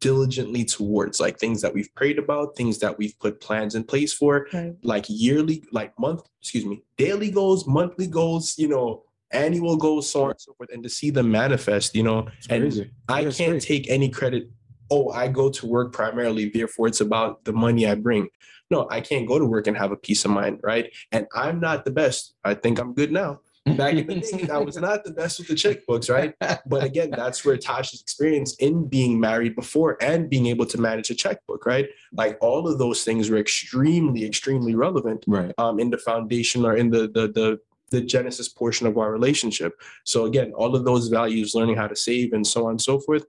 diligently 0.00 0.64
towards 0.64 1.20
like 1.20 1.38
things 1.38 1.62
that 1.62 1.72
we've 1.72 1.94
prayed 1.94 2.18
about 2.18 2.56
things 2.56 2.78
that 2.80 2.98
we've 2.98 3.16
put 3.20 3.40
plans 3.40 3.74
in 3.76 3.84
place 3.84 4.12
for 4.12 4.48
Right. 4.52 4.74
like 4.82 5.04
yearly 5.08 5.62
like 5.70 5.96
month 5.98 6.22
excuse 6.40 6.66
me 6.66 6.82
daily 6.96 7.30
goals 7.30 7.66
monthly 7.68 8.08
goals 8.08 8.58
you 8.58 8.66
know 8.68 9.04
annual 9.30 9.76
goals 9.76 10.10
so 10.10 10.24
on 10.24 10.30
and 10.30 10.40
so 10.40 10.54
forth 10.54 10.70
and 10.72 10.82
to 10.82 10.88
see 10.88 11.10
them 11.10 11.30
manifest 11.30 11.94
you 11.94 12.02
know 12.02 12.26
it's 12.36 12.48
and 12.48 12.62
crazy. 12.62 12.90
I 13.08 13.24
That's 13.24 13.36
can't 13.38 13.50
great. 13.52 13.62
take 13.62 13.88
any 13.90 14.08
credit. 14.08 14.50
Oh, 14.90 15.10
I 15.10 15.28
go 15.28 15.48
to 15.48 15.66
work 15.66 15.92
primarily, 15.94 16.50
therefore 16.50 16.86
it's 16.88 17.00
about 17.00 17.44
the 17.44 17.52
money 17.52 17.86
I 17.86 17.94
bring. 17.94 18.28
No, 18.70 18.86
I 18.90 19.00
can't 19.00 19.26
go 19.26 19.38
to 19.38 19.44
work 19.46 19.66
and 19.66 19.74
have 19.76 19.90
a 19.90 19.96
peace 19.96 20.24
of 20.26 20.32
mind, 20.32 20.60
right? 20.62 20.92
And 21.12 21.26
I'm 21.34 21.60
not 21.60 21.86
the 21.86 21.90
best. 21.92 22.34
I 22.44 22.52
think 22.54 22.78
I'm 22.78 22.92
good 22.92 23.10
now. 23.10 23.40
Back 23.64 23.94
in 23.94 24.06
the 24.06 24.14
day, 24.20 24.44
that 24.46 24.64
was 24.64 24.76
not 24.76 25.04
the 25.04 25.12
best 25.12 25.38
with 25.38 25.48
the 25.48 25.54
checkbooks, 25.54 26.10
right? 26.10 26.34
But 26.66 26.82
again, 26.82 27.10
that's 27.10 27.44
where 27.44 27.56
Tasha's 27.56 28.00
experience 28.00 28.56
in 28.56 28.86
being 28.88 29.20
married 29.20 29.54
before 29.54 29.96
and 30.02 30.28
being 30.28 30.46
able 30.46 30.66
to 30.66 30.80
manage 30.80 31.10
a 31.10 31.14
checkbook, 31.14 31.64
right? 31.64 31.88
Like 32.12 32.38
all 32.40 32.66
of 32.66 32.78
those 32.78 33.04
things 33.04 33.30
were 33.30 33.38
extremely, 33.38 34.24
extremely 34.24 34.74
relevant 34.74 35.24
Right. 35.28 35.52
um, 35.58 35.78
in 35.78 35.90
the 35.90 35.98
foundation 35.98 36.64
or 36.64 36.76
in 36.76 36.90
the 36.90 37.02
the 37.08 37.28
the 37.28 37.60
the 37.90 38.00
genesis 38.00 38.48
portion 38.48 38.86
of 38.86 38.96
our 38.96 39.12
relationship. 39.12 39.78
So 40.04 40.24
again, 40.24 40.52
all 40.54 40.74
of 40.74 40.84
those 40.84 41.08
values, 41.08 41.54
learning 41.54 41.76
how 41.76 41.86
to 41.88 41.94
save 41.94 42.32
and 42.32 42.44
so 42.46 42.64
on 42.64 42.70
and 42.72 42.80
so 42.82 42.98
forth, 42.98 43.26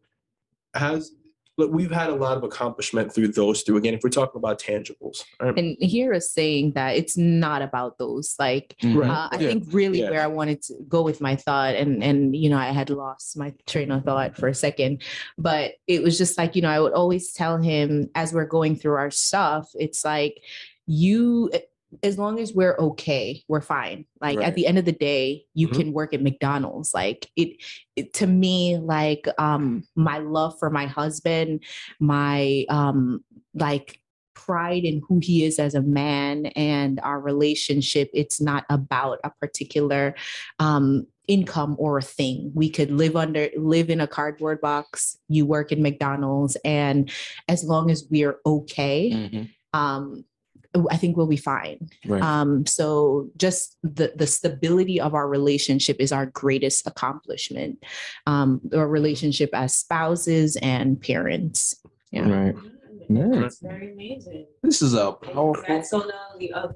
has 0.73 1.11
look, 1.57 1.71
we've 1.71 1.91
had 1.91 2.09
a 2.09 2.15
lot 2.15 2.35
of 2.35 2.43
accomplishment 2.43 3.13
through 3.13 3.27
those 3.27 3.61
through 3.61 3.77
again, 3.77 3.93
if 3.93 4.01
we're 4.03 4.09
talking 4.09 4.37
about 4.39 4.59
tangibles. 4.59 5.23
Right. 5.39 5.55
And 5.57 5.77
here 5.79 6.11
is 6.13 6.31
saying 6.31 6.71
that 6.73 6.95
it's 6.95 7.15
not 7.15 7.61
about 7.61 7.97
those. 7.99 8.35
Like 8.39 8.75
Right. 8.83 9.09
uh, 9.09 9.29
I 9.31 9.37
Yeah. 9.39 9.47
think 9.49 9.65
really 9.71 9.99
Yeah. 9.99 10.09
where 10.09 10.21
I 10.21 10.27
wanted 10.27 10.61
to 10.63 10.73
go 10.87 11.03
with 11.03 11.21
my 11.21 11.35
thought, 11.35 11.75
and 11.75 12.03
and 12.03 12.35
you 12.35 12.49
know, 12.49 12.57
I 12.57 12.71
had 12.71 12.89
lost 12.89 13.37
my 13.37 13.53
train 13.67 13.91
of 13.91 14.03
thought 14.03 14.35
for 14.35 14.47
a 14.47 14.55
second, 14.55 15.03
but 15.37 15.73
it 15.87 16.01
was 16.01 16.17
just 16.17 16.37
like 16.37 16.55
you 16.55 16.61
know, 16.63 16.69
I 16.69 16.79
would 16.79 16.93
always 16.93 17.31
tell 17.33 17.57
him 17.61 18.09
as 18.15 18.33
we're 18.33 18.45
going 18.45 18.75
through 18.75 18.95
our 18.95 19.11
stuff, 19.11 19.69
it's 19.75 20.03
like 20.03 20.41
you. 20.87 21.51
As 22.01 22.17
long 22.17 22.39
as 22.39 22.53
we're 22.53 22.75
okay, 22.77 23.43
we're 23.47 23.61
fine. 23.61 24.05
Like 24.21 24.39
Right. 24.39 24.47
at 24.47 24.55
the 24.55 24.65
end 24.67 24.77
of 24.77 24.85
the 24.85 24.91
day, 24.91 25.45
you 25.53 25.67
Mhm. 25.67 25.73
can 25.75 25.93
work 25.93 26.13
at 26.13 26.21
McDonald's. 26.23 26.93
Like 26.93 27.29
it, 27.35 27.61
it 27.95 28.13
to 28.15 28.27
me, 28.27 28.77
like 28.77 29.27
um 29.37 29.83
my 29.95 30.17
love 30.19 30.57
for 30.59 30.69
my 30.69 30.85
husband, 30.85 31.63
my 31.99 32.65
um 32.69 33.23
like 33.53 33.99
pride 34.35 34.83
in 34.83 35.01
who 35.07 35.19
he 35.21 35.43
is 35.45 35.59
as 35.59 35.75
a 35.75 35.81
man 35.81 36.47
and 36.47 36.99
our 37.03 37.19
relationship 37.19 38.09
it's 38.13 38.41
not 38.41 38.65
about 38.69 39.19
a 39.23 39.29
particular 39.39 40.15
um 40.57 41.05
income 41.27 41.75
or 41.77 41.99
a 41.99 42.01
thing 42.01 42.51
we 42.55 42.67
could 42.67 42.89
live 42.89 43.15
under 43.15 43.47
live 43.55 43.91
in 43.91 44.01
a 44.01 44.07
cardboard 44.07 44.59
box 44.59 45.17
you 45.29 45.45
work 45.45 45.71
in 45.71 45.83
mcdonald's 45.83 46.57
and 46.65 47.11
as 47.47 47.63
long 47.63 47.91
as 47.91 48.07
we're 48.09 48.39
okay 48.45 49.11
Mhm. 49.13 49.49
um 49.73 50.25
i 50.89 50.97
think 50.97 51.15
we'll 51.15 51.27
be 51.27 51.37
fine 51.37 51.89
Right. 52.05 52.21
um 52.21 52.65
so 52.65 53.29
just 53.37 53.77
the 53.83 54.13
the 54.15 54.27
stability 54.27 54.99
of 54.99 55.13
our 55.13 55.27
relationship 55.27 55.97
is 55.99 56.11
our 56.11 56.25
greatest 56.27 56.87
accomplishment 56.87 57.83
um 58.25 58.61
our 58.75 58.87
relationship 58.87 59.49
as 59.53 59.75
spouses 59.75 60.55
and 60.57 60.99
parents 61.01 61.75
yeah. 62.11 62.29
Right. 62.29 62.55
Yeah. 63.09 63.27
That's 63.41 63.59
very 63.59 63.91
amazing. 63.91 64.45
This 64.61 64.83
is 64.83 64.93
a 64.93 65.11
powerful. 65.13 65.63
That's 65.67 65.91
on 65.93 66.03
all 66.03 66.37
the 66.37 66.53
other, 66.53 66.75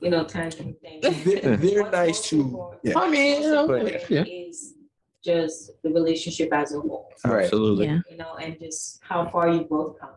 you 0.00 0.08
know, 0.08 0.24
tangible 0.24 0.72
things. 0.80 1.02
They're, 1.24 1.56
they're 1.58 1.90
nice 1.90 2.22
too. 2.22 2.72
Yeah. 2.82 2.98
I 2.98 3.10
mean, 3.10 3.34
what's 3.34 3.44
you 3.44 3.50
know, 3.52 3.62
important 3.64 4.10
yeah. 4.10 4.24
Is 4.24 4.74
just 5.22 5.70
the 5.82 5.90
relationship 5.90 6.50
as 6.54 6.72
a 6.74 6.80
whole, 6.80 7.12
Right. 7.24 7.44
Absolutely. 7.44 7.86
yeah 7.86 8.00
you 8.10 8.16
know, 8.16 8.36
and 8.36 8.58
just 8.58 9.00
how 9.02 9.28
far 9.28 9.50
you 9.50 9.64
both 9.64 10.00
come. 10.00 10.10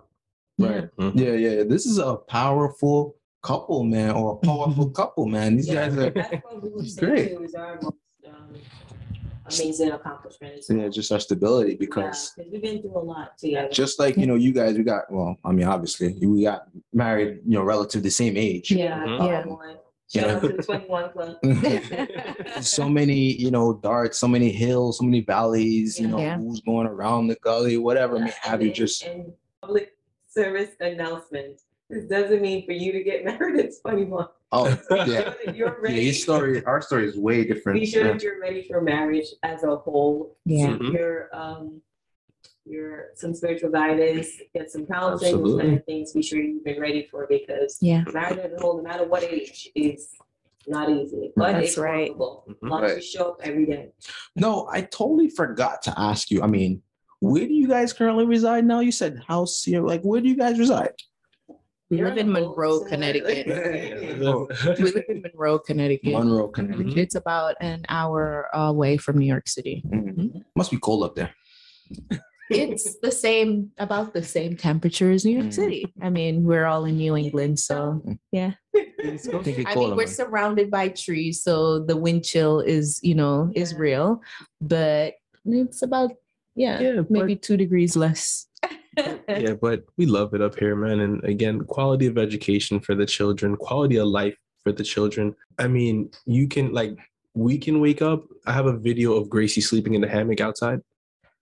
Right. 0.60 0.96
Mhm. 0.98 1.16
Yeah, 1.16 1.34
yeah. 1.34 1.64
This 1.64 1.86
is 1.86 1.98
a 1.98 2.16
powerful 2.16 3.16
couple, 3.42 3.84
man, 3.84 4.12
or 4.12 4.34
a 4.42 4.46
powerful 4.46 4.90
couple, 4.92 5.26
man. 5.26 5.56
These 5.56 5.68
Yeah, 5.68 5.90
guys 5.90 5.98
are 5.98 6.10
That's 6.12 6.32
what 6.44 6.62
we 6.64 6.96
great. 6.96 7.36
too 7.38 7.44
is 7.44 7.56
our 7.56 7.80
most 7.82 7.96
um, 8.28 8.34
amazing 9.48 9.92
accomplishment. 9.92 10.54
as 10.60 10.70
yeah, 10.70 10.88
just 10.90 11.12
our 11.12 11.20
stability 11.20 11.78
Yeah, 11.80 12.12
we've 12.52 12.62
been 12.62 12.82
through 12.82 12.98
a 12.98 13.00
lot 13.00 13.38
together. 13.38 13.70
just 13.72 14.00
like 14.00 14.16
you 14.16 14.28
know, 14.28 14.36
you 14.36 14.54
guys, 14.54 14.78
we 14.78 14.84
got 14.84 15.12
well, 15.12 15.38
I 15.44 15.52
mean, 15.52 15.68
obviously, 15.68 16.14
we 16.26 16.44
got 16.44 16.68
married, 16.94 17.40
you 17.46 17.58
know, 17.58 17.64
relative 17.64 18.04
the 18.04 18.12
same 18.12 18.38
age. 18.38 18.72
Yeah, 18.72 19.04
Mhm. 19.06 19.26
Yeah. 19.26 19.42
21. 19.42 19.70
Yeah. 19.70 20.22
Shout 20.22 20.30
out 20.30 20.42
to 20.44 20.48
the 20.50 20.64
twenty-one 20.64 22.62
so 22.62 22.88
many, 22.88 23.34
you 23.34 23.50
know, 23.50 23.74
darts, 23.74 24.20
so 24.20 24.28
many 24.28 24.52
hills, 24.52 25.00
so 25.00 25.04
many 25.06 25.22
valleys, 25.22 26.00
you 26.00 26.08
know, 26.08 26.20
Yeah. 26.20 26.38
who's 26.38 26.62
going 26.62 26.86
around 26.86 27.28
the 27.28 27.36
gully, 27.42 27.78
whatever 27.78 28.20
may 28.20 28.32
have 28.42 28.62
you 28.62 28.72
just 28.72 29.04
And 29.08 29.34
public 29.62 29.98
service 30.38 30.72
announcement. 30.80 31.62
This 31.90 32.06
doesn't 32.06 32.42
mean 32.42 32.66
for 32.66 32.72
you 32.72 32.92
to 32.92 33.04
get 33.04 33.24
married 33.30 33.60
at 33.66 33.72
twenty-one. 33.82 34.28
oh 34.52 34.68
yeah. 34.92 35.06
sure 35.06 35.36
You're 35.54 35.68
Yeah, 35.68 35.74
ready. 35.82 36.06
his 36.06 36.22
story, 36.24 36.64
our 36.66 36.82
story 36.82 37.08
is 37.08 37.18
way 37.18 37.44
different. 37.46 37.80
Be 37.80 37.86
sure 37.86 38.06
Yeah. 38.06 38.14
that 38.14 38.24
you're 38.24 38.40
ready 38.40 38.64
for 38.68 38.82
marriage 38.82 39.28
as 39.44 39.64
a 39.64 39.76
whole. 39.76 40.36
yeah 40.46 40.68
Mhm. 40.78 40.94
Your, 40.94 41.30
um, 41.36 41.82
your, 42.66 43.08
some 43.16 43.34
spiritual 43.36 43.72
guidance, 43.72 44.30
get 44.56 44.72
some 44.72 44.86
counseling, 44.86 45.32
those 45.34 45.60
kind 45.60 45.74
Absolutely. 45.74 45.76
of 45.76 45.86
things. 45.86 46.14
Be 46.14 46.22
sure 46.22 46.40
you've 46.40 46.64
been 46.64 46.80
ready 46.80 47.08
for 47.12 47.28
because 47.28 47.78
yeah 47.82 48.04
marriage 48.14 48.40
as 48.40 48.54
a 48.54 48.60
whole, 48.62 48.78
no 48.78 48.84
matter 48.84 49.06
what 49.06 49.24
age, 49.24 49.70
is 49.76 50.10
not 50.66 50.90
easy, 50.90 51.34
but 51.36 51.52
That's 51.54 51.70
it's 51.72 51.78
right. 51.78 52.08
workable. 52.12 52.46
Mhm. 52.48 52.54
As 52.66 52.70
long 52.72 52.82
you 52.84 52.88
Right. 52.94 53.04
show 53.04 53.32
up 53.32 53.42
every 53.44 53.66
day. 53.66 53.90
No, 54.38 54.68
I 54.72 54.82
totally 54.82 55.30
forgot 55.30 55.82
to 55.84 55.94
ask 56.00 56.32
you. 56.32 56.42
I 56.42 56.48
mean, 56.48 56.82
where 57.32 57.48
do 57.48 57.54
you 57.54 57.68
guys 57.68 57.94
currently 57.94 58.26
reside 58.26 58.66
now? 58.66 58.80
You 58.82 58.92
said 58.92 59.24
house 59.28 59.64
here. 59.64 59.82
Like, 59.82 60.02
where 60.04 60.20
do 60.22 60.28
you 60.28 60.36
guys 60.36 60.60
reside? 60.60 60.94
we 61.90 62.02
live 62.02 62.18
in 62.18 62.26
in 62.28 62.32
monroe 62.34 62.80
connecticut 62.86 63.46
we 63.46 64.84
live 64.92 65.04
in 65.10 65.22
monroe 65.22 65.60
connecticut 65.60 66.12
Monroe, 66.14 66.48
Connecticut. 66.48 66.98
it's 66.98 67.14
about 67.14 67.54
an 67.62 67.86
hour 67.90 68.48
away 68.54 68.98
from 68.98 69.20
new 69.20 69.28
york 69.28 69.48
city 69.48 69.84
Mhm. 69.86 70.42
Must 70.56 70.72
be 70.72 70.78
cold 70.78 71.04
up 71.04 71.14
there. 71.16 71.32
it's 72.50 72.98
the 73.06 73.12
same 73.12 73.72
about 73.78 74.14
the 74.14 74.24
same 74.24 74.58
temperature 74.58 75.12
as 75.12 75.24
new 75.26 75.36
york 75.40 75.48
Mm. 75.52 75.54
city 75.62 75.86
i 76.02 76.10
mean 76.10 76.44
we're 76.50 76.66
all 76.66 76.86
in 76.86 76.98
new 76.98 77.16
england 77.16 77.60
so 77.60 78.02
yeah 78.32 78.54
It's 78.74 79.28
gonna 79.28 79.44
take 79.44 79.60
it 79.60 79.68
I 79.68 79.76
mean, 79.76 79.92
we're 79.96 80.06
there. 80.08 80.20
surrounded 80.22 80.72
by 80.72 80.88
trees, 80.90 81.44
so 81.44 81.80
the 81.90 81.98
wind 81.98 82.24
chill 82.24 82.60
is, 82.62 83.00
you 83.04 83.14
know, 83.22 83.52
is 83.54 83.76
real, 83.76 84.22
but 84.62 85.14
it's 85.46 85.82
about, 85.84 86.12
yeah, 86.56 86.80
Yeah, 86.80 87.02
maybe 87.10 87.36
two 87.36 87.58
degrees 87.58 87.96
less. 87.96 88.48
yeah, 89.28 89.54
but 89.54 89.84
we 89.98 90.06
love 90.06 90.34
it 90.34 90.42
up 90.42 90.58
here, 90.58 90.76
man. 90.76 91.00
And 91.00 91.24
again, 91.24 91.62
quality 91.66 92.06
of 92.08 92.18
education 92.18 92.80
for 92.80 92.96
the 92.96 93.06
children, 93.06 93.56
quality 93.58 93.98
of 93.98 94.08
life 94.08 94.36
for 94.64 94.72
the 94.72 94.84
children. 94.84 95.36
I 95.60 95.68
mean, 95.68 96.12
you 96.26 96.48
can 96.48 96.72
like 96.74 96.98
we 97.34 97.58
can 97.58 97.82
wake 97.82 98.02
up. 98.02 98.24
I 98.46 98.54
have 98.54 98.68
a 98.68 98.78
video 98.78 99.14
of 99.14 99.30
Gracie 99.30 99.62
sleeping 99.62 99.96
in 99.96 100.02
the 100.02 100.08
hammock 100.08 100.40
outside. 100.42 100.80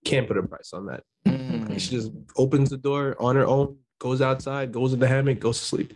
Can't 0.05 0.27
put 0.27 0.37
a 0.37 0.43
price 0.43 0.71
on 0.73 0.85
that. 0.87 1.03
Mm, 1.27 1.79
She 1.79 1.91
just 1.91 2.11
opens 2.37 2.69
the 2.69 2.77
door 2.77 3.15
on 3.19 3.35
her 3.35 3.45
own, 3.45 3.77
goes 3.99 4.21
outside, 4.21 4.71
goes 4.71 4.93
in 4.93 4.99
the 4.99 5.07
hammock, 5.07 5.39
goes 5.39 5.59
to 5.59 5.65
sleep. 5.65 5.93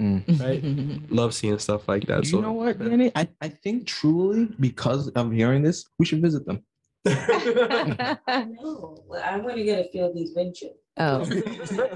mm. 0.00 0.24
Right. 0.40 0.60
Love 1.10 1.34
seeing 1.34 1.58
stuff 1.58 1.86
like 1.86 2.06
that. 2.06 2.26
You 2.26 2.40
know 2.40 2.52
what, 2.52 2.78
Danny? 2.78 3.12
I, 3.14 3.28
I 3.40 3.48
think 3.48 3.86
truly 3.86 4.48
because 4.58 5.12
I'm 5.14 5.30
hearing 5.30 5.62
this, 5.62 5.84
we 5.98 6.06
should 6.06 6.22
visit 6.22 6.46
them. 6.46 6.64
No, 7.04 9.02
well, 9.06 9.22
I 9.22 9.36
want 9.38 9.56
to 9.56 9.64
get 9.64 9.84
a 9.86 9.88
feel 9.90 10.06
of 10.08 10.14
these 10.14 10.34
wind 10.34 10.56
oh, 10.98 11.26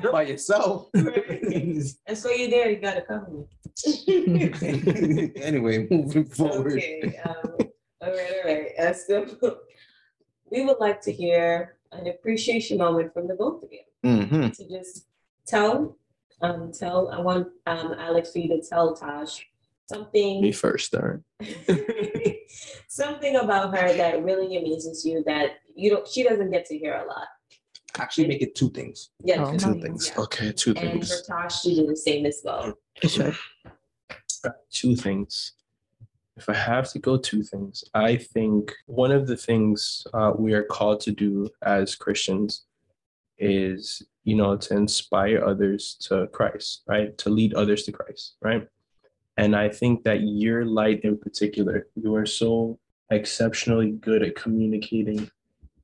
By 0.12 0.22
yourself. 0.22 0.88
And 0.94 1.84
so 2.14 2.30
you're 2.30 2.50
there, 2.50 2.70
you 2.70 2.80
gotta 2.80 3.02
cover 3.02 3.28
me. 3.30 3.46
anyway, 5.36 5.86
moving 5.90 6.24
forward. 6.26 6.72
Okay, 6.72 7.18
um, 7.24 7.54
all 8.00 8.10
right, 8.10 8.32
all 8.44 8.52
right. 8.52 8.68
Uh, 8.78 8.92
so 8.92 9.26
we 10.50 10.64
would 10.64 10.78
like 10.78 11.00
to 11.02 11.12
hear 11.12 11.76
an 11.92 12.06
appreciation 12.08 12.78
moment 12.78 13.14
from 13.14 13.28
the 13.28 13.34
both 13.34 13.62
of 13.62 13.70
you. 13.72 13.82
Mhm. 14.04 14.54
To 14.56 14.68
just 14.68 15.06
tell, 15.46 15.96
um, 16.42 16.70
tell, 16.72 17.08
I 17.08 17.20
want, 17.20 17.48
um, 17.66 17.94
Alex 17.98 18.32
for 18.32 18.38
you 18.40 18.48
to 18.48 18.60
tell 18.66 18.94
Tash 18.94 19.46
something. 19.90 20.40
Me 20.40 20.52
first, 20.52 20.92
darn. 20.92 21.24
something 22.88 23.36
about 23.36 23.76
her 23.76 23.92
that 23.94 24.22
really 24.22 24.56
amazes 24.56 25.04
you 25.04 25.22
that 25.26 25.52
you 25.74 25.90
don't, 25.90 26.06
she 26.06 26.22
doesn't 26.22 26.50
get 26.50 26.66
to 26.66 26.78
hear 26.78 26.94
a 26.94 27.06
lot. 27.06 27.28
Actually, 27.96 28.28
make 28.28 28.42
it 28.42 28.54
two 28.54 28.70
things. 28.70 29.10
Yeah. 29.24 29.44
Oh. 29.44 29.56
Two 29.56 29.74
yeah. 29.76 29.82
things. 29.82 30.12
Okay, 30.16 30.52
two 30.52 30.70
And 30.70 30.78
for 30.78 31.06
things. 31.06 31.22
Tash 31.26 31.62
to 31.62 31.74
do 31.74 31.86
the 31.86 31.96
same 31.96 32.26
as 32.26 32.40
well. 32.44 32.74
sure. 33.02 33.34
two 34.70 34.94
things. 34.94 35.52
If 36.36 36.48
I 36.48 36.54
have 36.54 36.88
to 36.92 37.00
go 37.00 37.16
two 37.16 37.42
things, 37.42 37.82
I 37.94 38.16
think 38.16 38.72
one 38.86 39.10
of 39.10 39.26
the 39.26 39.36
things 39.36 40.06
uh, 40.14 40.32
we 40.38 40.52
are 40.52 40.62
called 40.62 41.00
to 41.00 41.10
do 41.10 41.48
as 41.62 41.96
Christians 41.96 42.66
is, 43.38 44.02
you 44.22 44.36
know, 44.36 44.56
to 44.56 44.76
inspire 44.76 45.44
others 45.44 45.96
to 46.02 46.28
Christ, 46.28 46.82
right? 46.86 47.16
To 47.18 47.30
lead 47.30 47.54
others 47.54 47.82
to 47.84 47.92
Christ, 47.92 48.36
right? 48.40 48.68
And 49.38 49.56
I 49.56 49.68
think 49.68 50.04
that 50.04 50.22
your 50.22 50.64
light 50.64 51.00
in 51.04 51.16
particular, 51.16 51.86
you 51.94 52.14
are 52.16 52.26
so 52.26 52.78
exceptionally 53.10 53.92
good 53.92 54.22
at 54.22 54.34
communicating 54.34 55.30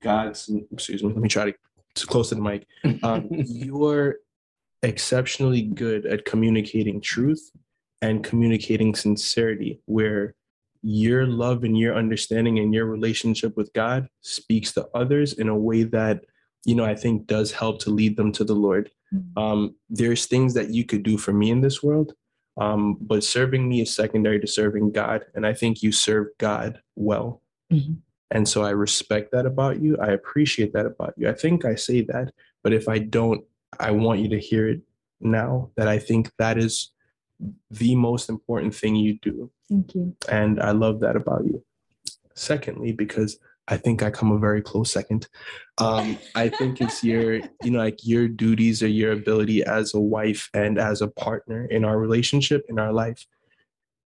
God's, 0.02 0.50
excuse 0.70 1.02
me, 1.02 1.12
let 1.12 1.22
me 1.22 1.28
try 1.28 1.46
to 1.46 1.54
to 1.94 2.06
close 2.06 2.30
to 2.30 2.34
the 2.34 2.40
mic. 2.40 2.66
Um, 3.02 3.28
you're 3.30 4.16
exceptionally 4.82 5.62
good 5.62 6.06
at 6.06 6.24
communicating 6.24 7.00
truth 7.00 7.50
and 8.02 8.22
communicating 8.22 8.94
sincerity 8.94 9.80
where 9.86 10.34
your 10.82 11.26
love 11.26 11.64
and 11.64 11.78
your 11.78 11.96
understanding 11.96 12.58
and 12.58 12.74
your 12.74 12.84
relationship 12.84 13.56
with 13.56 13.72
God 13.72 14.08
speaks 14.20 14.72
to 14.72 14.86
others 14.94 15.34
in 15.34 15.48
a 15.48 15.56
way 15.56 15.84
that 15.84 16.24
you 16.66 16.74
know 16.74 16.84
I 16.84 16.94
think 16.94 17.26
does 17.26 17.52
help 17.52 17.80
to 17.80 17.90
lead 17.90 18.16
them 18.16 18.32
to 18.32 18.44
the 18.44 18.54
Lord. 18.54 18.90
Um, 19.36 19.76
there's 19.88 20.26
things 20.26 20.54
that 20.54 20.70
you 20.70 20.84
could 20.84 21.04
do 21.04 21.16
for 21.16 21.32
me 21.32 21.50
in 21.50 21.60
this 21.60 21.82
world, 21.82 22.12
um, 22.56 22.96
but 23.00 23.24
serving 23.24 23.68
me 23.68 23.82
is 23.82 23.92
secondary 23.92 24.40
to 24.40 24.46
serving 24.46 24.92
God, 24.92 25.24
and 25.34 25.46
I 25.46 25.54
think 25.54 25.82
you 25.82 25.92
serve 25.92 26.28
God 26.38 26.80
well. 26.94 27.42
Mhm. 27.72 27.96
And 28.30 28.48
so 28.48 28.62
I 28.62 28.70
respect 28.70 29.32
that 29.32 29.46
about 29.46 29.80
you. 29.80 29.96
I 29.98 30.08
appreciate 30.08 30.72
that 30.72 30.86
about 30.86 31.14
you. 31.16 31.28
I 31.28 31.34
think 31.34 31.64
I 31.64 31.74
say 31.74 32.00
that, 32.02 32.32
but 32.62 32.72
if 32.72 32.88
I 32.88 32.98
don't, 32.98 33.44
I 33.78 33.90
want 33.90 34.20
you 34.20 34.28
to 34.30 34.40
hear 34.40 34.68
it 34.68 34.80
now 35.20 35.70
that 35.76 35.88
I 35.88 35.98
think 35.98 36.32
that 36.38 36.58
is 36.58 36.90
the 37.70 37.94
most 37.94 38.28
important 38.28 38.74
thing 38.74 38.96
you 38.96 39.18
do. 39.20 39.50
Thank 39.68 39.94
you. 39.94 40.16
And 40.28 40.60
I 40.60 40.70
love 40.70 41.00
that 41.00 41.16
about 41.16 41.44
you. 41.44 41.64
Secondly, 42.34 42.92
because 42.92 43.38
I 43.66 43.76
think 43.76 44.02
I 44.02 44.10
come 44.10 44.30
a 44.30 44.38
very 44.38 44.60
close 44.60 44.90
second. 44.90 45.26
Um, 45.78 46.18
I 46.34 46.48
think 46.48 46.80
it's 46.80 47.02
your, 47.02 47.34
you 47.34 47.70
know, 47.70 47.78
like 47.78 48.00
your 48.02 48.28
duties 48.28 48.82
or 48.82 48.88
your 48.88 49.12
ability 49.12 49.64
as 49.64 49.94
a 49.94 50.00
wife 50.00 50.50
and 50.52 50.78
as 50.78 51.00
a 51.00 51.08
partner 51.08 51.64
in 51.66 51.84
our 51.84 51.98
relationship, 51.98 52.64
in 52.68 52.78
our 52.78 52.92
life. 52.92 53.26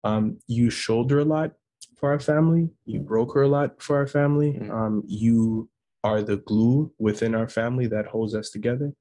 Um, 0.05 0.39
you 0.47 0.71
shoulder 0.71 1.21
a 1.21 1.25
lot 1.25 1.53
for 1.97 2.11
our 2.11 2.21
family. 2.21 2.71
You 2.85 3.01
broker 3.01 3.43
a 3.43 3.49
lot 3.49 3.83
for 3.83 3.97
our 3.97 4.07
family. 4.07 4.61
Um, 4.71 5.03
you 5.07 5.69
are 6.05 6.23
the 6.23 6.37
glue 6.39 6.93
within 6.99 7.35
our 7.35 7.49
family 7.49 7.87
that 7.89 8.07
holds 8.07 8.35
us 8.35 8.51
together. 8.51 8.93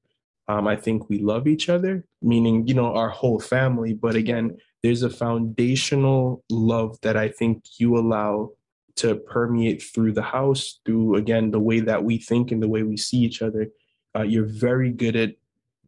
Um, 0.48 0.68
I 0.68 0.76
think 0.76 1.08
we 1.08 1.18
love 1.18 1.46
each 1.48 1.68
other, 1.68 2.04
meaning, 2.22 2.66
you 2.68 2.74
know, 2.74 2.94
our 2.94 3.10
whole 3.10 3.40
family. 3.40 3.94
But 3.94 4.14
again, 4.14 4.58
there's 4.82 5.02
a 5.02 5.10
foundational 5.10 6.44
love 6.50 6.98
that 7.02 7.16
I 7.16 7.28
think 7.28 7.64
you 7.78 7.96
allow 7.96 8.52
to 8.96 9.16
permeate 9.16 9.82
through 9.82 10.12
the 10.12 10.22
house, 10.22 10.80
through, 10.84 11.16
again, 11.16 11.50
the 11.50 11.60
way 11.60 11.80
that 11.80 12.02
we 12.02 12.18
think 12.18 12.50
and 12.50 12.62
the 12.62 12.68
way 12.68 12.82
we 12.82 12.96
see 12.96 13.18
each 13.18 13.42
other. 13.42 13.68
Uh, 14.16 14.22
you're 14.22 14.46
very 14.46 14.90
good 14.90 15.16
at 15.16 15.34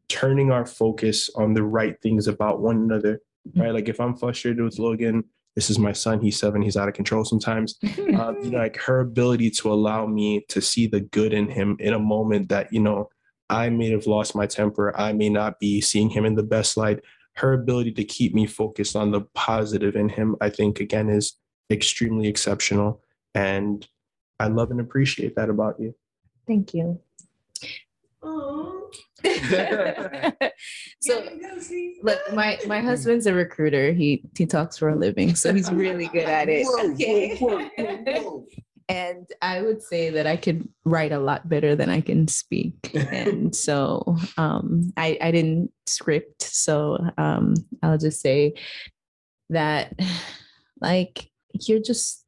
turning 0.09 0.51
our 0.51 0.67
focus 0.67 1.31
on 1.35 1.55
the 1.55 1.63
right 1.63 2.01
things 2.03 2.29
about 2.29 2.61
one 2.61 2.77
another, 2.77 3.21
right? 3.57 3.73
Like 3.73 3.89
if 3.89 4.01
I'm 4.01 4.15
frustrated 4.15 4.63
with 4.63 4.79
Logan, 4.79 5.25
this 5.55 5.71
is 5.71 5.79
my 5.79 5.93
son, 5.93 6.21
he's 6.21 6.39
seven, 6.39 6.63
he's 6.63 6.77
out 6.77 6.89
of 6.89 6.95
control 6.95 7.25
sometimes. 7.25 7.79
Uh, 8.19 8.33
you 8.43 8.51
know, 8.51 8.59
like 8.59 8.77
her 8.77 8.99
ability 9.01 9.49
to 9.49 9.73
allow 9.73 10.05
me 10.05 10.45
to 10.49 10.61
see 10.61 10.89
the 10.89 11.01
good 11.01 11.33
in 11.33 11.49
him 11.49 11.77
in 11.79 11.93
a 11.93 11.99
moment 11.99 12.49
that, 12.49 12.73
you 12.73 12.81
know, 12.81 13.09
I 13.49 13.69
may 13.69 13.91
have 13.91 14.07
lost 14.07 14.35
my 14.35 14.47
temper. 14.47 14.93
I 14.99 15.13
may 15.13 15.29
not 15.29 15.61
be 15.61 15.81
seeing 15.81 16.11
him 16.11 16.25
in 16.25 16.35
the 16.35 16.43
best 16.43 16.77
light. 16.77 17.01
Her 17.35 17.53
ability 17.53 17.93
to 17.93 18.05
keep 18.05 18.35
me 18.35 18.47
focused 18.47 18.97
on 18.97 19.13
the 19.13 19.21
positive 19.35 19.95
in 19.95 20.09
him, 20.09 20.35
I 20.41 20.51
think, 20.51 20.81
again, 20.81 21.09
is 21.09 21.37
extremely 21.71 22.29
exceptional. 22.29 23.03
And 23.35 23.87
I 24.41 24.49
love 24.49 24.71
and 24.71 24.81
appreciate 24.81 25.37
that 25.37 25.51
about 25.51 25.79
you. 25.81 25.95
Thank 26.47 26.75
you. 26.75 27.01
so 31.01 31.25
look, 32.03 32.19
my 32.33 32.59
my 32.67 32.81
husband's 32.81 33.27
a 33.27 33.35
recruiter. 33.35 33.93
He 33.93 34.23
he 34.37 34.47
talks 34.47 34.79
for 34.79 34.89
a 34.89 34.97
living, 34.97 35.35
so 35.35 35.53
he's 35.53 35.71
really 35.71 36.09
good 36.09 36.25
at 36.25 36.49
it. 36.49 36.67
Okay. 36.85 37.39
and 38.89 39.27
I 39.43 39.61
would 39.61 39.83
say 39.83 40.11
that 40.11 40.27
I 40.27 40.37
could 40.37 40.67
write 40.85 41.13
a 41.13 41.19
lot 41.19 41.49
better 41.49 41.77
than 41.77 41.91
I 41.91 42.01
can 42.01 42.27
speak. 42.27 42.91
and 42.95 43.55
so 43.57 44.17
um, 44.37 44.93
I, 44.97 45.19
I 45.21 45.31
didn't 45.31 45.71
script. 45.87 46.43
So 46.43 46.99
um, 47.19 47.55
I'll 47.83 47.99
just 47.99 48.21
say 48.21 48.55
that, 49.51 49.93
like, 50.81 51.31
you're 51.67 51.83
just, 51.83 52.25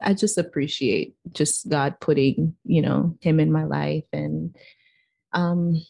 I 0.00 0.14
just 0.14 0.38
appreciate 0.38 1.14
just 1.32 1.68
God 1.68 1.98
putting, 2.00 2.54
you 2.64 2.82
know, 2.82 3.16
Him 3.20 3.40
in 3.40 3.50
my 3.50 3.64
life. 3.64 4.04
And 4.12 4.54
um, 5.32 5.80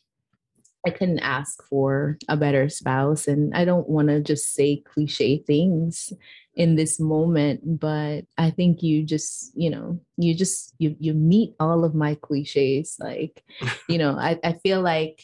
I 0.86 0.90
couldn't 0.90 1.20
ask 1.20 1.62
for 1.64 2.18
a 2.28 2.36
better 2.36 2.68
spouse. 2.68 3.26
And 3.26 3.54
I 3.54 3.64
don't 3.64 3.88
want 3.88 4.08
to 4.08 4.20
just 4.20 4.54
say 4.54 4.82
cliche 4.86 5.38
things 5.38 6.12
in 6.58 6.74
this 6.74 6.98
moment 6.98 7.78
but 7.78 8.22
i 8.36 8.50
think 8.50 8.82
you 8.82 9.04
just 9.04 9.52
you 9.54 9.70
know 9.70 9.98
you 10.16 10.34
just 10.34 10.74
you 10.78 10.94
you 10.98 11.14
meet 11.14 11.54
all 11.60 11.84
of 11.84 11.94
my 11.94 12.16
cliches 12.16 12.96
like 12.98 13.44
you 13.88 13.96
know 13.96 14.18
i, 14.18 14.38
I 14.42 14.54
feel 14.54 14.82
like 14.82 15.22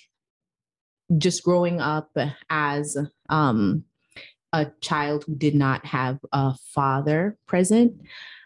just 1.18 1.42
growing 1.42 1.80
up 1.80 2.16
as 2.48 2.96
um 3.28 3.84
a 4.54 4.70
child 4.80 5.24
who 5.26 5.34
did 5.34 5.56
not 5.56 5.84
have 5.84 6.20
a 6.32 6.54
father 6.72 7.36
present. 7.46 7.92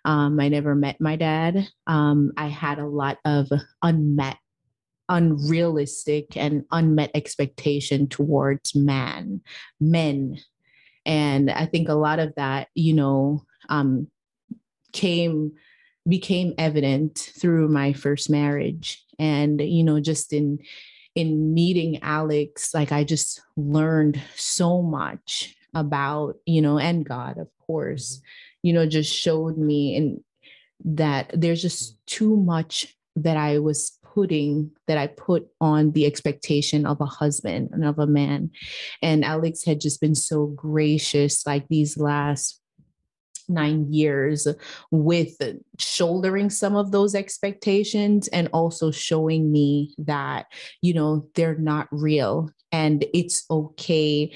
Um, 0.07 0.41
i 0.41 0.49
never 0.49 0.75
met 0.75 1.01
my 1.01 1.17
dad. 1.17 1.69
Um, 1.87 2.33
i 2.37 2.49
had 2.49 2.79
a 2.79 2.87
lot 2.87 3.19
of 3.25 3.49
unmet 3.83 4.39
unrealistic 5.11 6.37
and 6.37 6.65
unmet 6.71 7.11
expectation 7.15 8.09
towards 8.09 8.75
man 8.75 9.43
men. 9.81 10.39
And 11.05 11.51
i 11.51 11.67
think 11.67 11.89
a 11.89 11.95
lot 11.95 12.19
of 12.19 12.35
that 12.37 12.69
you 12.75 12.95
know 12.95 13.45
um, 13.69 14.09
came 14.93 15.53
became 16.09 16.55
evident 16.57 17.19
through 17.39 17.69
my 17.69 17.93
first 17.93 18.31
marriage. 18.31 19.05
And 19.19 19.61
you 19.61 19.85
know 19.85 20.01
just 20.01 20.33
in 20.33 20.61
in 21.15 21.53
meeting 21.53 22.01
alex 22.03 22.73
like 22.73 22.93
i 22.93 23.03
just 23.03 23.41
learned 23.57 24.21
so 24.37 24.83
much 24.83 25.57
about 25.79 26.37
you 26.47 26.61
know 26.61 26.79
and 26.79 27.05
god 27.05 27.39
of 27.39 27.49
course 27.66 28.16
mm-hmm. 28.16 28.66
you 28.68 28.72
know 28.72 28.87
just 28.87 29.12
showed 29.14 29.57
me 29.57 29.97
and 29.97 30.20
that 30.85 31.31
there's 31.35 31.62
just 31.62 31.95
mm-hmm. 31.95 32.03
too 32.07 32.37
much 32.37 32.95
that 33.16 33.37
i 33.37 33.59
was 33.59 33.99
putting 34.18 34.72
that 34.89 34.99
I 34.99 35.07
put 35.07 35.47
on 35.61 35.93
the 35.93 36.05
expectation 36.05 36.87
of 36.87 37.01
a 37.01 37.07
husband 37.07 37.70
and 37.72 37.85
of 37.85 38.01
a 38.01 38.07
man. 38.07 38.51
And 39.01 39.24
Alex 39.24 39.64
had 39.64 39.81
just 39.81 40.01
been 40.01 40.16
so 40.16 40.47
gracious 40.47 41.47
like 41.47 41.68
these 41.68 41.97
last 41.97 42.61
nine 43.49 43.93
years 43.93 44.49
with 44.91 45.41
shouldering 45.79 46.51
some 46.51 46.74
of 46.74 46.91
those 46.91 47.14
expectations 47.14 48.29
and 48.29 48.49
also 48.53 48.91
showing 48.91 49.51
me 49.51 49.95
that 49.99 50.47
you 50.83 50.93
know 50.93 51.26
they're 51.35 51.57
not 51.57 51.89
real 51.91 52.51
and 52.72 53.07
it's 53.14 53.47
okay 53.51 54.31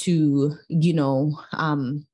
to 0.00 0.54
you 0.68 0.92
know 0.92 1.38
um 1.52 2.06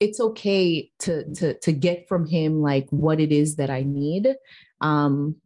it's 0.00 0.20
okay 0.20 0.90
to 0.98 1.32
to 1.34 1.54
to 1.60 1.72
get 1.72 2.08
from 2.08 2.26
him 2.26 2.60
like 2.60 2.86
what 2.90 3.20
it 3.20 3.32
is 3.32 3.56
that 3.56 3.70
i 3.70 3.82
need 3.82 4.34
um 4.80 5.36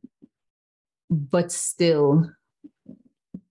but 1.10 1.52
still 1.52 2.30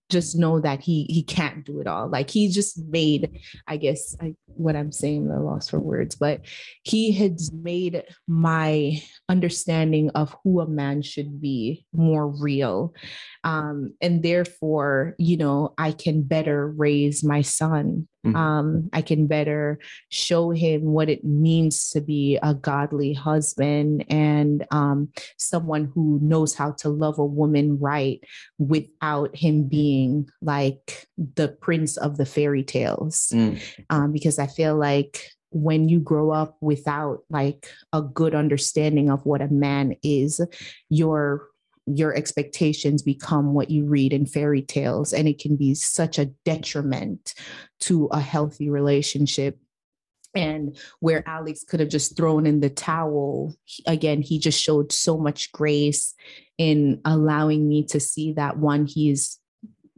just 0.08 0.36
know 0.36 0.60
that 0.60 0.80
he 0.80 1.06
he 1.08 1.22
can't 1.22 1.64
do 1.64 1.80
it 1.80 1.86
all. 1.86 2.08
Like 2.08 2.30
he 2.30 2.48
just 2.50 2.78
made 2.88 3.40
i 3.66 3.76
guess 3.76 4.16
I, 4.20 4.34
what 4.46 4.76
i'm 4.76 4.92
saying 4.92 5.28
the 5.28 5.38
loss 5.38 5.68
for 5.68 5.78
words 5.78 6.14
but 6.14 6.40
he 6.82 7.12
has 7.12 7.52
made 7.52 8.02
my 8.26 9.02
understanding 9.28 10.10
of 10.10 10.34
who 10.42 10.60
a 10.60 10.68
man 10.68 11.02
should 11.02 11.40
be 11.40 11.84
more 11.92 12.28
real. 12.28 12.94
Um, 13.44 13.94
and 14.00 14.22
therefore 14.22 15.14
you 15.18 15.36
know 15.36 15.74
i 15.78 15.92
can 15.92 16.22
better 16.22 16.68
raise 16.68 17.24
my 17.24 17.42
son 17.42 18.08
mm-hmm. 18.26 18.36
um, 18.36 18.88
i 18.92 19.00
can 19.00 19.26
better 19.26 19.78
show 20.08 20.50
him 20.50 20.82
what 20.82 21.08
it 21.08 21.24
means 21.24 21.90
to 21.90 22.00
be 22.00 22.38
a 22.42 22.54
godly 22.54 23.12
husband 23.12 24.04
and 24.08 24.66
um, 24.70 25.08
someone 25.36 25.90
who 25.94 26.18
knows 26.22 26.54
how 26.54 26.72
to 26.72 26.88
love 26.88 27.18
a 27.18 27.24
woman 27.24 27.78
right 27.78 28.20
without 28.58 29.34
him 29.34 29.68
being 29.68 30.28
like 30.42 31.06
the 31.34 31.48
prince 31.48 31.96
of 31.96 32.16
the 32.16 32.26
fairy 32.26 32.62
tales 32.62 33.32
mm. 33.34 33.60
um, 33.90 34.12
because 34.12 34.38
i 34.38 34.46
feel 34.46 34.76
like 34.76 35.30
when 35.50 35.88
you 35.88 36.00
grow 36.00 36.30
up 36.30 36.56
without 36.60 37.20
like 37.30 37.68
a 37.92 38.02
good 38.02 38.34
understanding 38.34 39.10
of 39.10 39.24
what 39.24 39.40
a 39.40 39.48
man 39.48 39.94
is 40.02 40.40
your 40.88 41.48
your 41.86 42.14
expectations 42.14 43.02
become 43.02 43.54
what 43.54 43.70
you 43.70 43.84
read 43.84 44.12
in 44.12 44.26
fairy 44.26 44.62
tales 44.62 45.12
and 45.12 45.28
it 45.28 45.38
can 45.38 45.56
be 45.56 45.74
such 45.74 46.18
a 46.18 46.26
detriment 46.44 47.34
to 47.80 48.06
a 48.06 48.20
healthy 48.20 48.68
relationship. 48.68 49.58
And 50.34 50.76
where 51.00 51.26
Alex 51.26 51.64
could 51.64 51.80
have 51.80 51.88
just 51.88 52.16
thrown 52.16 52.44
in 52.44 52.60
the 52.60 52.68
towel, 52.68 53.54
again, 53.86 54.20
he 54.20 54.38
just 54.38 54.60
showed 54.60 54.92
so 54.92 55.16
much 55.16 55.50
grace 55.52 56.14
in 56.58 57.00
allowing 57.04 57.68
me 57.68 57.84
to 57.84 58.00
see 58.00 58.32
that 58.32 58.58
one, 58.58 58.84
he 58.84 59.10
is 59.10 59.38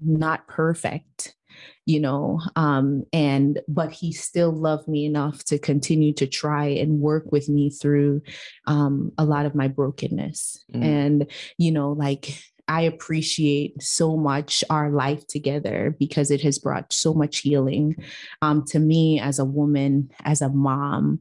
not 0.01 0.47
perfect 0.47 1.35
you 1.89 1.99
know 1.99 2.39
um 2.55 3.03
and 3.15 3.61
but 3.67 3.91
he 3.91 4.13
still 4.13 4.53
loved 4.53 4.87
me 4.87 5.07
enough 5.07 5.43
to 5.43 5.59
continue 5.59 6.13
to 6.13 6.27
try 6.27 6.67
and 6.67 7.01
work 7.01 7.33
with 7.33 7.49
me 7.49 7.71
through 7.71 8.21
um 8.67 9.11
a 9.17 9.25
lot 9.25 9.47
of 9.47 9.55
my 9.55 9.67
brokenness 9.67 10.63
mm. 10.73 10.85
and 10.85 11.27
you 11.57 11.73
know 11.73 11.93
like 11.93 12.39
I 12.71 12.83
appreciate 12.83 13.83
so 13.83 14.15
much 14.15 14.63
our 14.69 14.91
life 14.91 15.27
together 15.27 15.97
because 15.99 16.31
it 16.31 16.43
has 16.43 16.59
brought 16.59 16.93
so 16.93 17.15
much 17.15 17.39
healing 17.39 17.97
um, 18.43 18.63
to 18.67 18.79
me 18.79 19.19
as 19.19 19.39
a 19.39 19.45
woman, 19.47 20.11
as 20.23 20.43
a 20.43 20.51
mom. 20.51 21.21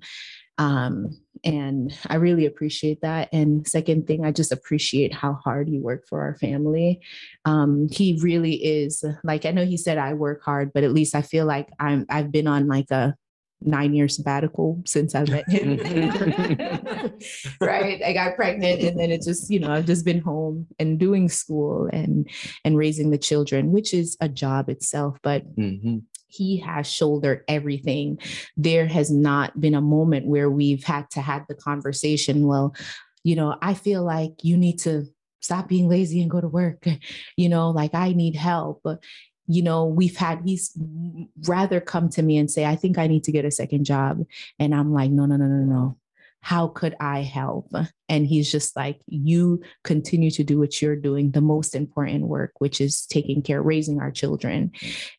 Um, 0.57 1.17
and 1.47 1.97
I 2.07 2.15
really 2.15 2.45
appreciate 2.45 3.01
that. 3.01 3.29
And 3.31 3.67
second 3.67 4.07
thing, 4.07 4.25
I 4.25 4.31
just 4.31 4.51
appreciate 4.51 5.13
how 5.13 5.33
hard 5.33 5.69
you 5.69 5.81
work 5.81 6.07
for 6.07 6.21
our 6.21 6.35
family. 6.35 7.01
Um, 7.45 7.87
he 7.91 8.19
really 8.21 8.55
is 8.55 9.03
like 9.23 9.45
I 9.45 9.51
know 9.51 9.65
he 9.65 9.77
said 9.77 9.97
I 9.97 10.13
work 10.13 10.43
hard, 10.43 10.71
but 10.73 10.83
at 10.83 10.93
least 10.93 11.15
I 11.15 11.21
feel 11.21 11.45
like 11.45 11.69
I'm 11.79 12.05
I've 12.09 12.31
been 12.31 12.47
on 12.47 12.67
like 12.67 12.91
a 12.91 13.15
nine 13.61 13.93
year 13.93 14.07
sabbatical 14.07 14.81
since 14.85 15.15
I 15.15 15.23
met 15.23 15.49
him. 15.49 15.77
right. 17.61 18.01
I 18.03 18.13
got 18.13 18.35
pregnant 18.35 18.81
and 18.81 18.99
then 18.99 19.11
it 19.11 19.23
just, 19.23 19.49
you 19.49 19.59
know, 19.59 19.71
I've 19.71 19.85
just 19.85 20.05
been 20.05 20.21
home 20.21 20.67
and 20.79 20.99
doing 20.99 21.29
school 21.29 21.89
and 21.91 22.29
and 22.63 22.77
raising 22.77 23.09
the 23.09 23.17
children, 23.17 23.71
which 23.71 23.93
is 23.93 24.17
a 24.21 24.29
job 24.29 24.69
itself. 24.69 25.17
But 25.23 25.55
mm-hmm. 25.55 25.99
he 26.27 26.57
has 26.57 26.91
shouldered 26.91 27.43
everything. 27.47 28.19
There 28.55 28.87
has 28.87 29.11
not 29.11 29.59
been 29.59 29.75
a 29.75 29.81
moment 29.81 30.27
where 30.27 30.49
we've 30.49 30.83
had 30.83 31.09
to 31.11 31.21
have 31.21 31.45
the 31.47 31.55
conversation. 31.55 32.45
Well, 32.47 32.75
you 33.23 33.35
know, 33.35 33.57
I 33.61 33.73
feel 33.73 34.03
like 34.03 34.43
you 34.43 34.55
need 34.55 34.79
to 34.79 35.05
stop 35.41 35.67
being 35.67 35.87
lazy 35.87 36.21
and 36.21 36.29
go 36.29 36.41
to 36.41 36.47
work. 36.47 36.85
You 37.37 37.49
know, 37.49 37.69
like 37.69 37.93
I 37.93 38.13
need 38.13 38.35
help. 38.35 38.85
You 39.47 39.63
know, 39.63 39.85
we've 39.85 40.17
had 40.17 40.41
he's 40.45 40.71
rather 41.47 41.79
come 41.79 42.09
to 42.09 42.21
me 42.21 42.37
and 42.37 42.51
say, 42.51 42.65
I 42.65 42.75
think 42.75 42.97
I 42.97 43.07
need 43.07 43.23
to 43.25 43.31
get 43.31 43.45
a 43.45 43.51
second 43.51 43.85
job. 43.85 44.23
And 44.59 44.75
I'm 44.75 44.93
like, 44.93 45.11
no, 45.11 45.25
no, 45.25 45.37
no, 45.37 45.45
no, 45.45 45.63
no 45.63 45.97
how 46.47 46.67
could 46.67 46.95
I 47.01 47.23
help? 47.23 47.73
And 48.07 48.25
he's 48.25 48.49
just 48.49 48.73
like, 48.75 49.01
you 49.07 49.61
continue 49.83 50.31
to 50.31 50.45
do 50.45 50.57
what 50.57 50.81
you're 50.81 50.95
doing, 50.95 51.31
the 51.31 51.41
most 51.41 51.75
important 51.75 52.27
work, 52.27 52.53
which 52.59 52.79
is 52.79 53.05
taking 53.05 53.41
care, 53.41 53.61
raising 53.61 53.99
our 53.99 54.11
children. 54.11 54.71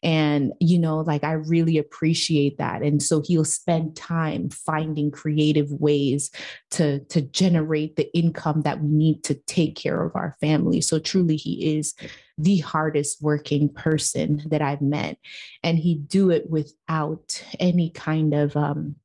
And, 0.02 0.54
you 0.58 0.78
know, 0.78 1.00
like 1.00 1.24
I 1.24 1.32
really 1.32 1.76
appreciate 1.76 2.56
that. 2.56 2.80
And 2.82 3.02
so 3.02 3.20
he'll 3.20 3.44
spend 3.44 3.94
time 3.94 4.48
finding 4.48 5.10
creative 5.10 5.70
ways 5.70 6.30
to, 6.70 7.00
to 7.00 7.20
generate 7.20 7.96
the 7.96 8.10
income 8.16 8.62
that 8.62 8.80
we 8.80 8.88
need 8.88 9.24
to 9.24 9.34
take 9.34 9.76
care 9.76 10.02
of 10.02 10.16
our 10.16 10.34
family. 10.40 10.80
So 10.80 10.98
truly, 10.98 11.36
he 11.36 11.76
is 11.76 11.94
the 12.38 12.58
hardest 12.58 13.20
working 13.20 13.68
person 13.68 14.42
that 14.46 14.62
I've 14.62 14.80
met. 14.80 15.18
And 15.62 15.78
he'd 15.78 16.08
do 16.08 16.30
it 16.30 16.48
without 16.48 17.44
any 17.58 17.90
kind 17.90 18.32
of 18.32 18.56
um, 18.56 18.96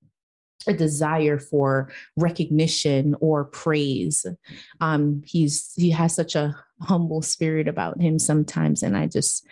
a 0.68 0.74
desire 0.74 1.40
for 1.40 1.92
recognition 2.16 3.16
or 3.20 3.46
praise. 3.46 4.26
Um, 4.80 5.24
he's 5.26 5.74
he 5.76 5.90
has 5.92 6.16
such 6.16 6.36
a 6.36 6.56
humble 6.82 7.22
spirit 7.22 7.68
about 7.68 8.00
him 8.00 8.20
sometimes, 8.20 8.84
and 8.84 8.96
I 8.96 9.08
just 9.08 9.46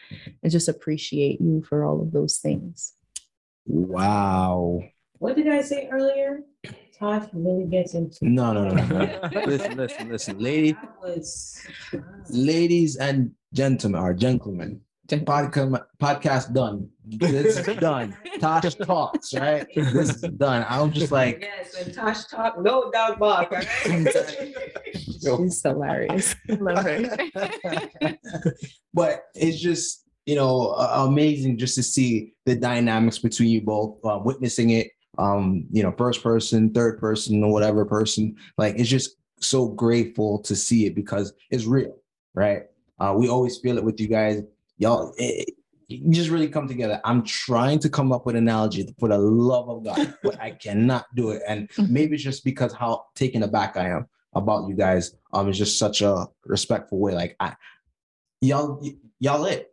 I 0.46 0.50
just 0.50 0.70
appreciate 0.70 1.42
you 1.42 1.64
for 1.64 1.84
all 1.84 2.02
of 2.02 2.12
those 2.12 2.38
things. 2.38 2.94
Wow. 3.66 4.84
What 5.20 5.36
did 5.36 5.48
I 5.48 5.62
say 5.62 5.90
earlier? 5.92 6.42
Tash 7.02 7.30
really 7.34 7.66
gets 7.66 7.95
into. 7.95 8.18
No, 8.22 8.54
no, 8.54 8.70
no. 8.70 8.86
no. 8.86 9.30
listen, 9.45 9.76
listen, 9.76 10.10
listen, 10.10 10.38
lady, 10.38 10.78
Was, 11.02 11.66
ladies 12.30 12.97
and 12.97 13.32
gentlemen, 13.54 14.02
or 14.02 14.14
gentlemen. 14.14 14.82
Podcast, 15.08 15.84
podcast 16.02 16.54
done. 16.54 16.88
This 17.04 17.58
is 17.58 17.76
done. 17.80 18.16
Tash 18.39 18.76
talks, 18.76 19.34
right? 19.34 19.68
This 19.76 20.10
is 20.10 20.22
done. 20.22 20.66
I'm 20.70 20.93
just 20.93 21.12
like, 21.12 21.39
yes, 21.41 21.76
when 21.76 21.93
Tash 21.93 22.26
talk, 22.26 22.62
no 22.62 22.89
dog 22.91 23.20
bark. 23.20 23.52
Right? 23.52 23.68
She's 24.93 25.62
hilarious. 25.62 26.36
Love 26.47 26.86
her. 26.86 28.18
but 28.93 29.24
it's 29.36 29.60
just 29.60 30.06
you 30.26 30.36
know 30.36 30.76
uh, 30.78 31.08
amazing 31.10 31.58
just 31.58 31.76
to 31.76 31.84
see 31.84 32.34
the 32.45 32.56
dynamics 32.56 33.18
between 33.20 33.49
you 33.49 33.60
both 33.60 33.97
uh, 34.06 34.20
witnessing 34.24 34.70
it 34.70 34.91
um 35.22 35.65
you 35.72 35.84
know 35.84 35.93
first 35.97 36.24
person 36.24 36.74
third 36.74 36.99
person 36.99 37.43
or 37.43 37.51
whatever 37.51 37.86
person 37.86 38.36
like 38.57 38.74
it's 38.78 38.89
just 38.89 39.17
so 39.39 39.67
grateful 39.67 40.39
to 40.39 40.55
see 40.55 40.86
it 40.86 40.95
because 40.95 41.34
it's 41.49 41.65
real 41.65 41.95
right? 42.34 42.63
Uh 42.99 43.13
we 43.17 43.28
always 43.30 43.57
feel 43.57 43.78
it 43.78 43.84
with 43.84 43.99
you 43.99 44.07
guys. 44.07 44.41
Y'all 44.78 45.13
it, 45.17 45.53
you 45.88 46.11
just 46.13 46.30
really 46.30 46.47
come 46.47 46.67
together. 46.67 47.01
I'm 47.03 47.24
trying 47.24 47.80
to 47.80 47.89
come 47.89 48.13
up 48.13 48.26
with 48.26 48.36
an 48.36 48.43
analogy 48.43 48.88
for 48.97 49.09
the 49.09 49.17
love 49.17 49.67
of 49.69 49.84
god 49.84 50.15
but 50.24 50.39
i 50.39 50.51
cannot 50.51 51.05
do 51.15 51.32
it. 51.32 51.41
And 51.47 51.69
maybe 51.89 52.15
it's 52.15 52.24
just 52.24 52.43
because 52.43 52.74
how 52.74 53.05
taken 53.15 53.43
aback 53.43 53.78
i 53.78 53.89
am 53.89 54.07
about 54.34 54.69
you 54.69 54.76
guys 54.76 55.13
um 55.34 55.49
it's 55.49 55.57
just 55.57 55.78
such 55.78 56.01
a 56.01 56.28
respectful 56.45 56.99
way. 56.99 57.13
Like 57.13 57.36
i 57.39 57.55
y'all 58.39 58.80
y- 58.82 58.95
y'all 59.19 59.45
it 59.45 59.70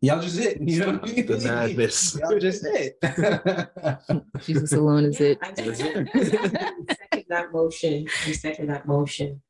y'all 0.00 0.20
just 0.20 0.38
it 0.38 0.58
you 0.68 0.80
know 0.80 0.92
what 0.92 1.08
I 1.08 1.12
mean? 1.12 1.26
The 1.26 1.38
madness. 1.38 2.16
y'all 2.18 2.38
just 2.38 2.64
it 2.66 2.98
Jesus 4.42 4.72
alone 4.72 5.04
is 5.06 5.20
it. 5.20 5.38
I 5.42 5.52
just- 5.52 5.80
second 5.80 7.24
that 7.28 7.52
motion, 7.52 8.06
I 8.26 8.32
second 8.32 8.68
that 8.68 8.86
motion. 8.86 9.40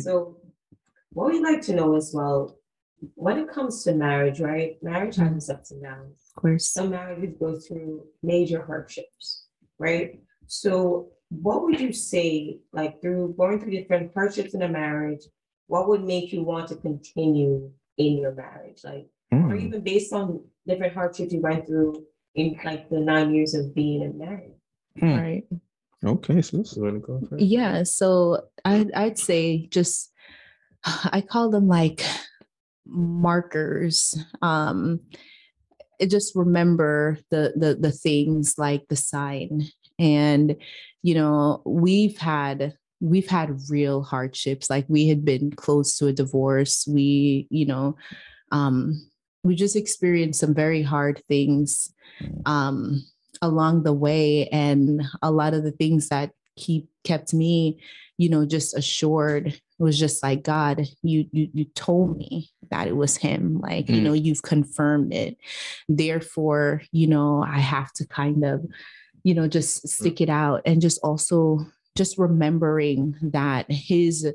So 0.00 0.38
what 1.10 1.32
we'd 1.32 1.42
like 1.42 1.62
to 1.62 1.74
know 1.74 1.96
as 1.96 2.12
well, 2.14 2.56
when 3.14 3.38
it 3.38 3.48
comes 3.50 3.84
to 3.84 3.94
marriage, 3.94 4.40
right? 4.40 4.76
Marriage 4.82 5.16
has 5.16 5.34
its 5.36 5.50
ups 5.50 5.70
and 5.70 5.82
downs. 5.82 6.32
Of 6.36 6.42
course. 6.42 6.70
Some 6.70 6.90
marriages 6.90 7.34
go 7.38 7.58
through 7.58 8.04
major 8.22 8.64
hardships, 8.64 9.46
right? 9.78 10.20
So 10.46 11.08
what 11.30 11.62
would 11.62 11.80
you 11.80 11.92
say, 11.92 12.58
like 12.72 13.00
through 13.00 13.34
going 13.36 13.60
through 13.60 13.72
different 13.72 14.12
hardships 14.14 14.54
in 14.54 14.62
a 14.62 14.68
marriage, 14.68 15.24
what 15.66 15.88
would 15.88 16.04
make 16.04 16.32
you 16.32 16.42
want 16.42 16.68
to 16.68 16.76
continue 16.76 17.70
in 17.98 18.18
your 18.18 18.32
marriage? 18.32 18.82
Like, 18.84 19.08
or 19.32 19.38
Hmm. 19.38 19.56
even 19.66 19.80
based 19.82 20.12
on 20.12 20.44
different 20.66 20.94
hardships 20.94 21.32
you 21.32 21.40
went 21.40 21.66
through 21.66 22.04
in 22.34 22.58
like 22.64 22.88
the 22.90 23.00
nine 23.00 23.34
years 23.34 23.54
of 23.54 23.74
being 23.74 24.02
in 24.02 24.18
marriage? 24.18 24.52
Hmm. 24.98 25.14
Right. 25.14 25.44
okay 26.04 26.42
sis 26.42 26.76
You 26.76 26.82
want 26.82 26.94
to 26.94 27.00
go 27.00 27.20
first? 27.28 27.42
Yeah. 27.42 27.82
So 27.82 28.42
I'd, 28.64 28.92
I'd 28.92 29.18
say 29.18 29.66
just, 29.66 30.12
I 30.84 31.20
call 31.20 31.50
them 31.50 31.66
like 31.68 32.02
markers. 32.86 34.14
Um, 34.42 35.00
it 35.98 36.10
just 36.10 36.36
remember 36.36 37.18
the, 37.30 37.52
the, 37.56 37.74
the 37.74 37.90
things 37.92 38.54
like 38.58 38.86
the 38.88 38.96
sign 38.96 39.66
and, 39.98 40.56
you 41.02 41.14
know, 41.14 41.62
we've 41.64 42.18
had, 42.18 42.74
we've 43.00 43.28
had 43.28 43.58
real 43.70 44.02
hardships. 44.02 44.68
Like 44.68 44.84
we 44.88 45.08
had 45.08 45.24
been 45.24 45.50
close 45.52 45.96
to 45.98 46.06
a 46.06 46.12
divorce. 46.12 46.86
We, 46.86 47.46
you 47.50 47.66
know, 47.66 47.96
um, 48.52 49.08
we 49.46 49.54
just 49.54 49.76
experienced 49.76 50.40
some 50.40 50.54
very 50.54 50.82
hard 50.82 51.22
things 51.28 51.92
um, 52.44 53.04
along 53.42 53.82
the 53.82 53.92
way, 53.92 54.48
and 54.48 55.02
a 55.22 55.30
lot 55.30 55.54
of 55.54 55.62
the 55.62 55.72
things 55.72 56.08
that 56.08 56.32
keep 56.56 56.88
kept 57.04 57.32
me, 57.34 57.78
you 58.18 58.28
know, 58.28 58.46
just 58.46 58.76
assured 58.76 59.60
was 59.78 59.98
just 59.98 60.22
like 60.22 60.42
God, 60.42 60.86
you 61.02 61.26
you 61.32 61.48
you 61.52 61.64
told 61.74 62.16
me 62.16 62.50
that 62.70 62.88
it 62.88 62.96
was 62.96 63.16
Him. 63.16 63.60
Like 63.60 63.88
you 63.88 64.00
Mm. 64.00 64.02
know, 64.02 64.12
you've 64.14 64.42
confirmed 64.42 65.12
it. 65.12 65.36
Therefore, 65.88 66.82
you 66.92 67.06
know, 67.06 67.42
I 67.46 67.58
have 67.58 67.92
to 67.94 68.06
kind 68.06 68.44
of, 68.44 68.66
you 69.22 69.34
know, 69.34 69.46
just 69.48 69.86
stick 69.88 70.20
it 70.20 70.30
out 70.30 70.62
and 70.64 70.80
just 70.80 70.98
also 71.02 71.66
just 71.94 72.18
remembering 72.18 73.16
that 73.22 73.70
His 73.70 74.26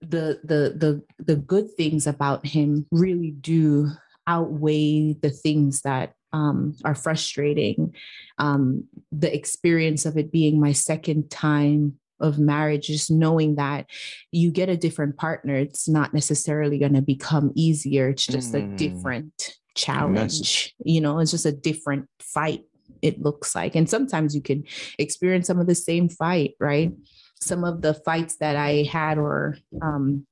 the 0.00 0.40
the 0.44 0.74
the 0.76 1.02
the 1.18 1.36
good 1.36 1.74
things 1.76 2.06
about 2.06 2.46
him 2.46 2.86
really 2.92 3.32
do 3.32 3.90
outweigh 4.28 5.14
the 5.14 5.30
things 5.30 5.82
that 5.82 6.12
um, 6.32 6.76
are 6.84 6.94
frustrating. 6.94 7.94
Um, 8.38 8.84
the 9.10 9.34
experience 9.34 10.04
of 10.06 10.16
it 10.16 10.30
being 10.30 10.60
my 10.60 10.72
second 10.72 11.30
time 11.30 11.94
of 12.20 12.38
marriage, 12.38 12.88
just 12.88 13.10
knowing 13.10 13.56
that 13.56 13.86
you 14.30 14.50
get 14.50 14.68
a 14.68 14.76
different 14.76 15.16
partner, 15.16 15.56
it's 15.56 15.88
not 15.88 16.12
necessarily 16.12 16.78
going 16.78 16.94
to 16.94 17.02
become 17.02 17.52
easier. 17.54 18.10
It's 18.10 18.26
just 18.26 18.54
a 18.54 18.58
Mm. 18.60 18.76
different 18.76 19.54
challenge. 19.74 20.74
You 20.84 21.00
know, 21.00 21.18
it's 21.20 21.30
just 21.30 21.46
a 21.46 21.52
different 21.52 22.06
fight. 22.20 22.64
It 23.00 23.22
looks 23.22 23.54
like, 23.54 23.76
and 23.76 23.88
sometimes 23.88 24.34
you 24.34 24.42
can 24.42 24.64
experience 24.98 25.46
some 25.46 25.60
of 25.60 25.66
the 25.66 25.74
same 25.74 26.08
fight, 26.08 26.54
right? 26.60 26.92
Some 27.40 27.64
of 27.64 27.80
the 27.82 27.94
fights 27.94 28.36
that 28.38 28.56
I 28.56 28.82
had, 28.82 29.18
or 29.18 29.56
um, 29.80 30.26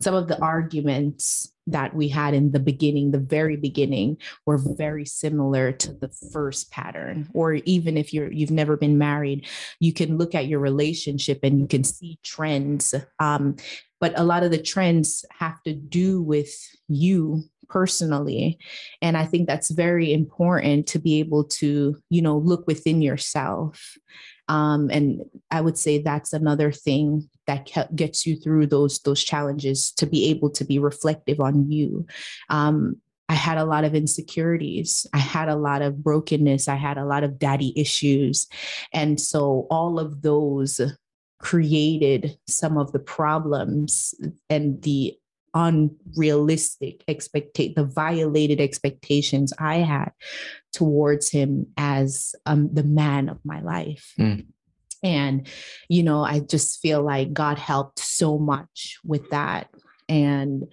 some 0.00 0.14
of 0.14 0.28
the 0.28 0.38
arguments 0.40 1.51
that 1.66 1.94
we 1.94 2.08
had 2.08 2.34
in 2.34 2.52
the 2.52 2.60
beginning, 2.60 3.10
the 3.10 3.18
very 3.18 3.56
beginning, 3.56 4.16
were 4.46 4.58
very 4.58 5.04
similar 5.04 5.72
to 5.72 5.92
the 5.92 6.08
first 6.32 6.70
pattern. 6.70 7.28
Or 7.34 7.54
even 7.54 7.96
if 7.96 8.12
you're 8.12 8.32
you've 8.32 8.50
never 8.50 8.76
been 8.76 8.98
married, 8.98 9.46
you 9.80 9.92
can 9.92 10.18
look 10.18 10.34
at 10.34 10.48
your 10.48 10.60
relationship 10.60 11.40
and 11.42 11.60
you 11.60 11.66
can 11.66 11.84
see 11.84 12.18
trends. 12.22 12.94
Um, 13.18 13.56
but 14.00 14.18
a 14.18 14.24
lot 14.24 14.42
of 14.42 14.50
the 14.50 14.60
trends 14.60 15.24
have 15.38 15.62
to 15.62 15.72
do 15.72 16.20
with 16.20 16.52
you 16.88 17.44
personally 17.68 18.58
and 19.00 19.16
i 19.16 19.24
think 19.24 19.46
that's 19.46 19.70
very 19.70 20.12
important 20.12 20.86
to 20.86 20.98
be 20.98 21.20
able 21.20 21.42
to 21.42 21.96
you 22.10 22.20
know 22.20 22.36
look 22.36 22.66
within 22.66 23.00
yourself 23.00 23.96
um, 24.54 24.90
and 24.90 25.22
i 25.50 25.60
would 25.60 25.78
say 25.78 25.98
that's 25.98 26.32
another 26.32 26.70
thing 26.70 27.28
that 27.46 27.68
gets 27.94 28.26
you 28.26 28.36
through 28.36 28.66
those 28.66 29.00
those 29.00 29.22
challenges 29.22 29.90
to 29.92 30.06
be 30.06 30.26
able 30.30 30.50
to 30.50 30.64
be 30.64 30.78
reflective 30.78 31.40
on 31.40 31.70
you. 31.70 32.06
Um, 32.48 32.96
i 33.28 33.34
had 33.34 33.58
a 33.58 33.64
lot 33.64 33.84
of 33.84 33.94
insecurities. 33.94 35.06
I 35.12 35.18
had 35.18 35.48
a 35.48 35.56
lot 35.56 35.82
of 35.82 36.02
brokenness. 36.02 36.68
I 36.68 36.76
had 36.76 36.98
a 36.98 37.04
lot 37.04 37.24
of 37.24 37.38
daddy 37.38 37.72
issues. 37.76 38.46
And 38.92 39.20
so 39.20 39.66
all 39.70 39.98
of 39.98 40.22
those 40.22 40.80
created 41.40 42.38
some 42.46 42.78
of 42.78 42.92
the 42.92 43.00
problems 43.00 44.14
and 44.48 44.80
the 44.82 45.16
unrealistic 45.54 47.04
expectate 47.08 47.74
the 47.74 47.84
violated 47.84 48.60
expectations 48.60 49.52
i 49.58 49.76
had 49.76 50.10
towards 50.72 51.30
him 51.30 51.66
as 51.76 52.34
um, 52.46 52.68
the 52.72 52.84
man 52.84 53.28
of 53.28 53.38
my 53.44 53.60
life 53.60 54.12
Mm. 54.18 54.46
and 55.02 55.46
you 55.88 56.02
know 56.02 56.22
i 56.24 56.40
just 56.40 56.80
feel 56.80 57.02
like 57.02 57.32
god 57.32 57.58
helped 57.58 57.98
so 57.98 58.38
much 58.38 58.98
with 59.04 59.28
that 59.30 59.68
and 60.08 60.64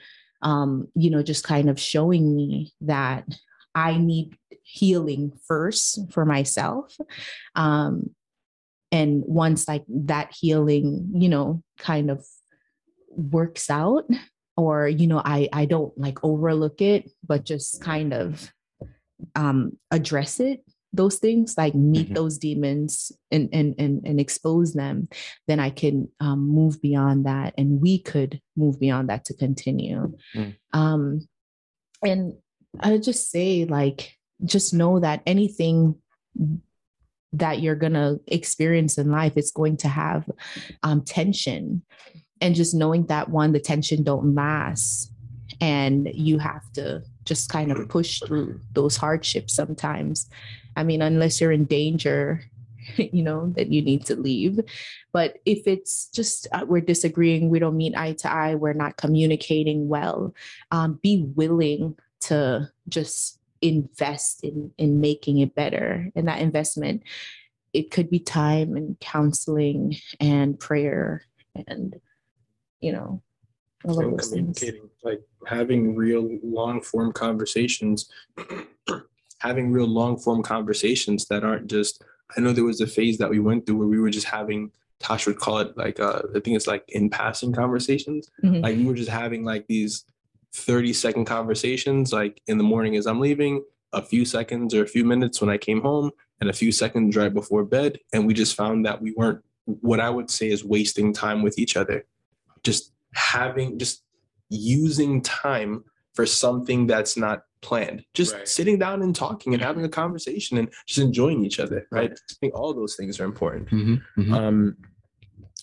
um 0.41 0.87
you 0.95 1.09
know 1.09 1.23
just 1.23 1.43
kind 1.43 1.69
of 1.69 1.79
showing 1.79 2.35
me 2.35 2.71
that 2.81 3.25
i 3.75 3.97
need 3.97 4.37
healing 4.71 5.31
first 5.47 6.11
for 6.11 6.25
myself. 6.25 6.95
Um, 7.55 8.11
and 8.91 9.23
once 9.25 9.67
like 9.67 9.83
that 9.87 10.31
healing, 10.39 11.09
you 11.15 11.27
know, 11.27 11.63
kind 11.79 12.11
of 12.11 12.23
works 13.09 13.69
out, 13.69 14.05
or 14.59 14.87
you 14.87 15.07
know, 15.07 15.21
I 15.23 15.49
I 15.53 15.65
don't 15.65 15.97
like 15.97 16.23
overlook 16.23 16.81
it, 16.81 17.09
but 17.25 17.45
just 17.45 17.81
kind 17.81 18.13
of 18.13 18.51
um 19.35 19.77
address 19.91 20.39
it 20.39 20.63
those 20.93 21.17
things 21.17 21.55
like 21.57 21.75
meet 21.75 22.05
mm-hmm. 22.05 22.13
those 22.15 22.37
demons 22.37 23.11
and, 23.31 23.49
and 23.53 23.75
and 23.77 24.05
and 24.05 24.19
expose 24.19 24.73
them 24.73 25.07
then 25.47 25.59
i 25.59 25.69
can 25.69 26.07
um, 26.19 26.47
move 26.47 26.81
beyond 26.81 27.25
that 27.25 27.53
and 27.57 27.81
we 27.81 27.99
could 27.99 28.41
move 28.55 28.79
beyond 28.79 29.09
that 29.09 29.25
to 29.25 29.33
continue 29.33 30.11
mm. 30.35 30.55
um 30.73 31.27
and 32.03 32.33
i 32.79 32.97
just 32.97 33.29
say 33.29 33.65
like 33.65 34.17
just 34.45 34.73
know 34.73 34.99
that 34.99 35.21
anything 35.25 35.95
that 37.33 37.61
you're 37.61 37.75
gonna 37.75 38.17
experience 38.27 38.97
in 38.97 39.11
life 39.11 39.37
is 39.37 39.51
going 39.51 39.77
to 39.77 39.87
have 39.87 40.27
um, 40.81 41.03
tension 41.03 41.83
and 42.41 42.55
just 42.55 42.73
knowing 42.73 43.05
that 43.07 43.29
one 43.29 43.51
the 43.51 43.59
tension 43.59 44.03
don't 44.03 44.35
last 44.35 45.11
and 45.61 46.09
you 46.13 46.37
have 46.37 46.71
to 46.73 47.03
just 47.25 47.49
kind 47.49 47.71
of 47.71 47.89
push 47.89 48.21
through 48.21 48.59
those 48.73 48.95
hardships 48.95 49.53
sometimes 49.53 50.29
I 50.79 50.83
mean, 50.83 51.01
unless 51.01 51.41
you're 51.41 51.51
in 51.51 51.65
danger, 51.65 52.41
you 52.95 53.21
know, 53.21 53.51
that 53.57 53.67
you 53.67 53.81
need 53.81 54.05
to 54.05 54.15
leave. 54.15 54.59
But 55.11 55.39
if 55.45 55.67
it's 55.67 56.07
just 56.07 56.47
uh, 56.53 56.65
we're 56.65 56.81
disagreeing, 56.81 57.49
we 57.49 57.59
don't 57.59 57.77
meet 57.77 57.97
eye 57.97 58.13
to 58.13 58.31
eye, 58.31 58.55
we're 58.55 58.73
not 58.73 58.95
communicating 58.95 59.89
well, 59.89 60.33
um, 60.71 60.99
be 61.03 61.25
willing 61.35 61.97
to 62.21 62.71
just 62.87 63.39
invest 63.61 64.43
in 64.43 64.71
in 64.77 65.01
making 65.01 65.39
it 65.39 65.53
better. 65.53 66.09
And 66.15 66.29
that 66.29 66.39
investment, 66.39 67.03
it 67.73 67.91
could 67.91 68.09
be 68.09 68.19
time 68.19 68.77
and 68.77 68.97
counseling 69.01 69.97
and 70.21 70.57
prayer 70.57 71.23
and 71.67 71.99
you 72.81 72.91
know 72.91 73.21
all 73.85 73.95
communicating 73.95 74.53
things. 74.53 74.91
like 75.03 75.21
having 75.45 75.95
real 75.95 76.37
long 76.43 76.81
form 76.81 77.11
conversations 77.13 78.09
having 79.39 79.71
real 79.71 79.87
long 79.87 80.17
form 80.17 80.43
conversations 80.43 81.25
that 81.27 81.43
aren't 81.43 81.67
just 81.67 82.03
I 82.37 82.41
know 82.41 82.51
there 82.51 82.63
was 82.63 82.81
a 82.81 82.87
phase 82.87 83.17
that 83.17 83.29
we 83.29 83.39
went 83.39 83.65
through 83.65 83.77
where 83.77 83.87
we 83.87 83.99
were 83.99 84.09
just 84.09 84.27
having 84.27 84.71
Tash 84.99 85.27
would 85.27 85.39
call 85.39 85.59
it 85.59 85.77
like 85.77 85.99
uh, 85.99 86.21
I 86.35 86.39
think 86.39 86.57
it's 86.57 86.67
like 86.67 86.83
in 86.89 87.09
passing 87.09 87.53
conversations. 87.53 88.29
Mm-hmm. 88.43 88.61
Like 88.61 88.75
we 88.75 88.85
were 88.85 88.95
just 88.95 89.09
having 89.09 89.45
like 89.45 89.65
these 89.67 90.03
30 90.53 90.93
second 90.93 91.25
conversations, 91.25 92.11
like 92.11 92.41
in 92.47 92.57
the 92.57 92.63
morning 92.63 92.97
as 92.97 93.07
I'm 93.07 93.19
leaving, 93.19 93.63
a 93.93 94.01
few 94.01 94.25
seconds 94.25 94.73
or 94.73 94.83
a 94.83 94.87
few 94.87 95.05
minutes 95.05 95.39
when 95.39 95.49
I 95.49 95.57
came 95.57 95.81
home, 95.81 96.11
and 96.41 96.49
a 96.49 96.53
few 96.53 96.71
seconds 96.71 97.15
right 97.15 97.33
before 97.33 97.63
bed. 97.63 97.99
And 98.13 98.27
we 98.27 98.33
just 98.33 98.55
found 98.55 98.85
that 98.85 99.01
we 99.01 99.13
weren't 99.13 99.41
what 99.65 99.99
I 99.99 100.09
would 100.09 100.29
say 100.29 100.49
is 100.49 100.65
wasting 100.65 101.13
time 101.13 101.43
with 101.43 101.57
each 101.57 101.77
other. 101.77 102.05
Just 102.63 102.93
having 103.13 103.79
just 103.79 104.03
using 104.49 105.21
time 105.21 105.83
for 106.13 106.25
something 106.25 106.87
that's 106.87 107.15
not 107.17 107.43
planned. 107.61 108.03
Just 108.13 108.33
right. 108.33 108.47
sitting 108.47 108.79
down 108.79 109.01
and 109.01 109.15
talking 109.15 109.53
and 109.53 109.61
having 109.61 109.83
a 109.83 109.89
conversation 109.89 110.57
and 110.57 110.69
just 110.87 110.99
enjoying 110.99 111.45
each 111.45 111.59
other, 111.59 111.87
right? 111.91 112.11
I 112.11 112.33
think 112.39 112.55
all 112.55 112.73
those 112.73 112.95
things 112.95 113.19
are 113.19 113.25
important. 113.25 113.69
Mm-hmm, 113.69 114.21
mm-hmm. 114.21 114.33
Um, 114.33 114.77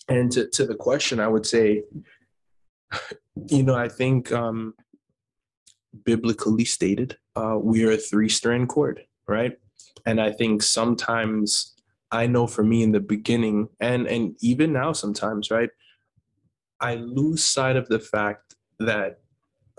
and 0.07 0.31
to, 0.31 0.47
to 0.47 0.65
the 0.65 0.75
question, 0.75 1.19
I 1.19 1.27
would 1.27 1.45
say, 1.45 1.83
you 3.49 3.63
know, 3.63 3.75
I 3.75 3.89
think 3.89 4.31
um, 4.31 4.73
biblically 6.05 6.65
stated, 6.65 7.17
uh, 7.35 7.57
we 7.61 7.83
are 7.83 7.91
a 7.91 7.97
three 7.97 8.29
strand 8.29 8.69
cord, 8.69 9.01
right? 9.27 9.53
And 10.05 10.21
I 10.21 10.31
think 10.31 10.63
sometimes 10.63 11.75
I 12.11 12.27
know 12.27 12.47
for 12.47 12.63
me 12.63 12.83
in 12.83 12.93
the 12.93 13.01
beginning, 13.01 13.67
and 13.81 14.07
and 14.07 14.35
even 14.39 14.71
now 14.71 14.93
sometimes, 14.93 15.51
right? 15.51 15.69
I 16.79 16.95
lose 16.95 17.43
sight 17.43 17.75
of 17.75 17.87
the 17.87 17.99
fact 17.99 18.55
that 18.79 19.19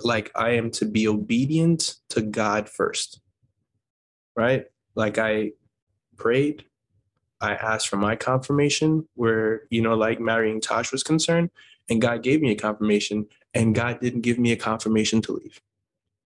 like 0.02 0.30
I 0.34 0.50
am 0.50 0.70
to 0.72 0.84
be 0.84 1.08
obedient 1.08 1.96
to 2.10 2.22
God 2.22 2.68
first. 2.68 3.20
Right? 4.36 4.66
Like 4.94 5.18
I 5.18 5.52
prayed, 6.16 6.64
I 7.40 7.54
asked 7.54 7.88
for 7.88 7.96
my 7.96 8.16
confirmation 8.16 9.08
where, 9.14 9.62
you 9.70 9.82
know, 9.82 9.94
like 9.94 10.20
marrying 10.20 10.60
Tash 10.60 10.92
was 10.92 11.02
concerned, 11.02 11.50
and 11.88 12.00
God 12.00 12.22
gave 12.22 12.40
me 12.40 12.52
a 12.52 12.56
confirmation, 12.56 13.26
and 13.54 13.74
God 13.74 14.00
didn't 14.00 14.22
give 14.22 14.38
me 14.38 14.52
a 14.52 14.56
confirmation 14.56 15.22
to 15.22 15.32
leave. 15.32 15.60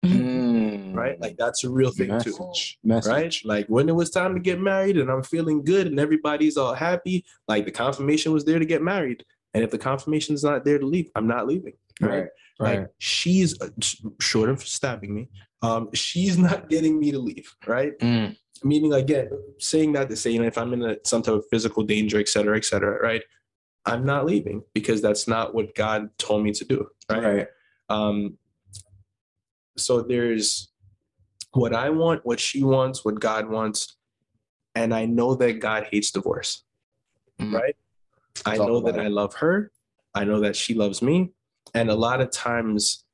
Mm. 0.06 0.96
Right? 0.96 1.20
Like 1.20 1.38
that's 1.38 1.64
a 1.64 1.70
real 1.70 1.92
thing 1.92 2.10
Message. 2.10 2.36
too. 2.36 2.88
Message. 2.88 3.12
Right? 3.12 3.36
Like 3.44 3.68
when 3.68 3.90
it 3.90 3.96
was 3.96 4.10
time 4.10 4.34
to 4.34 4.40
get 4.40 4.60
married 4.60 4.98
and 4.98 5.10
I'm 5.10 5.24
feeling 5.24 5.64
good 5.64 5.88
and 5.88 6.00
everybody's 6.00 6.58
all 6.58 6.74
happy, 6.74 7.26
like 7.48 7.66
the 7.66 7.72
confirmation 7.72 8.32
was 8.32 8.46
there 8.46 8.60
to 8.60 8.66
get 8.66 8.82
married. 8.82 9.26
And 9.54 9.64
if 9.64 9.72
the 9.72 9.78
confirmation 9.78 10.36
is 10.36 10.44
not 10.44 10.64
there 10.64 10.78
to 10.80 10.86
leave, 10.86 11.10
I'm 11.16 11.28
not 11.28 11.48
leaving. 11.48 11.74
Right. 12.02 12.28
right. 12.60 12.80
Like 12.80 12.90
she's 13.00 13.60
uh, 13.62 13.70
short 14.20 14.50
of 14.50 14.62
stabbing 14.62 15.14
me. 15.14 15.30
Um, 15.62 15.90
she's 15.94 16.38
not 16.48 16.70
getting 16.70 17.00
me 17.00 17.12
to 17.12 17.20
leave. 17.20 17.54
Right. 17.68 17.98
Mm. 18.00 18.38
Meaning 18.64 18.94
again, 18.94 19.30
saying 19.58 19.94
that 19.94 20.10
to 20.10 20.16
say, 20.16 20.32
you 20.32 20.40
know, 20.40 20.48
if 20.48 20.58
I'm 20.58 20.74
in 20.74 20.84
a, 20.84 20.98
some 21.06 21.22
type 21.22 21.36
of 21.36 21.46
physical 21.50 21.84
danger, 21.84 22.20
et 22.20 22.28
cetera, 22.28 22.58
et 22.58 22.66
cetera, 22.66 23.02
right? 23.02 23.24
I'm 23.86 24.06
not 24.06 24.26
leaving 24.26 24.62
because 24.74 25.02
that's 25.02 25.28
not 25.28 25.56
what 25.56 25.74
God 25.76 26.10
told 26.18 26.44
me 26.44 26.52
to 26.52 26.66
do. 26.66 26.88
Right. 27.10 27.24
right. 27.24 27.48
Um, 27.90 28.38
so 29.78 30.02
there's 30.02 30.70
what 31.54 31.74
I 31.74 31.90
want, 31.90 32.26
what 32.26 32.40
she 32.40 32.64
wants, 32.64 33.04
what 33.04 33.20
God 33.20 33.50
wants. 33.50 33.96
And 34.76 34.94
I 34.94 35.06
know 35.06 35.36
that 35.36 35.60
God 35.60 35.88
hates 35.92 36.12
divorce. 36.12 36.64
Mm. 37.40 37.54
Right. 37.54 37.76
I 38.46 38.58
know 38.58 38.82
that 38.82 38.96
it. 38.96 39.02
I 39.02 39.08
love 39.08 39.36
her. 39.36 39.72
I 40.14 40.24
know 40.24 40.40
that 40.42 40.56
she 40.56 40.74
loves 40.74 41.02
me. 41.02 41.32
And 41.74 41.90
a 41.90 41.96
lot 41.96 42.22
of 42.22 42.32
times, 42.32 43.06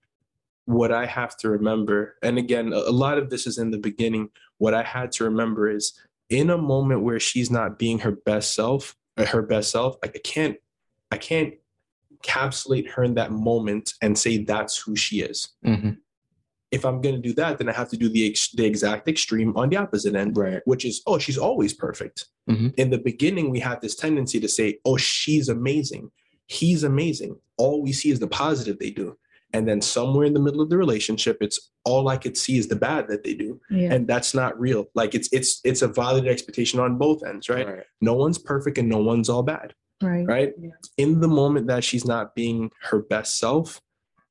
what 0.66 0.92
I 0.92 1.06
have 1.06 1.38
to 1.38 1.50
remember, 1.50 2.16
and 2.24 2.38
again, 2.38 2.74
a 2.74 2.92
lot 2.92 3.18
of 3.18 3.30
this 3.30 3.46
is 3.46 3.58
in 3.58 3.72
the 3.72 3.78
beginning, 3.78 4.30
what 4.58 4.74
I 4.74 4.84
had 4.84 5.12
to 5.14 5.26
remember 5.26 5.70
is 5.70 5.94
in 6.30 6.50
a 6.50 6.58
moment 6.58 7.04
where 7.04 7.20
she's 7.20 7.52
not 7.52 7.78
being 7.78 8.00
her 8.00 8.12
best 8.12 8.56
self, 8.56 8.96
uh, 9.18 9.26
her 9.26 9.42
best 9.42 9.72
self, 9.72 9.98
I 10.04 10.08
can't, 10.08 10.58
I 11.12 11.18
can't 11.18 11.54
encapsulate 12.18 12.90
her 12.92 13.04
in 13.04 13.16
that 13.16 13.32
moment 13.32 13.94
and 14.02 14.18
say 14.18 14.44
that's 14.44 14.78
who 14.78 14.96
she 14.96 15.22
is. 15.22 15.50
Mm-hmm. 15.66 15.92
If 16.76 16.86
I'm 16.86 17.02
going 17.02 17.16
to 17.16 17.22
do 17.22 17.34
that, 17.36 17.58
then 17.58 17.70
I 17.70 17.74
have 17.74 17.90
to 17.90 17.98
do 17.98 18.10
the 18.10 18.30
ex- 18.30 18.52
the 18.52 18.66
exact 18.66 19.08
extreme 19.08 19.56
on 19.56 19.70
the 19.70 19.78
opposite 19.78 20.16
end, 20.16 20.38
right. 20.38 20.62
which 20.66 20.86
is, 20.86 21.02
oh, 21.08 21.18
she's 21.18 21.38
always 21.38 21.74
perfect. 21.74 22.26
Mm-hmm. 22.50 22.70
In 22.78 22.90
the 22.90 22.98
beginning, 23.00 23.50
we 23.50 23.60
have 23.62 23.82
this 23.82 23.96
tendency 23.96 24.40
to 24.40 24.48
say, 24.48 24.80
oh, 24.86 24.98
she's 24.98 25.50
amazing 25.50 26.12
he's 26.48 26.84
amazing. 26.84 27.38
All 27.58 27.82
we 27.82 27.92
see 27.92 28.12
is 28.12 28.20
the 28.20 28.28
positive 28.28 28.80
they 28.80 28.92
do. 28.92 29.18
And 29.54 29.68
then 29.68 29.82
somewhere 29.82 30.26
in 30.26 30.34
the 30.34 30.40
middle 30.40 30.60
of 30.62 30.70
the 30.70 30.78
relationship, 30.78 31.38
it's 31.40 31.72
all 31.86 32.10
I 32.10 32.18
could 32.18 32.36
see 32.36 32.58
is 32.58 32.68
the 32.68 32.76
bad 32.76 33.08
that 33.08 33.24
they 33.24 33.34
do. 33.34 33.60
Yeah. 33.70 33.94
And 33.94 34.08
that's 34.08 34.34
not 34.34 34.60
real. 34.60 34.88
Like 34.96 35.16
it's 35.16 35.30
it's 35.32 35.62
it's 35.64 35.82
a 35.82 35.88
valid 35.88 36.28
expectation 36.28 36.80
on 36.80 36.98
both 36.98 37.24
ends, 37.24 37.48
right? 37.48 37.66
right. 37.66 37.84
No 38.02 38.16
one's 38.16 38.38
perfect 38.38 38.78
and 38.78 38.90
no 38.90 38.98
one's 38.98 39.30
all 39.30 39.44
bad. 39.44 39.74
Right. 40.02 40.26
Right. 40.26 40.54
Yeah. 40.60 40.72
In 40.98 41.22
the 41.22 41.30
moment 41.30 41.68
that 41.68 41.86
she's 41.86 42.06
not 42.06 42.36
being 42.36 42.70
her 42.82 43.00
best 43.02 43.40
self, 43.40 43.80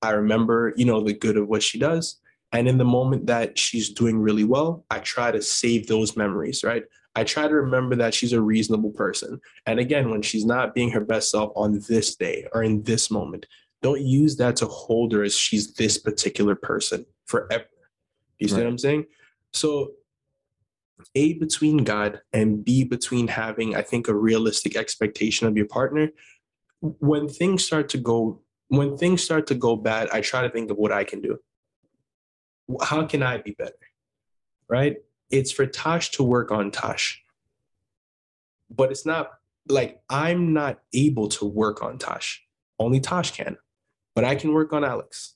I 0.02 0.10
remember, 0.10 0.74
you 0.76 0.84
know, 0.84 1.02
the 1.02 1.14
good 1.14 1.38
of 1.38 1.48
what 1.48 1.62
she 1.62 1.78
does. 1.78 2.20
And 2.54 2.68
in 2.68 2.78
the 2.78 2.84
moment 2.84 3.26
that 3.26 3.58
she's 3.58 3.90
doing 3.90 4.16
really 4.18 4.44
well, 4.44 4.86
I 4.88 5.00
try 5.00 5.32
to 5.32 5.42
save 5.42 5.88
those 5.88 6.16
memories, 6.16 6.62
right? 6.62 6.84
I 7.16 7.24
try 7.24 7.48
to 7.48 7.54
remember 7.54 7.96
that 7.96 8.14
she's 8.14 8.32
a 8.32 8.40
reasonable 8.40 8.92
person. 8.92 9.40
And 9.66 9.80
again, 9.80 10.08
when 10.08 10.22
she's 10.22 10.44
not 10.44 10.72
being 10.72 10.90
her 10.92 11.00
best 11.00 11.32
self 11.32 11.52
on 11.56 11.80
this 11.88 12.14
day 12.14 12.46
or 12.52 12.62
in 12.62 12.84
this 12.84 13.10
moment, 13.10 13.46
don't 13.82 14.02
use 14.02 14.36
that 14.36 14.54
to 14.56 14.66
hold 14.66 15.12
her 15.12 15.24
as 15.24 15.36
she's 15.36 15.74
this 15.74 15.98
particular 15.98 16.54
person 16.54 17.04
forever. 17.26 17.64
You 18.38 18.46
see 18.46 18.54
right. 18.54 18.62
what 18.62 18.70
I'm 18.70 18.78
saying? 18.78 19.06
So, 19.52 19.92
A, 21.16 21.34
between 21.34 21.78
God, 21.78 22.20
and 22.32 22.64
B, 22.64 22.84
between 22.84 23.26
having, 23.26 23.74
I 23.74 23.82
think, 23.82 24.06
a 24.06 24.14
realistic 24.14 24.76
expectation 24.76 25.48
of 25.48 25.56
your 25.56 25.66
partner. 25.66 26.10
When 26.80 27.28
things 27.28 27.64
start 27.64 27.88
to 27.90 27.98
go, 27.98 28.42
when 28.68 28.96
things 28.96 29.24
start 29.24 29.48
to 29.48 29.56
go 29.56 29.74
bad, 29.74 30.08
I 30.12 30.20
try 30.20 30.42
to 30.42 30.50
think 30.50 30.70
of 30.70 30.76
what 30.76 30.92
I 30.92 31.02
can 31.02 31.20
do. 31.20 31.38
How 32.82 33.06
can 33.06 33.22
I 33.22 33.38
be 33.38 33.52
better? 33.52 33.74
Right? 34.68 34.96
it's 35.30 35.52
for 35.52 35.66
Tash 35.66 36.10
to 36.12 36.22
work 36.22 36.50
on 36.50 36.70
Tash. 36.70 37.22
But 38.70 38.90
it's 38.90 39.06
not 39.06 39.30
like 39.68 40.00
I'm 40.08 40.52
not 40.52 40.80
able 40.92 41.28
to 41.30 41.44
work 41.44 41.82
on 41.82 41.98
Tash. 41.98 42.44
Only 42.78 43.00
Tash 43.00 43.32
can. 43.32 43.56
But 44.14 44.24
I 44.24 44.36
can 44.36 44.52
work 44.52 44.72
on 44.72 44.84
Alex. 44.84 45.34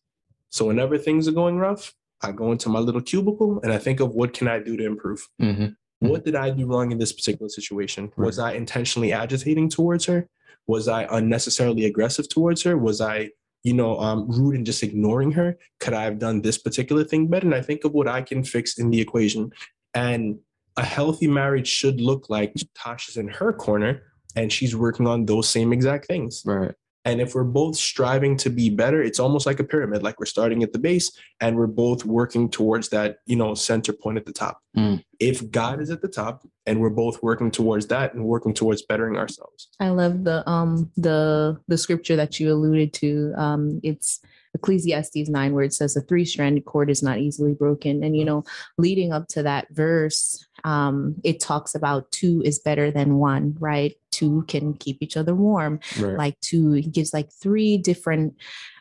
So 0.50 0.66
whenever 0.66 0.98
things 0.98 1.28
are 1.28 1.32
going 1.32 1.58
rough, 1.58 1.94
I 2.22 2.32
go 2.32 2.52
into 2.52 2.68
my 2.68 2.78
little 2.78 3.00
cubicle 3.00 3.60
and 3.62 3.72
I 3.72 3.78
think 3.78 4.00
of 4.00 4.14
what 4.14 4.32
can 4.32 4.48
I 4.48 4.58
do 4.60 4.76
to 4.76 4.84
improve? 4.84 5.28
Mm-hmm. 5.40 6.06
What 6.06 6.24
did 6.24 6.36
I 6.36 6.50
do 6.50 6.66
wrong 6.66 6.92
in 6.92 6.98
this 6.98 7.12
particular 7.12 7.48
situation? 7.48 8.12
Right. 8.16 8.26
Was 8.26 8.38
I 8.38 8.52
intentionally 8.52 9.12
agitating 9.12 9.68
towards 9.68 10.04
her? 10.06 10.28
Was 10.66 10.86
I 10.86 11.06
unnecessarily 11.10 11.86
aggressive 11.86 12.28
towards 12.28 12.62
her? 12.62 12.78
Was 12.78 13.00
I, 13.00 13.30
you 13.68 13.74
know, 13.74 13.98
um, 14.00 14.26
rude 14.28 14.56
and 14.56 14.64
just 14.64 14.82
ignoring 14.82 15.30
her? 15.32 15.58
Could 15.78 15.92
I 15.92 16.04
have 16.04 16.18
done 16.18 16.40
this 16.40 16.56
particular 16.56 17.04
thing 17.04 17.28
better? 17.28 17.46
And 17.46 17.54
I 17.54 17.60
think 17.60 17.84
of 17.84 17.92
what 17.92 18.08
I 18.08 18.22
can 18.22 18.42
fix 18.42 18.78
in 18.78 18.90
the 18.90 19.00
equation 19.00 19.52
And 19.92 20.38
a 20.78 20.84
healthy 20.84 21.26
marriage 21.26 21.68
should 21.68 22.00
look 22.00 22.30
like 22.30 22.54
Tasha's 22.74 23.16
in 23.16 23.28
her 23.28 23.52
corner 23.52 24.02
and 24.36 24.50
she's 24.50 24.74
working 24.74 25.06
on 25.06 25.26
those 25.26 25.50
same 25.50 25.72
exact 25.72 26.06
things. 26.06 26.42
Right. 26.46 26.74
And 27.08 27.22
if 27.22 27.34
we're 27.34 27.42
both 27.42 27.74
striving 27.74 28.36
to 28.36 28.50
be 28.50 28.68
better, 28.68 29.02
it's 29.02 29.18
almost 29.18 29.46
like 29.46 29.58
a 29.60 29.64
pyramid, 29.64 30.02
like 30.02 30.20
we're 30.20 30.26
starting 30.26 30.62
at 30.62 30.74
the 30.74 30.78
base 30.78 31.10
and 31.40 31.56
we're 31.56 31.66
both 31.66 32.04
working 32.04 32.50
towards 32.50 32.90
that, 32.90 33.20
you 33.24 33.34
know, 33.34 33.54
center 33.54 33.94
point 33.94 34.18
at 34.18 34.26
the 34.26 34.32
top. 34.32 34.60
Mm. 34.76 35.02
If 35.18 35.50
God 35.50 35.80
is 35.80 35.88
at 35.88 36.02
the 36.02 36.08
top 36.08 36.46
and 36.66 36.82
we're 36.82 36.90
both 36.90 37.22
working 37.22 37.50
towards 37.50 37.86
that 37.86 38.12
and 38.12 38.26
working 38.26 38.52
towards 38.52 38.82
bettering 38.82 39.16
ourselves. 39.16 39.68
I 39.80 39.88
love 39.88 40.24
the 40.24 40.46
um 40.46 40.90
the 40.98 41.58
the 41.66 41.78
scripture 41.78 42.16
that 42.16 42.38
you 42.38 42.52
alluded 42.52 42.92
to. 42.94 43.32
Um, 43.38 43.80
it's 43.82 44.20
Ecclesiastes 44.54 45.30
9, 45.30 45.54
where 45.54 45.64
it 45.64 45.72
says 45.72 45.96
a 45.96 46.00
three-stranded 46.02 46.64
cord 46.64 46.90
is 46.90 47.02
not 47.02 47.18
easily 47.18 47.54
broken. 47.54 48.04
And 48.04 48.16
you 48.16 48.24
know, 48.24 48.44
leading 48.76 49.12
up 49.12 49.28
to 49.28 49.42
that 49.44 49.68
verse, 49.70 50.46
um, 50.64 51.16
it 51.24 51.40
talks 51.40 51.74
about 51.74 52.10
two 52.10 52.42
is 52.44 52.58
better 52.58 52.90
than 52.90 53.16
one, 53.16 53.56
right? 53.58 53.94
Two 54.10 54.44
can 54.48 54.74
keep 54.74 54.98
each 55.02 55.16
other 55.16 55.34
warm. 55.34 55.80
Right. 55.98 56.16
Like 56.16 56.40
two, 56.40 56.74
it 56.74 56.92
gives 56.92 57.12
like 57.12 57.30
three 57.32 57.78
different 57.78 58.34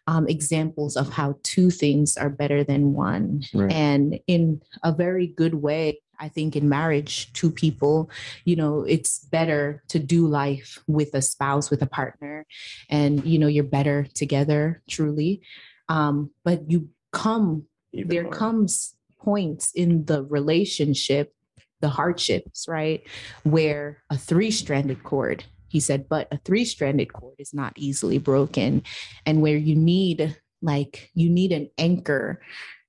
um, 0.07 0.27
examples 0.27 0.95
of 0.95 1.11
how 1.11 1.37
two 1.43 1.69
things 1.69 2.17
are 2.17 2.29
better 2.29 2.63
than 2.63 2.93
one. 2.93 3.43
Right. 3.53 3.71
And 3.71 4.19
in 4.27 4.61
a 4.83 4.91
very 4.91 5.27
good 5.27 5.55
way, 5.55 6.01
I 6.19 6.29
think 6.29 6.55
in 6.55 6.67
marriage, 6.67 7.31
two 7.33 7.51
people, 7.51 8.09
you 8.43 8.55
know, 8.55 8.81
it's 8.81 9.19
better 9.19 9.83
to 9.89 9.99
do 9.99 10.27
life 10.27 10.79
with 10.87 11.13
a 11.13 11.21
spouse, 11.21 11.69
with 11.69 11.81
a 11.83 11.87
partner, 11.87 12.47
and 12.89 13.23
you 13.23 13.37
know, 13.37 13.47
you're 13.47 13.63
better 13.63 14.07
together, 14.15 14.81
truly. 14.89 15.41
Um, 15.89 16.31
but 16.43 16.71
you 16.71 16.89
come, 17.11 17.65
Even 17.93 18.09
there 18.09 18.23
more. 18.23 18.31
comes 18.31 18.95
points 19.19 19.71
in 19.73 20.05
the 20.05 20.23
relationship, 20.23 21.33
the 21.81 21.89
hardships, 21.89 22.67
right? 22.67 23.03
Where 23.43 24.03
a 24.09 24.17
three-stranded 24.17 25.03
cord, 25.03 25.43
he 25.67 25.79
said, 25.79 26.07
but 26.09 26.27
a 26.31 26.37
three-stranded 26.37 27.13
cord 27.13 27.35
is 27.39 27.53
not 27.53 27.73
easily 27.75 28.17
broken. 28.17 28.83
And 29.25 29.41
where 29.41 29.57
you 29.57 29.75
need 29.75 30.37
like 30.61 31.11
you 31.13 31.29
need 31.29 31.51
an 31.51 31.69
anchor 31.77 32.41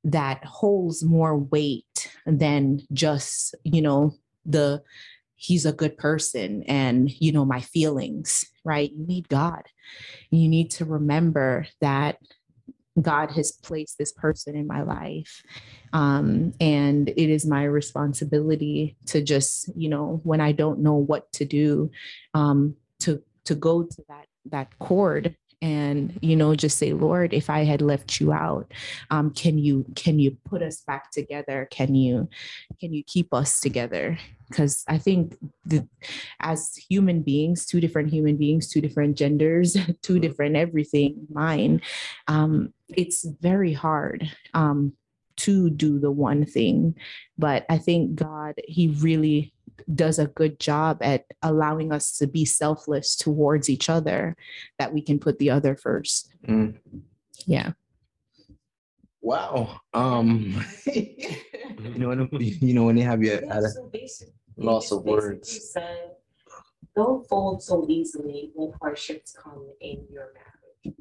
that 0.05 0.45
holds 0.45 1.03
more 1.03 1.37
weight 1.37 2.11
than 2.27 2.81
just 2.93 3.55
you 3.65 3.83
know 3.83 4.15
the 4.47 4.83
he's 5.35 5.67
a 5.67 5.73
good 5.73 5.97
person 5.99 6.63
and 6.65 7.11
you 7.21 7.33
know 7.33 7.45
my 7.45 7.61
feelings 7.61 8.47
right 8.65 8.93
you 8.93 9.07
need 9.07 9.29
god 9.29 9.63
you 10.31 10.49
need 10.49 10.71
to 10.71 10.85
remember 10.85 11.67
that 11.81 12.19
god 13.01 13.31
has 13.31 13.53
placed 13.53 13.99
this 13.99 14.13
person 14.13 14.57
in 14.57 14.67
my 14.67 14.83
life. 14.83 15.43
Um, 15.93 16.53
and 16.61 17.09
it 17.09 17.31
is 17.31 17.47
my 17.47 17.65
responsibility 17.65 18.97
to 19.07 19.23
just 19.23 19.71
you 19.77 19.89
know 19.89 20.21
when 20.25 20.41
i 20.41 20.53
don't 20.53 20.81
know 20.81 20.95
what 20.95 21.33
to 21.33 21.45
do 21.45 21.91
um, 22.35 22.77
to 23.01 23.23
to 23.45 23.55
go 23.55 23.83
to 23.83 24.05
that 24.09 24.27
that 24.47 24.79
chord 24.79 25.37
and 25.61 26.19
you 26.23 26.37
know 26.37 26.55
just 26.55 26.79
say 26.79 26.93
lord 26.93 27.35
if 27.35 27.51
i 27.51 27.65
had 27.65 27.83
left 27.83 28.21
you 28.21 28.33
out 28.33 28.73
um, 29.11 29.31
can 29.31 29.59
you 29.59 29.85
can 29.95 30.19
you 30.19 30.37
put 30.45 30.63
us 30.63 30.83
back 30.83 31.11
together? 31.11 31.69
Can 31.71 31.95
you 31.95 32.29
can 32.81 32.93
you 32.93 33.03
keep 33.05 33.33
us 33.33 33.61
together? 33.61 34.19
Because 34.49 34.85
i 34.89 34.97
think 34.97 35.37
the, 35.65 35.87
as 36.41 36.75
human 36.89 37.23
beings 37.23 37.67
two 37.67 37.81
different 37.81 38.11
human 38.11 38.37
beings 38.37 38.69
two 38.69 38.81
different 38.81 39.17
genders 39.17 39.77
two 40.03 40.19
different 40.19 40.57
everything 40.57 41.27
mine 41.31 41.83
um, 42.29 42.73
it's 42.89 43.27
very 43.41 43.73
hard 43.73 44.31
um, 44.55 44.95
to 45.37 45.71
do 45.71 45.99
the 45.99 46.11
one 46.11 46.45
thing. 46.47 46.95
But 47.37 47.67
i 47.69 47.79
think 47.79 48.15
god 48.15 48.55
he 48.67 48.89
really 48.89 49.53
does 49.95 50.19
a 50.19 50.27
good 50.27 50.59
job 50.61 50.99
at 51.03 51.25
allowing 51.43 51.93
us 51.93 52.17
to 52.19 52.27
be 52.27 52.45
selfless 52.45 53.17
towards 53.17 53.69
each 53.71 53.89
other 53.89 54.37
that 54.79 54.93
we 54.93 55.01
can 55.03 55.19
put 55.19 55.39
the 55.39 55.51
other 55.51 55.77
first 55.77 56.33
Mm. 56.47 56.79
yeah 57.47 57.73
Wow. 59.21 59.81
Um, 59.93 60.65
you 60.87 61.37
know 61.99 62.09
when 62.09 62.29
you 62.41 62.73
know 62.73 62.85
when 62.85 62.97
they 62.97 63.03
have 63.03 63.23
you 63.23 63.33
at 63.33 63.65
a 63.65 63.69
so 63.69 63.89
basic- 63.93 64.29
loss 64.57 64.91
of 64.93 65.05
words. 65.05 65.73
said, 65.73 66.13
Don't 66.95 67.27
fold 67.29 67.63
so 67.63 67.85
easily 67.89 68.53
when 68.55 68.73
hardships 68.81 69.33
come 69.37 69.67
in 69.81 70.07
your 70.11 70.29
marriage 70.35 70.97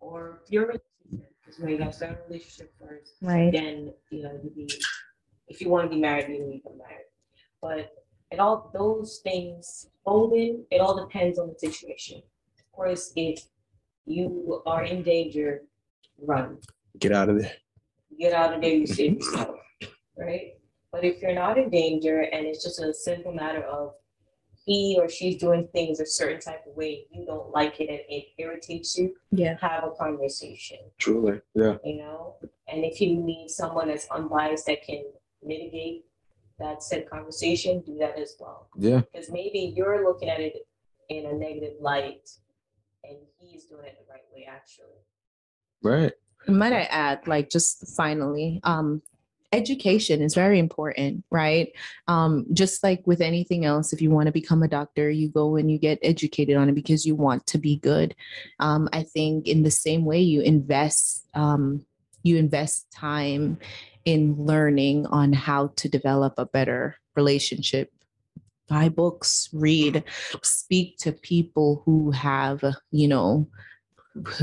or 0.00 0.40
your 0.48 0.62
relationship. 0.68 1.32
Because 1.44 1.60
when 1.60 1.68
you 1.70 1.78
guys 1.78 1.96
start 1.96 2.18
a 2.18 2.28
relationship 2.28 2.72
first, 2.80 3.12
right 3.22 3.52
then 3.52 3.92
you 4.10 4.22
know 4.22 4.32
you 4.42 4.50
be 4.50 4.68
if 5.48 5.60
you 5.60 5.68
want 5.68 5.88
to 5.90 5.94
be 5.94 6.00
married, 6.00 6.28
you 6.28 6.44
need 6.46 6.62
to 6.62 6.70
be 6.70 6.76
married. 6.76 7.06
But 7.60 7.92
it 8.30 8.38
all 8.38 8.70
those 8.72 9.20
things 9.22 9.88
folding, 10.04 10.64
it 10.70 10.80
all 10.80 10.96
depends 11.04 11.38
on 11.38 11.48
the 11.48 11.58
situation. 11.58 12.22
Of 12.58 12.72
course, 12.72 13.12
if 13.16 13.42
you 14.06 14.62
are 14.66 14.84
in 14.84 15.02
danger, 15.02 15.62
run. 16.20 16.58
Get 16.98 17.12
out 17.12 17.28
of 17.28 17.40
there. 17.40 17.52
Get 18.18 18.32
out 18.32 18.54
of 18.54 18.60
there, 18.60 18.74
you 18.74 18.86
save 18.86 19.14
yourself, 19.14 19.56
right? 20.16 20.54
But 20.92 21.04
if 21.04 21.22
you're 21.22 21.34
not 21.34 21.56
in 21.58 21.70
danger 21.70 22.20
and 22.20 22.46
it's 22.46 22.62
just 22.62 22.80
a 22.80 22.92
simple 22.92 23.32
matter 23.32 23.62
of 23.62 23.94
he 24.66 24.96
or 25.00 25.08
she's 25.08 25.36
doing 25.36 25.68
things 25.72 26.00
a 26.00 26.06
certain 26.06 26.40
type 26.40 26.64
of 26.68 26.76
way, 26.76 27.06
you 27.10 27.24
don't 27.24 27.50
like 27.50 27.80
it 27.80 27.88
and 27.88 28.00
it 28.08 28.26
irritates 28.38 28.96
you, 28.98 29.14
yeah 29.30 29.56
have 29.60 29.84
a 29.84 29.90
conversation 29.92 30.78
Truly. 30.98 31.40
Yeah. 31.54 31.76
you 31.84 31.98
know? 31.98 32.36
And 32.68 32.84
if 32.84 33.00
you 33.00 33.16
need 33.16 33.48
someone 33.48 33.88
that's 33.88 34.06
unbiased 34.10 34.66
that 34.66 34.84
can 34.84 35.04
mitigate 35.42 36.04
that 36.60 36.82
said 36.82 37.08
conversation, 37.10 37.82
do 37.84 37.96
that 37.98 38.18
as 38.18 38.36
well. 38.38 38.68
Yeah. 38.76 39.02
Because 39.12 39.30
maybe 39.30 39.72
you're 39.76 40.04
looking 40.04 40.28
at 40.28 40.40
it 40.40 40.54
in 41.08 41.26
a 41.26 41.32
negative 41.32 41.74
light 41.80 42.28
and 43.02 43.16
he's 43.38 43.64
doing 43.64 43.86
it 43.86 43.98
the 43.98 44.12
right 44.12 44.22
way, 44.32 44.46
actually. 44.48 44.86
Right. 45.82 46.12
might 46.46 46.72
i 46.72 46.82
add 46.82 47.26
like 47.26 47.50
just 47.50 47.96
finally 47.96 48.60
um 48.64 49.02
education 49.52 50.22
is 50.22 50.34
very 50.34 50.58
important 50.58 51.24
right 51.30 51.72
um 52.06 52.46
just 52.52 52.82
like 52.82 53.02
with 53.06 53.20
anything 53.20 53.64
else 53.64 53.92
if 53.92 54.00
you 54.00 54.10
want 54.10 54.26
to 54.26 54.32
become 54.32 54.62
a 54.62 54.68
doctor 54.68 55.10
you 55.10 55.28
go 55.28 55.56
and 55.56 55.70
you 55.70 55.78
get 55.78 55.98
educated 56.02 56.56
on 56.56 56.68
it 56.68 56.74
because 56.74 57.04
you 57.04 57.14
want 57.14 57.46
to 57.46 57.58
be 57.58 57.76
good 57.76 58.14
um 58.60 58.88
i 58.92 59.02
think 59.02 59.48
in 59.48 59.62
the 59.62 59.70
same 59.70 60.04
way 60.04 60.20
you 60.20 60.40
invest 60.40 61.26
um 61.34 61.84
you 62.22 62.36
invest 62.36 62.90
time 62.92 63.58
in 64.04 64.34
learning 64.36 65.06
on 65.06 65.32
how 65.32 65.68
to 65.76 65.88
develop 65.88 66.34
a 66.38 66.46
better 66.46 66.96
relationship. 67.16 67.92
Buy 68.68 68.88
books 68.88 69.48
read 69.52 70.04
speak 70.42 70.96
to 70.98 71.12
people 71.12 71.82
who 71.84 72.12
have 72.12 72.62
you 72.92 73.08
know 73.08 73.48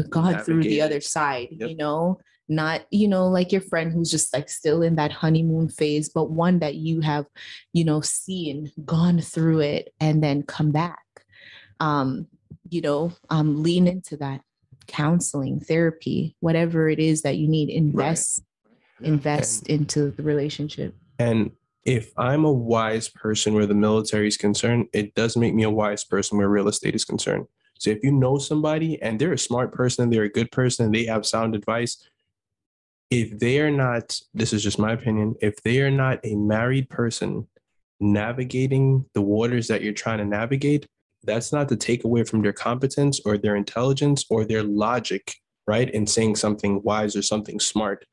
gone 0.10 0.40
through 0.40 0.64
the 0.64 0.82
other 0.82 1.02
side 1.02 1.50
Yep. 1.52 1.70
you 1.70 1.76
know? 1.76 2.20
Not 2.50 2.86
you 2.92 3.08
know 3.08 3.28
like 3.28 3.52
your 3.52 3.62
friend 3.62 3.92
who's 3.92 4.12
just 4.12 4.34
like 4.34 4.50
still 4.50 4.82
in 4.82 4.96
that 4.96 5.12
honeymoon 5.12 5.68
phase 5.70 6.10
but 6.10 6.32
one 6.32 6.60
that 6.60 6.76
you 6.76 7.02
have 7.02 7.26
you 7.74 7.84
know 7.84 8.00
seen 8.02 8.72
gone 8.86 9.20
through 9.20 9.60
it 9.60 9.94
and 10.00 10.24
then 10.24 10.44
come 10.44 10.72
back. 10.72 11.04
Um 11.80 12.28
you 12.70 12.82
know 12.82 13.12
um 13.30 13.64
lean 13.64 13.88
into 13.88 14.18
that 14.18 14.42
counseling 14.88 15.60
therapy 15.60 16.36
whatever 16.40 16.90
it 16.90 17.00
is 17.00 17.24
that 17.24 17.36
you 17.38 17.48
need 17.48 17.70
invest 17.70 18.42
invest 19.02 19.68
into 19.68 20.12
the 20.12 20.24
relationship 20.24 20.96
And 21.20 21.52
if 21.86 22.12
I'm 22.18 22.44
a 22.44 22.52
wise 22.52 23.08
person 23.08 23.54
where 23.54 23.66
the 23.66 23.74
military 23.74 24.28
is 24.28 24.38
concerned, 24.38 24.88
it 24.94 25.16
does 25.16 25.38
make 25.38 25.56
me 25.56 25.64
a 25.64 25.70
wise 25.70 26.04
person 26.04 26.38
where 26.38 26.50
real 26.50 26.68
estate 26.68 26.96
is 26.96 27.06
concerned. 27.06 27.48
So 27.80 27.92
if 27.92 28.04
you 28.04 28.12
know 28.12 28.38
somebody 28.38 29.02
and 29.02 29.20
they're 29.20 29.34
a 29.34 29.38
smart 29.38 29.72
person, 29.72 30.04
and 30.04 30.14
they're 30.14 30.24
a 30.24 30.30
good 30.30 30.52
person, 30.52 30.86
and 30.86 30.94
they 30.94 31.06
have 31.06 31.26
sound 31.26 31.56
advice, 31.56 32.06
if 33.10 33.40
they 33.40 33.62
are 33.62 33.72
not, 33.72 34.20
this 34.34 34.52
is 34.52 34.64
just 34.64 34.80
my 34.80 34.92
opinion, 34.92 35.36
if 35.42 35.62
they 35.64 35.82
are 35.82 35.92
not 35.92 36.20
a 36.26 36.36
married 36.36 36.90
person 36.90 37.48
navigating 38.00 39.06
the 39.14 39.22
waters 39.22 39.68
that 39.68 39.82
you're 39.82 39.94
trying 39.94 40.18
to 40.18 40.26
navigate, 40.26 40.86
that's 41.24 41.54
not 41.54 41.70
to 41.70 41.76
take 41.76 42.04
away 42.04 42.24
from 42.24 42.42
their 42.42 42.54
competence 42.54 43.22
or 43.26 43.38
their 43.38 43.56
intelligence 43.56 44.26
or 44.30 44.44
their 44.44 44.64
logic, 44.64 45.36
right? 45.66 45.90
In 45.92 46.06
saying 46.06 46.36
something 46.36 46.82
wise 46.84 47.16
or 47.16 47.22
something 47.22 47.60
smart. 47.60 48.06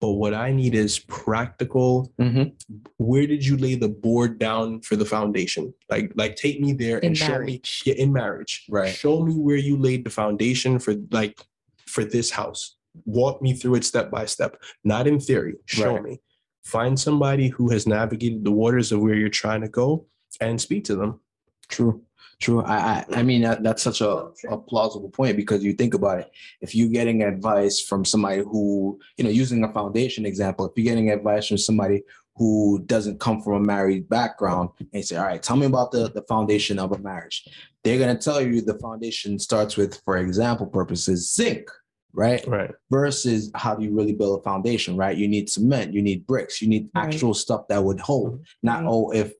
But 0.00 0.12
what 0.12 0.32
I 0.32 0.50
need 0.52 0.74
is 0.74 0.98
practical 0.98 2.10
Mhm. 2.18 2.52
where 2.96 3.26
did 3.26 3.44
you 3.44 3.56
lay 3.56 3.74
the 3.74 3.88
board 3.88 4.38
down 4.38 4.80
for 4.80 4.96
the 4.96 5.04
foundation? 5.04 5.74
Like, 5.90 6.12
like 6.14 6.36
take 6.36 6.60
me 6.60 6.72
there 6.72 6.98
In 6.98 7.08
and 7.08 7.16
show 7.18 7.38
me 7.40 7.60
yeah, 7.84 7.94
in 7.94 8.12
marriage. 8.12 8.64
Right. 8.70 8.94
Show 8.94 9.22
me 9.24 9.34
where 9.34 9.56
you 9.56 9.76
laid 9.76 10.04
the 10.04 10.10
foundation 10.10 10.78
for 10.78 10.94
like 11.10 11.38
for 11.86 12.04
this 12.04 12.30
house. 12.30 12.76
Walk 13.04 13.42
me 13.42 13.52
through 13.52 13.74
it 13.76 13.84
step 13.84 14.10
by 14.10 14.24
step, 14.26 14.56
not 14.84 15.06
in 15.06 15.20
theory. 15.20 15.56
Show 15.66 15.94
Right. 15.94 16.02
me. 16.02 16.20
Find 16.64 16.98
somebody 16.98 17.48
who 17.48 17.68
has 17.70 17.86
navigated 17.86 18.44
the 18.44 18.50
waters 18.52 18.92
of 18.92 19.00
where 19.00 19.14
you're 19.14 19.28
trying 19.28 19.60
to 19.62 19.68
go 19.68 20.06
and 20.40 20.60
speak 20.60 20.84
to 20.84 20.96
them. 20.96 21.20
True, 21.68 22.02
true. 22.40 22.62
I, 22.62 22.76
I, 22.76 23.04
I 23.16 23.22
mean, 23.22 23.42
that, 23.42 23.62
that's 23.62 23.82
such 23.82 24.00
a, 24.00 24.28
a 24.48 24.58
plausible 24.58 25.10
point 25.10 25.36
because 25.36 25.62
you 25.62 25.72
think 25.74 25.94
about 25.94 26.20
it. 26.20 26.32
If 26.60 26.74
you're 26.74 26.88
getting 26.88 27.22
advice 27.22 27.80
from 27.80 28.04
somebody 28.04 28.42
who, 28.42 28.98
you 29.16 29.24
know, 29.24 29.30
using 29.30 29.62
a 29.64 29.72
foundation 29.72 30.26
example, 30.26 30.66
if 30.66 30.72
you're 30.76 30.90
getting 30.92 31.10
advice 31.10 31.48
from 31.48 31.58
somebody 31.58 32.02
who 32.36 32.82
doesn't 32.86 33.20
come 33.20 33.42
from 33.42 33.54
a 33.54 33.60
married 33.60 34.08
background 34.08 34.70
and 34.94 35.04
say, 35.04 35.16
all 35.16 35.26
right, 35.26 35.42
tell 35.42 35.56
me 35.56 35.66
about 35.66 35.92
the, 35.92 36.10
the 36.10 36.22
foundation 36.22 36.78
of 36.78 36.92
a 36.92 36.98
marriage. 36.98 37.46
They're 37.84 37.98
going 37.98 38.16
to 38.16 38.22
tell 38.22 38.40
you 38.40 38.62
the 38.62 38.78
foundation 38.78 39.38
starts 39.38 39.76
with, 39.76 40.00
for 40.04 40.16
example 40.16 40.66
purposes, 40.66 41.34
zinc, 41.34 41.68
right? 42.12 42.46
Right. 42.46 42.70
Versus 42.90 43.50
how 43.54 43.74
do 43.74 43.84
you 43.84 43.94
really 43.94 44.14
build 44.14 44.40
a 44.40 44.42
foundation, 44.42 44.96
right? 44.96 45.16
You 45.16 45.28
need 45.28 45.50
cement, 45.50 45.92
you 45.92 46.00
need 46.02 46.26
bricks, 46.26 46.62
you 46.62 46.68
need 46.68 46.88
Right. 46.94 47.04
actual 47.04 47.34
stuff 47.34 47.68
that 47.68 47.82
would 47.84 48.00
hold, 48.00 48.44
not, 48.62 48.84
Right. 48.84 48.88
oh, 48.90 49.10
if, 49.12 49.34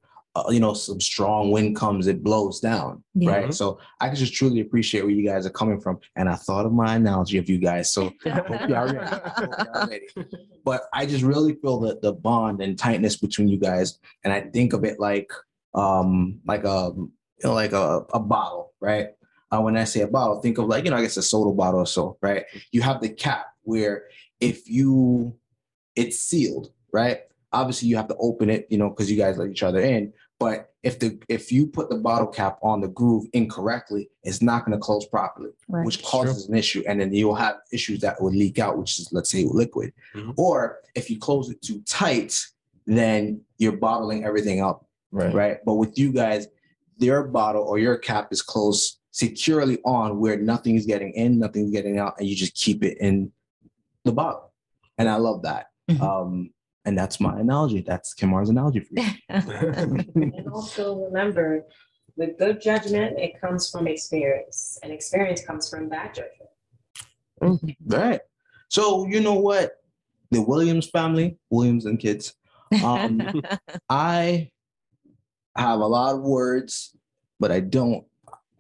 you 0.49 0.61
know, 0.61 0.75
some 0.75 1.01
strong 1.01 1.51
wind 1.51 1.77
comes, 1.77 2.07
it 2.07 2.23
blows 2.23 2.61
down, 2.61 3.03
Yeah. 3.15 3.31
right? 3.31 3.55
So 3.55 3.79
I 4.01 4.07
can 4.09 4.17
just 4.17 4.33
truly 4.35 4.61
appreciate 4.61 5.03
where 5.03 5.11
you 5.13 5.27
guys 5.27 5.47
are 5.47 5.51
coming 5.51 5.81
from. 5.81 5.99
And 6.17 6.29
I 6.29 6.35
thought 6.37 6.67
of 6.67 6.73
my 6.73 6.97
analogy 6.97 7.39
of 7.39 7.49
you 7.49 7.59
guys. 7.59 7.93
So 7.93 8.13
hope 8.27 8.69
y'all 8.69 8.87
ready. 8.93 8.99
Hope 8.99 9.51
y'all 9.75 9.87
ready. 9.89 10.07
But 10.65 10.83
I 10.93 11.07
just 11.07 11.25
really 11.25 11.55
feel 11.55 11.81
that 11.81 12.03
the 12.03 12.13
bond 12.13 12.61
and 12.61 12.79
tightness 12.79 13.17
between 13.17 13.49
you 13.49 13.57
guys, 13.59 13.99
and 14.25 14.33
I 14.33 14.43
think 14.43 14.75
of 14.75 14.85
it 14.85 15.01
like 15.01 15.33
um 15.75 16.41
like 16.47 16.65
a 16.65 16.93
you 16.95 17.11
know 17.45 17.55
like 17.55 17.73
a, 17.73 18.05
a 18.13 18.21
bottle, 18.21 18.75
right? 18.81 19.09
Uh, 19.51 19.61
when 19.63 19.77
I 19.77 19.85
say 19.85 20.01
a 20.03 20.07
bottle, 20.07 20.41
think 20.43 20.59
of 20.59 20.67
like 20.67 20.85
you 20.85 20.91
know 20.91 20.99
I 20.99 21.03
guess 21.03 21.17
a 21.17 21.23
soda 21.23 21.51
bottle 21.57 21.81
or 21.81 21.87
so, 21.87 22.19
right? 22.21 22.45
You 22.73 22.83
have 22.83 23.01
the 23.01 23.09
cap 23.09 23.47
where 23.63 24.05
if 24.39 24.69
you 24.69 25.35
it's 25.97 26.21
sealed, 26.21 26.71
right? 26.93 27.21
Obviously 27.53 27.89
you 27.89 27.97
have 27.97 28.09
to 28.09 28.17
open 28.21 28.49
it, 28.51 28.67
you 28.71 28.77
know, 28.79 28.91
because 28.91 29.11
you 29.11 29.17
guys 29.17 29.39
let 29.39 29.49
each 29.51 29.63
other 29.63 29.81
in. 29.81 30.13
But 30.41 30.73
if 30.83 30.99
the 30.99 31.19
if 31.29 31.53
you 31.53 31.67
put 31.67 31.91
the 31.91 31.97
bottle 31.99 32.27
cap 32.27 32.59
on 32.63 32.81
the 32.81 32.89
groove 32.89 33.27
incorrectly, 33.35 34.09
it's 34.25 34.41
not 34.41 34.65
going 34.65 34.73
to 34.77 34.83
close 34.83 35.05
properly 35.07 35.51
Right. 35.69 35.85
which 35.85 36.03
causes 36.03 36.49
an 36.49 36.55
issue, 36.57 36.83
and 36.89 36.99
then 37.01 37.13
you'll 37.13 37.35
have 37.35 37.57
issues 37.71 38.01
that 38.01 38.21
would 38.23 38.35
leak 38.35 38.59
out, 38.59 38.79
which 38.79 38.99
is 38.99 39.11
let's 39.13 39.29
say 39.31 39.45
liquid. 39.45 39.93
Mhm. 40.15 40.33
Or 40.39 40.79
if 40.95 41.11
you 41.11 41.19
close 41.21 41.51
it 41.51 41.61
too 41.61 41.83
tight, 41.87 42.41
then 42.87 43.43
you're 43.59 43.77
bottling 43.77 44.25
everything 44.25 44.63
up, 44.63 44.87
Right. 45.13 45.35
right? 45.35 45.59
But 45.67 45.75
with 45.75 45.99
you 45.99 46.11
guys, 46.11 46.49
your 46.97 47.25
bottle 47.25 47.63
or 47.63 47.79
your 47.79 47.99
cap 47.99 48.33
is 48.33 48.41
closed 48.41 48.99
securely 49.11 49.79
on 49.85 50.19
where 50.21 50.39
nothing 50.39 50.75
is 50.77 50.87
getting 50.87 51.13
in, 51.13 51.39
nothing's 51.39 51.71
getting 51.71 51.99
out, 51.99 52.15
and 52.19 52.27
you 52.27 52.35
just 52.35 52.55
keep 52.55 52.83
it 52.83 52.97
in 52.99 53.31
the 54.05 54.13
bottle. 54.13 54.53
And 54.97 55.07
I 55.09 55.17
love 55.17 55.43
that. 55.43 55.67
Mhm. 55.91 56.01
Um, 56.01 56.51
and 56.85 56.97
that's 56.97 57.21
my 57.21 57.39
analogy. 57.39 57.83
That's 57.83 58.15
Kemar's 58.15 58.49
analogy 58.49 58.81
for 58.81 58.95
you. 58.95 59.07
And 59.29 60.49
also 60.53 61.05
remember, 61.05 61.65
with 62.17 62.39
good 62.39 62.61
judgment, 62.61 63.19
it 63.19 63.41
comes 63.41 63.71
from 63.71 63.87
experience, 63.87 64.79
and 64.83 64.93
experience 64.93 65.45
comes 65.45 65.69
from 65.69 65.89
bad 65.89 66.15
judgment. 66.15 67.77
Right. 67.87 68.21
So 68.69 69.07
you 69.07 69.21
know 69.21 69.35
what? 69.35 69.77
The 70.31 70.43
Williams 70.43 70.89
family, 70.89 71.39
Williams 71.51 71.87
and 71.87 71.99
kids, 71.99 72.35
Um, 72.85 73.43
I 73.89 74.51
have 75.57 75.81
a 75.81 75.87
lot 75.87 76.15
of 76.15 76.23
words, 76.23 76.97
but 77.39 77.51
I 77.51 77.61
don't 77.61 78.05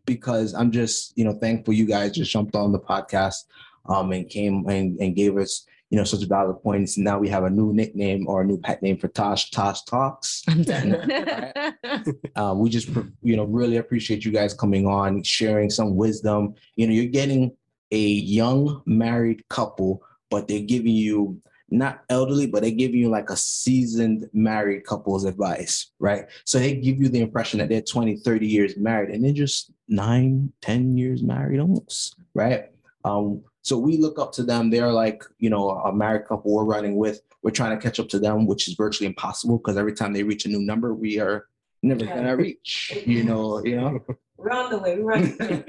because 0.06 0.54
I'm 0.54 0.72
just, 0.72 1.16
you 1.16 1.24
know, 1.24 1.34
thankful 1.34 1.74
you 1.74 1.86
guys 1.86 2.12
just 2.12 2.32
jumped 2.32 2.56
on 2.56 2.72
the 2.72 2.80
podcast 2.80 3.44
um, 3.86 4.10
and 4.12 4.28
came 4.28 4.66
and, 4.68 4.98
and 4.98 5.14
gave 5.14 5.36
us, 5.36 5.66
you 5.90 5.98
know, 5.98 6.04
such 6.04 6.24
valid 6.28 6.62
points. 6.62 6.96
Now 6.96 7.18
we 7.18 7.28
have 7.28 7.44
a 7.44 7.50
new 7.50 7.72
nickname 7.72 8.28
or 8.28 8.42
a 8.42 8.44
new 8.44 8.58
pet 8.58 8.80
name 8.80 8.96
for 8.96 9.08
Tash, 9.08 9.50
Tash 9.50 9.82
Talks. 9.82 10.42
I'm 10.48 10.62
done. 10.62 11.76
Uh, 12.36 12.54
we 12.56 12.70
just, 12.70 12.88
you 13.22 13.36
know, 13.36 13.44
really 13.44 13.76
appreciate 13.76 14.24
you 14.24 14.30
guys 14.30 14.54
coming 14.54 14.86
on, 14.86 15.22
sharing 15.22 15.68
some 15.68 15.96
wisdom. 15.96 16.54
You 16.76 16.86
know, 16.86 16.92
you're 16.92 17.06
getting 17.06 17.54
a 17.90 17.98
young 17.98 18.82
married 18.86 19.46
couple, 19.48 20.02
but 20.30 20.46
they're 20.46 20.60
giving 20.60 20.94
you 20.94 21.42
not 21.70 22.02
elderly, 22.08 22.46
but 22.46 22.62
they're 22.62 22.70
giving 22.70 23.00
you 23.00 23.08
like 23.08 23.30
a 23.30 23.36
seasoned 23.36 24.28
married 24.32 24.84
couple's 24.84 25.24
advice, 25.24 25.90
right? 25.98 26.26
So 26.44 26.58
they 26.58 26.74
give 26.76 26.98
you 26.98 27.08
the 27.08 27.20
impression 27.20 27.58
that 27.58 27.68
they're 27.68 27.82
20, 27.82 28.16
30 28.18 28.46
years 28.46 28.76
married 28.76 29.10
and 29.10 29.24
they're 29.24 29.32
just 29.32 29.70
nine, 29.88 30.52
10 30.62 30.96
years 30.96 31.22
married 31.22 31.60
almost, 31.60 32.16
right? 32.34 32.66
Um, 33.04 33.42
so 33.62 33.78
we 33.78 33.96
look 33.96 34.18
up 34.18 34.32
to 34.32 34.42
them. 34.42 34.70
They're 34.70 34.92
like, 34.92 35.22
you 35.38 35.50
know, 35.50 35.70
a 35.70 35.92
married 35.92 36.26
couple 36.26 36.52
we're 36.52 36.64
running 36.64 36.96
with. 36.96 37.20
We're 37.42 37.50
trying 37.50 37.76
to 37.76 37.82
catch 37.82 38.00
up 38.00 38.08
to 38.10 38.18
them, 38.18 38.46
which 38.46 38.68
is 38.68 38.74
virtually 38.74 39.06
impossible 39.06 39.58
because 39.58 39.76
every 39.76 39.94
time 39.94 40.12
they 40.12 40.22
reach 40.22 40.46
a 40.46 40.48
new 40.48 40.60
number, 40.60 40.94
we 40.94 41.18
are 41.18 41.46
never 41.82 42.04
gonna 42.04 42.36
reach. 42.36 42.92
You 43.06 43.24
know, 43.24 43.64
you 43.64 43.76
know. 43.76 44.00
We're 44.42 44.52
on 44.52 44.70
the 44.70 44.78
way, 44.78 44.98
we're 44.98 45.12
on 45.12 45.22
the 45.22 45.64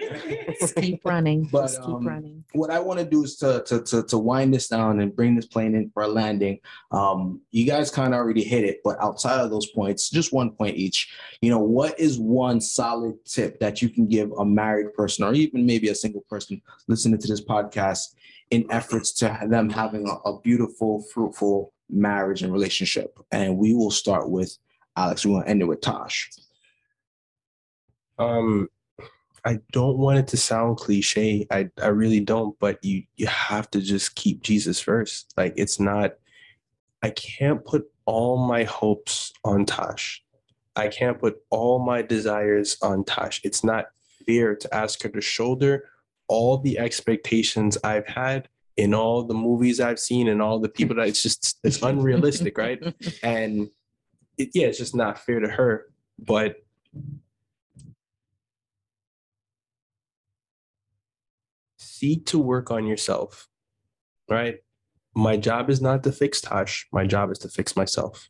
way. 0.78 0.82
Keep 0.82 1.04
running. 1.04 1.44
But, 1.52 1.64
Just 1.64 1.82
keep 1.82 1.90
um, 1.90 2.08
running. 2.08 2.44
What 2.54 2.70
I 2.70 2.80
want 2.80 3.00
to 3.00 3.06
do 3.06 3.24
is 3.26 3.36
to, 3.38 3.64
to 3.68 3.82
to 3.82 4.04
to 4.04 4.18
wind 4.18 4.54
this 4.54 4.70
down 4.70 5.02
and 5.02 5.14
bring 5.14 5.36
this 5.36 5.46
plane 5.46 5.76
in 5.76 5.90
for 5.94 6.04
a 6.04 6.08
landing. 6.08 6.60
Um, 6.92 7.42
you 7.52 7.66
guys 7.66 7.92
kind 7.92 8.14
of 8.14 8.20
already 8.20 8.44
hit 8.44 8.64
it, 8.64 8.80
but 8.84 8.98
outside 9.02 9.42
of 9.42 9.50
those 9.50 9.68
points, 9.72 10.10
just 10.10 10.32
one 10.32 10.52
point 10.52 10.78
each. 10.78 11.14
You 11.42 11.50
know, 11.50 11.60
what 11.60 12.00
is 12.00 12.18
one 12.18 12.62
solid 12.62 13.16
tip 13.26 13.60
that 13.60 13.82
you 13.82 13.90
can 13.90 14.08
give 14.08 14.32
a 14.32 14.46
married 14.46 14.94
person 14.94 15.26
or 15.26 15.34
even 15.34 15.66
maybe 15.66 15.90
a 15.90 15.96
single 15.96 16.22
person 16.30 16.62
listening 16.88 17.20
to 17.20 17.28
this 17.28 17.44
podcast 17.44 18.16
in 18.52 18.66
efforts 18.72 19.12
to 19.14 19.38
them 19.50 19.70
having 19.70 20.08
a, 20.08 20.30
a 20.30 20.40
beautiful, 20.40 21.04
fruitful 21.14 21.74
marriage 21.90 22.42
and 22.42 22.54
relationship? 22.54 23.20
And 23.34 23.58
we 23.58 23.74
will 23.74 23.92
start 23.92 24.30
with 24.30 24.58
Alex. 24.96 25.26
We 25.26 25.34
want 25.34 25.46
to 25.46 25.50
end 25.52 25.62
it 25.62 25.66
with 25.66 25.82
Tash. 25.82 26.30
Um 28.18 28.70
i 29.44 29.58
don't 29.72 29.98
want 29.98 30.20
it 30.20 30.28
to 30.28 30.38
sound 30.38 30.78
cliche. 30.78 31.48
I 31.50 31.70
i 31.82 31.88
really 31.88 32.20
don't 32.20 32.58
but 32.60 32.84
you 32.84 33.04
you 33.16 33.28
have 33.28 33.72
to 33.72 33.82
just 33.82 34.16
keep 34.16 34.42
jesus 34.42 34.80
first. 34.80 35.34
Like 35.38 35.54
it's 35.58 35.80
not 35.80 36.14
i 37.02 37.10
can't 37.10 37.64
put 37.66 37.86
all 38.06 38.48
my 38.48 38.64
hopes 38.64 39.32
on 39.44 39.66
Tash. 39.66 40.24
I 40.76 40.88
can't 40.88 41.20
put 41.20 41.38
all 41.50 41.80
my 41.80 42.02
desires 42.02 42.78
on 42.82 43.04
Tash. 43.04 43.42
It's 43.44 43.64
not 43.64 43.86
fair 44.26 44.56
to 44.56 44.74
ask 44.74 45.02
her 45.04 45.10
to 45.10 45.22
shoulder 45.22 45.86
all 46.32 46.58
the 46.58 46.80
expectations 46.80 47.78
i've 47.84 48.08
had 48.08 48.48
in 48.78 48.94
all 48.94 49.24
the 49.24 49.34
movies 49.34 49.82
i've 49.82 50.00
seen 50.00 50.30
and 50.30 50.42
all 50.42 50.60
the 50.60 50.70
people 50.70 50.96
that 50.96 51.08
it's 51.08 51.22
just 51.22 51.60
it's 51.64 51.82
unrealistic 51.82 52.58
right? 52.58 52.82
And 53.24 53.70
it, 54.38 54.50
yeah 54.54 54.68
it's 54.68 54.78
just 54.78 54.96
not 54.96 55.20
fair 55.20 55.42
to 55.42 55.50
her 55.50 55.88
but 56.18 56.56
seek 62.02 62.26
to 62.26 62.40
work 62.40 62.72
on 62.72 62.86
yourself 62.86 63.48
right? 64.32 64.60
My 65.14 65.36
job 65.36 65.70
is 65.70 65.82
not 65.82 66.04
to 66.04 66.12
fix 66.12 66.42
Tash 66.42 66.88
my 66.92 67.06
job 67.06 67.32
is 67.32 67.40
to 67.40 67.50
fix 67.50 67.76
myself. 67.76 68.30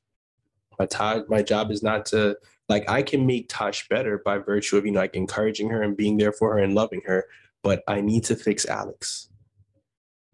My 0.79 0.87
Tash 0.87 1.21
my 1.29 1.43
job 1.43 1.71
is 1.71 1.83
not 1.83 2.05
to 2.07 2.35
like 2.67 2.89
i 2.89 3.03
can 3.03 3.25
make 3.25 3.45
Tash 3.49 3.87
better 3.87 4.21
by 4.25 4.39
virtue 4.39 4.77
of 4.77 4.85
you 4.85 4.91
know 4.91 4.99
like 4.99 5.15
encouraging 5.15 5.69
her 5.69 5.83
and 5.83 5.95
being 5.95 6.17
there 6.17 6.33
for 6.33 6.53
her 6.53 6.59
and 6.59 6.73
loving 6.73 7.01
her 7.05 7.25
but 7.63 7.83
i 7.87 8.01
need 8.01 8.23
to 8.25 8.35
fix 8.35 8.65
alex. 8.65 9.29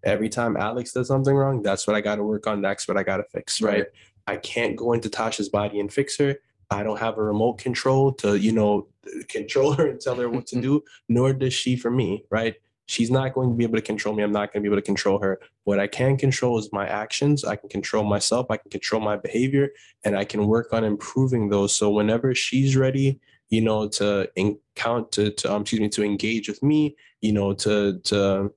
Every 0.05 0.29
time 0.29 0.55
alex 0.55 0.93
does 0.93 1.09
something 1.09 1.35
wrong 1.35 1.61
that's 1.61 1.85
what 1.85 1.95
i 1.95 2.01
got 2.01 2.15
to 2.15 2.23
work 2.23 2.47
on 2.47 2.61
that's 2.61 2.87
what 2.87 2.97
i 2.97 3.03
got 3.03 3.17
to 3.17 3.25
fix 3.33 3.61
right? 3.61 3.79
Right. 3.79 3.87
i 4.27 4.37
can't 4.37 4.77
go 4.77 4.93
into 4.93 5.09
tasha's 5.09 5.49
body 5.49 5.79
and 5.79 5.91
fix 5.91 6.17
her. 6.17 6.35
I 6.69 6.83
don't 6.83 6.99
have 6.99 7.17
a 7.17 7.23
remote 7.23 7.57
control 7.57 8.13
to 8.21 8.37
you 8.37 8.53
know 8.53 8.87
control 9.27 9.73
her 9.73 9.87
and 9.87 9.99
tell 9.99 10.15
her 10.15 10.29
what 10.29 10.47
to 10.47 10.61
do 10.67 10.83
nor 11.09 11.33
does 11.33 11.53
she 11.53 11.75
for 11.75 11.91
me 11.91 12.23
right 12.29 12.55
she's 12.87 13.11
not 13.11 13.33
going 13.33 13.49
to 13.49 13.55
be 13.55 13.63
able 13.63 13.75
to 13.75 13.81
control 13.81 14.15
me. 14.15 14.23
I'm 14.23 14.31
not 14.31 14.51
going 14.51 14.63
to 14.63 14.67
be 14.69 14.73
able 14.73 14.81
to 14.81 14.85
control 14.85 15.19
her. 15.19 15.39
What 15.65 15.79
i 15.79 15.87
can 15.87 16.17
control 16.17 16.57
is 16.57 16.69
my 16.73 16.87
actions. 16.87 17.43
I 17.45 17.55
can 17.55 17.69
control 17.69 18.03
myself. 18.03 18.47
I 18.49 18.57
can 18.57 18.71
control 18.71 19.01
my 19.01 19.17
behavior 19.17 19.69
and 20.03 20.17
i 20.17 20.23
can 20.25 20.47
work 20.47 20.73
on 20.73 20.83
improving 20.83 21.49
those. 21.49 21.75
So 21.75 21.91
whenever 21.91 22.33
she's 22.33 22.75
ready 22.75 23.19
you 23.49 23.61
know 23.61 23.87
to 23.87 24.29
encounter 24.35 25.29
to, 25.29 25.31
to 25.31 25.53
um, 25.53 25.61
excuse 25.61 25.79
me 25.79 25.87
to 25.87 26.03
engage 26.03 26.49
with 26.49 26.61
me 26.61 26.97
you 27.21 27.31
know 27.31 27.53
to 27.53 27.97
to 27.99 28.51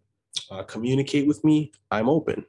uh, 0.50 0.62
communicate 0.64 1.26
with 1.28 1.44
me 1.44 1.70
i'm 1.92 2.08
open. 2.08 2.44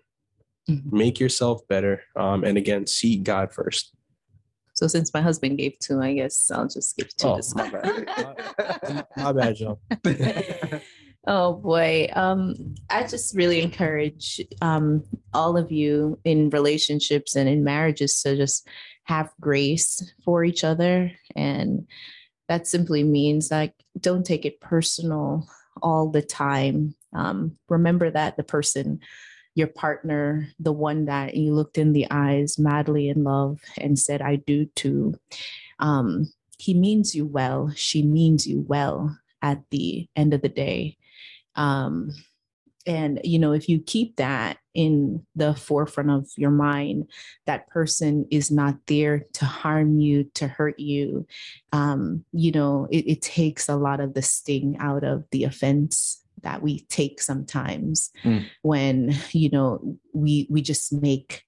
Mhm. 0.69 0.91
make 0.91 1.19
yourself 1.19 1.67
better 1.67 2.03
um, 2.15 2.43
and 2.43 2.55
again 2.57 2.85
seek 2.87 3.23
god 3.23 3.51
first. 3.53 3.93
So 4.73 4.87
since 4.87 5.13
my 5.13 5.21
husband 5.21 5.57
gave 5.57 5.77
two, 5.79 6.01
I 6.01 6.13
guess 6.13 6.49
I'll 6.49 6.67
just 6.67 6.95
give 6.97 7.09
two 7.17 7.27
Oh, 7.27 7.35
this 7.35 7.53
my 7.53 7.69
time. 7.69 8.05
bad. 8.05 9.05
my 9.17 9.31
bad 9.33 9.55
joe 9.55 9.79
oh 11.27 11.53
boy. 11.53 12.09
Um, 12.13 12.75
I 12.89 13.03
just 13.07 13.35
really 13.35 13.61
encourage 13.61 14.41
um 14.61 15.03
all 15.33 15.57
of 15.57 15.71
you 15.71 16.19
in 16.23 16.49
relationships 16.49 17.35
and 17.35 17.47
in 17.47 17.63
marriages 17.63 18.21
to 18.23 18.35
just 18.35 18.67
have 19.03 19.33
grace 19.39 20.13
for 20.23 20.43
each 20.43 20.63
other. 20.63 21.11
And 21.35 21.87
that 22.47 22.67
simply 22.67 23.03
means 23.03 23.51
like 23.51 23.73
don't 23.99 24.25
take 24.25 24.45
it 24.45 24.61
personal 24.61 25.47
all 25.81 26.09
the 26.09 26.21
time. 26.21 26.95
Um, 27.13 27.57
remember 27.69 28.09
that 28.11 28.37
the 28.37 28.43
person 28.43 28.99
your 29.55 29.67
partner, 29.67 30.47
the 30.59 30.71
one 30.71 31.05
that 31.05 31.35
you 31.35 31.53
looked 31.53 31.77
in 31.77 31.93
the 31.93 32.07
eyes 32.09 32.57
madly 32.57 33.09
in 33.09 33.23
love 33.23 33.59
and 33.77 33.99
said, 33.99 34.21
I 34.21 34.37
do 34.37 34.65
too. 34.75 35.15
Um, 35.79 36.31
he 36.57 36.73
means 36.73 37.15
you 37.15 37.25
well. 37.25 37.71
She 37.75 38.03
means 38.03 38.47
you 38.47 38.61
well 38.61 39.17
at 39.41 39.61
the 39.71 40.07
end 40.15 40.33
of 40.33 40.41
the 40.41 40.49
day. 40.49 40.97
Um, 41.55 42.11
and 42.87 43.19
you 43.23 43.37
know 43.37 43.51
if 43.51 43.69
you 43.69 43.79
keep 43.79 44.15
that 44.15 44.57
in 44.73 45.23
the 45.35 45.53
forefront 45.53 46.09
of 46.09 46.27
your 46.35 46.49
mind 46.49 47.09
that 47.45 47.67
person 47.67 48.25
is 48.31 48.49
not 48.49 48.75
there 48.87 49.25
to 49.33 49.45
harm 49.45 49.99
you 49.99 50.23
to 50.33 50.47
hurt 50.47 50.79
you 50.79 51.27
um, 51.73 52.25
you 52.31 52.51
know 52.51 52.87
it, 52.91 53.05
it 53.07 53.21
takes 53.21 53.69
a 53.69 53.75
lot 53.75 53.99
of 53.99 54.13
the 54.13 54.21
sting 54.21 54.77
out 54.79 55.03
of 55.03 55.23
the 55.31 55.43
offense 55.43 56.23
that 56.41 56.61
we 56.61 56.79
take 56.89 57.21
sometimes 57.21 58.09
Mm. 58.23 58.45
when 58.63 59.15
you 59.31 59.49
know 59.49 59.97
we 60.13 60.47
we 60.49 60.61
just 60.61 60.91
make 60.91 61.43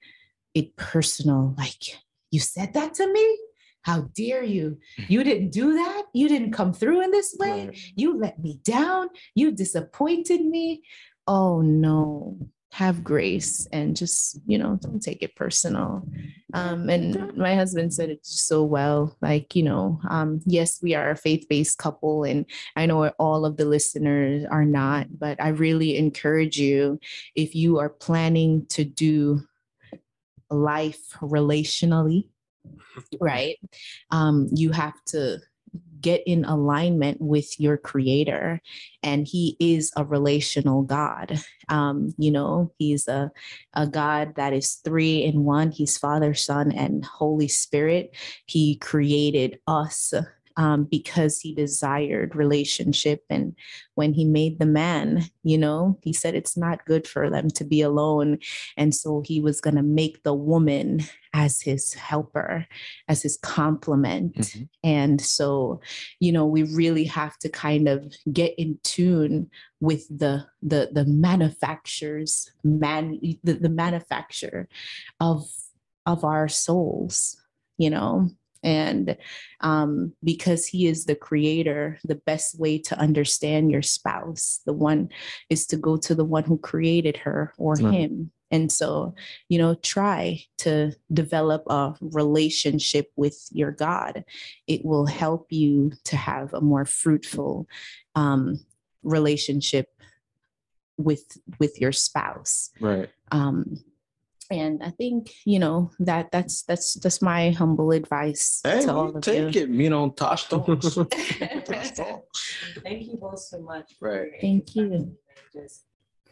it 0.54 0.76
personal 0.76 1.56
like 1.58 1.82
you 2.30 2.40
said 2.40 2.74
that 2.74 2.94
to 2.96 3.12
me 3.12 3.38
how 3.84 4.10
dare 4.16 4.44
you? 4.44 4.80
You 5.08 5.24
didn't 5.24 5.52
do 5.52 5.74
that? 5.74 6.04
You 6.14 6.28
didn't 6.28 6.54
come 6.54 6.74
through 6.74 7.02
in 7.04 7.12
this 7.12 7.36
way? 7.38 7.68
Right. 7.68 7.78
you 7.96 8.18
let 8.18 8.40
me 8.40 8.60
down? 8.64 9.10
You 9.36 9.52
disappointed 9.52 10.42
me? 10.42 10.82
Oh 11.28 11.62
no. 11.62 12.38
Have 12.72 13.04
grace 13.04 13.68
and 13.72 13.96
just 13.96 14.40
you 14.48 14.58
know 14.58 14.80
don't 14.82 15.00
take 15.00 15.22
it 15.22 15.36
personal. 15.36 16.08
Um 16.54 16.90
and 16.90 17.38
my 17.38 17.56
husband 17.56 17.94
said 17.94 18.10
it 18.10 18.26
so 18.26 18.64
well 18.64 19.16
like 19.22 19.56
you 19.56 19.62
know 19.62 20.00
um 20.10 20.42
yes 20.46 20.80
we 20.82 20.96
are 20.96 21.12
a 21.12 21.16
faith-based 21.16 21.78
couple 21.78 22.24
and 22.24 22.46
i 22.76 22.88
know 22.88 23.10
all 23.20 23.46
of 23.46 23.58
the 23.58 23.66
listeners 23.66 24.46
are 24.50 24.66
not 24.66 25.08
but 25.20 25.40
i 25.40 25.50
really 25.50 25.98
encourage 25.98 26.58
you 26.58 27.00
if 27.36 27.54
you 27.54 27.78
are 27.78 27.90
planning 27.90 28.66
to 28.70 28.84
do 28.84 29.42
life 30.50 31.16
relationally 31.22 32.28
right? 33.20 33.58
Um 34.12 34.50
you 34.54 34.72
have 34.72 34.96
to 35.08 35.40
get 36.02 36.22
in 36.28 36.46
alignment 36.46 37.20
with 37.20 37.60
your 37.60 37.78
creator 37.78 38.62
and 39.02 39.26
he 39.28 39.58
is 39.60 39.92
a 39.96 40.06
relational 40.06 40.84
god. 40.84 41.40
Um 41.70 42.14
you 42.18 42.32
know 42.32 42.72
he's 42.78 43.08
a 43.08 43.32
a 43.74 43.88
god 43.88 44.36
that 44.36 44.54
is 44.54 44.76
three 44.76 45.24
in 45.24 45.44
one. 45.44 45.72
He's 45.72 45.98
father 45.98 46.34
son 46.34 46.72
and 46.72 47.04
holy 47.06 47.48
spirit. 47.48 48.16
He 48.46 48.76
created 48.78 49.60
us 49.68 50.14
um, 50.58 50.86
because 50.90 51.40
he 51.40 51.54
desired 51.56 52.36
relationship. 52.36 53.22
And 53.30 53.56
when 53.96 54.14
he 54.14 54.26
made 54.26 54.60
the 54.60 54.66
man 54.66 55.24
you 55.44 55.58
know 55.58 55.98
he 56.02 56.14
said 56.14 56.36
it's 56.36 56.56
not 56.58 56.86
good 56.86 57.08
for 57.08 57.30
them 57.30 57.50
to 57.50 57.64
be 57.64 57.82
alone. 57.82 58.40
And 58.78 58.94
so 58.96 59.22
he 59.26 59.42
was 59.42 59.62
going 59.62 59.76
to 59.76 59.84
make 59.84 60.24
the 60.24 60.34
woman 60.34 61.02
as 61.34 61.62
his 61.62 61.94
helper 61.94 62.68
as 63.08 63.22
his 63.24 63.38
complement. 63.38 64.36
Mhm. 64.36 64.70
and 64.84 65.22
so 65.22 65.82
you 66.20 66.32
know 66.32 66.46
we 66.46 66.64
really 66.64 67.06
have 67.06 67.38
to 67.40 67.50
kind 67.50 67.88
of 67.88 68.14
get 68.32 68.54
in 68.58 68.78
tune 68.84 69.50
with 69.82 70.08
the 70.10 70.46
the 70.62 70.90
the 70.92 71.06
manufacturers 71.06 72.52
man 72.64 73.20
the, 73.44 73.54
the 73.54 73.70
manufacture 73.70 74.68
of 75.20 75.46
of 76.06 76.24
our 76.24 76.48
souls 76.48 77.38
you 77.78 77.90
know 77.90 78.30
and 78.64 79.18
um, 79.62 80.14
because 80.24 80.66
he 80.66 80.88
is 80.88 81.06
the 81.06 81.16
creator 81.16 82.00
the 82.06 82.16
best 82.16 82.60
way 82.60 82.78
to 82.78 82.98
understand 82.98 83.72
your 83.72 83.82
spouse 83.82 84.62
the 84.66 84.74
one 84.74 85.10
is 85.50 85.68
to 85.68 85.78
go 85.78 85.98
to 85.98 86.16
the 86.16 86.26
one 86.26 86.44
who 86.44 86.58
created 86.58 87.18
her 87.18 87.54
or 87.58 87.76
Right. 87.76 87.94
him 87.94 88.32
and 88.52 88.72
so 88.72 89.14
you 89.50 89.58
know 89.58 89.76
try 89.76 90.40
to 90.60 90.94
develop 91.12 91.64
a 91.68 91.94
relationship 92.02 93.12
with 93.16 93.48
your 93.52 93.72
god 93.72 94.24
it 94.68 94.86
will 94.86 95.06
help 95.08 95.48
you 95.52 95.92
to 96.06 96.16
have 96.16 96.54
a 96.54 96.62
more 96.62 96.86
fruitful 96.86 97.68
um, 98.16 98.60
relationship 99.04 99.88
with 100.98 101.38
with 101.60 101.82
your 101.82 101.92
spouse 101.92 102.70
Right. 102.80 103.10
um 103.32 103.78
and 104.54 104.84
i 104.84 104.90
think 104.92 105.32
you 105.46 105.60
know 105.60 105.92
that 106.00 106.32
that's 106.32 106.64
that's 106.64 106.94
that's 106.96 107.22
my 107.22 107.52
humble 107.52 107.92
advice 107.92 108.62
Hey, 108.64 108.82
to 108.82 108.94
all 108.94 109.16
of 109.16 109.22
take 109.22 109.56
you 109.56 109.64
it. 109.64 109.70
You 109.70 109.90
know, 109.90 110.10
Tash 110.10 110.48
talks. 111.96 112.40
Thank 112.84 113.08
you 113.08 113.18
both 113.18 113.40
so 113.40 113.60
much. 113.62 113.96
Right. 114.00 114.32
Thank 114.40 114.76
you. 114.76 115.18
Just 115.54 115.86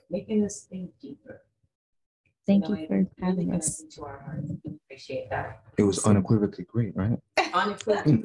making 0.09 0.45
us 0.45 0.67
think 0.69 0.91
deeper. 1.01 1.41
Thank 2.47 2.67
you 2.67 2.87
for 2.87 3.05
having 3.23 3.53
us 3.53 3.81
into 3.81 4.03
our 4.03 4.21
hearts. 4.25 4.51
We 4.63 4.77
Appreciate 4.85 5.29
that. 5.29 5.61
It 5.77 5.83
was 5.83 6.05
unequivocally 6.05 6.65
great, 6.65 6.95
right? 6.95 7.17
Unequivocally. 7.53 8.23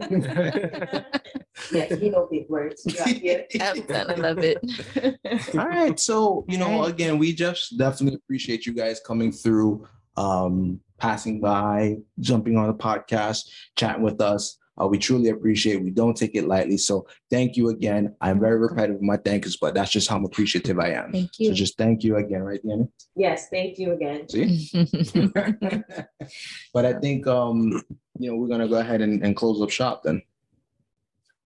Yes, 1.73 1.99
we 2.01 2.11
know 2.11 2.29
big 2.31 2.49
words. 2.49 2.83
Yeah, 3.23 3.43
yeah. 3.55 3.73
i 4.09 4.15
love 4.15 4.39
it 4.39 4.59
All 5.59 5.67
right. 5.69 5.99
So, 5.99 6.45
you 6.49 6.59
know, 6.59 6.81
Right. 6.81 6.91
again, 6.91 7.19
we 7.19 7.33
just 7.33 7.79
definitely 7.79 8.17
appreciate 8.19 8.67
you 8.67 8.73
guys 8.75 9.01
coming 9.01 9.33
through, 9.33 9.87
um, 10.17 10.81
passing 10.99 11.41
by, 11.41 11.97
jumping 12.21 12.57
on 12.57 12.67
the 12.69 12.75
podcast, 12.75 13.49
chatting 13.77 14.03
with 14.03 14.21
us. 14.21 14.59
Uh, 14.81 14.87
we 14.87 14.99
truly 14.99 15.31
appreciate 15.31 15.77
it. 15.77 15.83
We 15.83 15.91
don't 15.91 16.17
take 16.17 16.35
it 16.35 16.47
lightly. 16.47 16.77
So 16.77 17.07
thank 17.31 17.57
you 17.57 17.71
again. 17.71 18.15
I'm 18.21 18.39
very 18.39 18.59
repetitive 18.59 18.97
with 18.97 19.03
my 19.03 19.17
thank 19.17 19.45
yous, 19.45 19.57
but 19.57 19.75
that's 19.75 19.91
just 19.91 20.09
how 20.09 20.23
appreciative 20.23 20.79
I 20.79 20.91
am. 20.91 21.13
thank 21.13 21.39
you. 21.39 21.47
So 21.47 21.51
you 21.51 21.55
just 21.55 21.79
thank 21.79 22.05
you 22.05 22.17
again, 22.17 22.43
right, 22.43 22.61
Danny? 22.67 22.89
Yes, 23.15 23.49
thank 23.49 23.79
you 23.79 23.93
again. 23.93 24.29
See? 24.29 24.71
but 26.75 26.85
I 26.85 26.93
think 26.95 27.27
um, 27.27 27.83
you 28.19 28.31
know, 28.31 28.37
we're 28.37 28.49
gonna 28.49 28.69
go 28.69 28.77
ahead 28.77 29.01
and, 29.01 29.25
and 29.25 29.37
close 29.37 29.61
up 29.63 29.71
shop 29.71 30.03
then. 30.05 30.23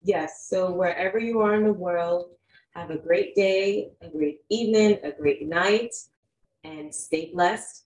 Yes, 0.03 0.47
so 0.49 0.72
wherever 0.72 1.18
you 1.18 1.41
are 1.41 1.55
in 1.55 1.64
the 1.64 1.72
world, 1.72 2.31
have 2.74 2.91
a 2.91 2.97
great 2.97 3.35
day, 3.35 3.91
a 4.01 4.09
great 4.09 4.41
evening, 4.49 4.99
a 5.03 5.12
great 5.12 5.47
night, 5.47 5.95
and 6.64 6.95
stay 6.95 7.31
blessed. 7.33 7.85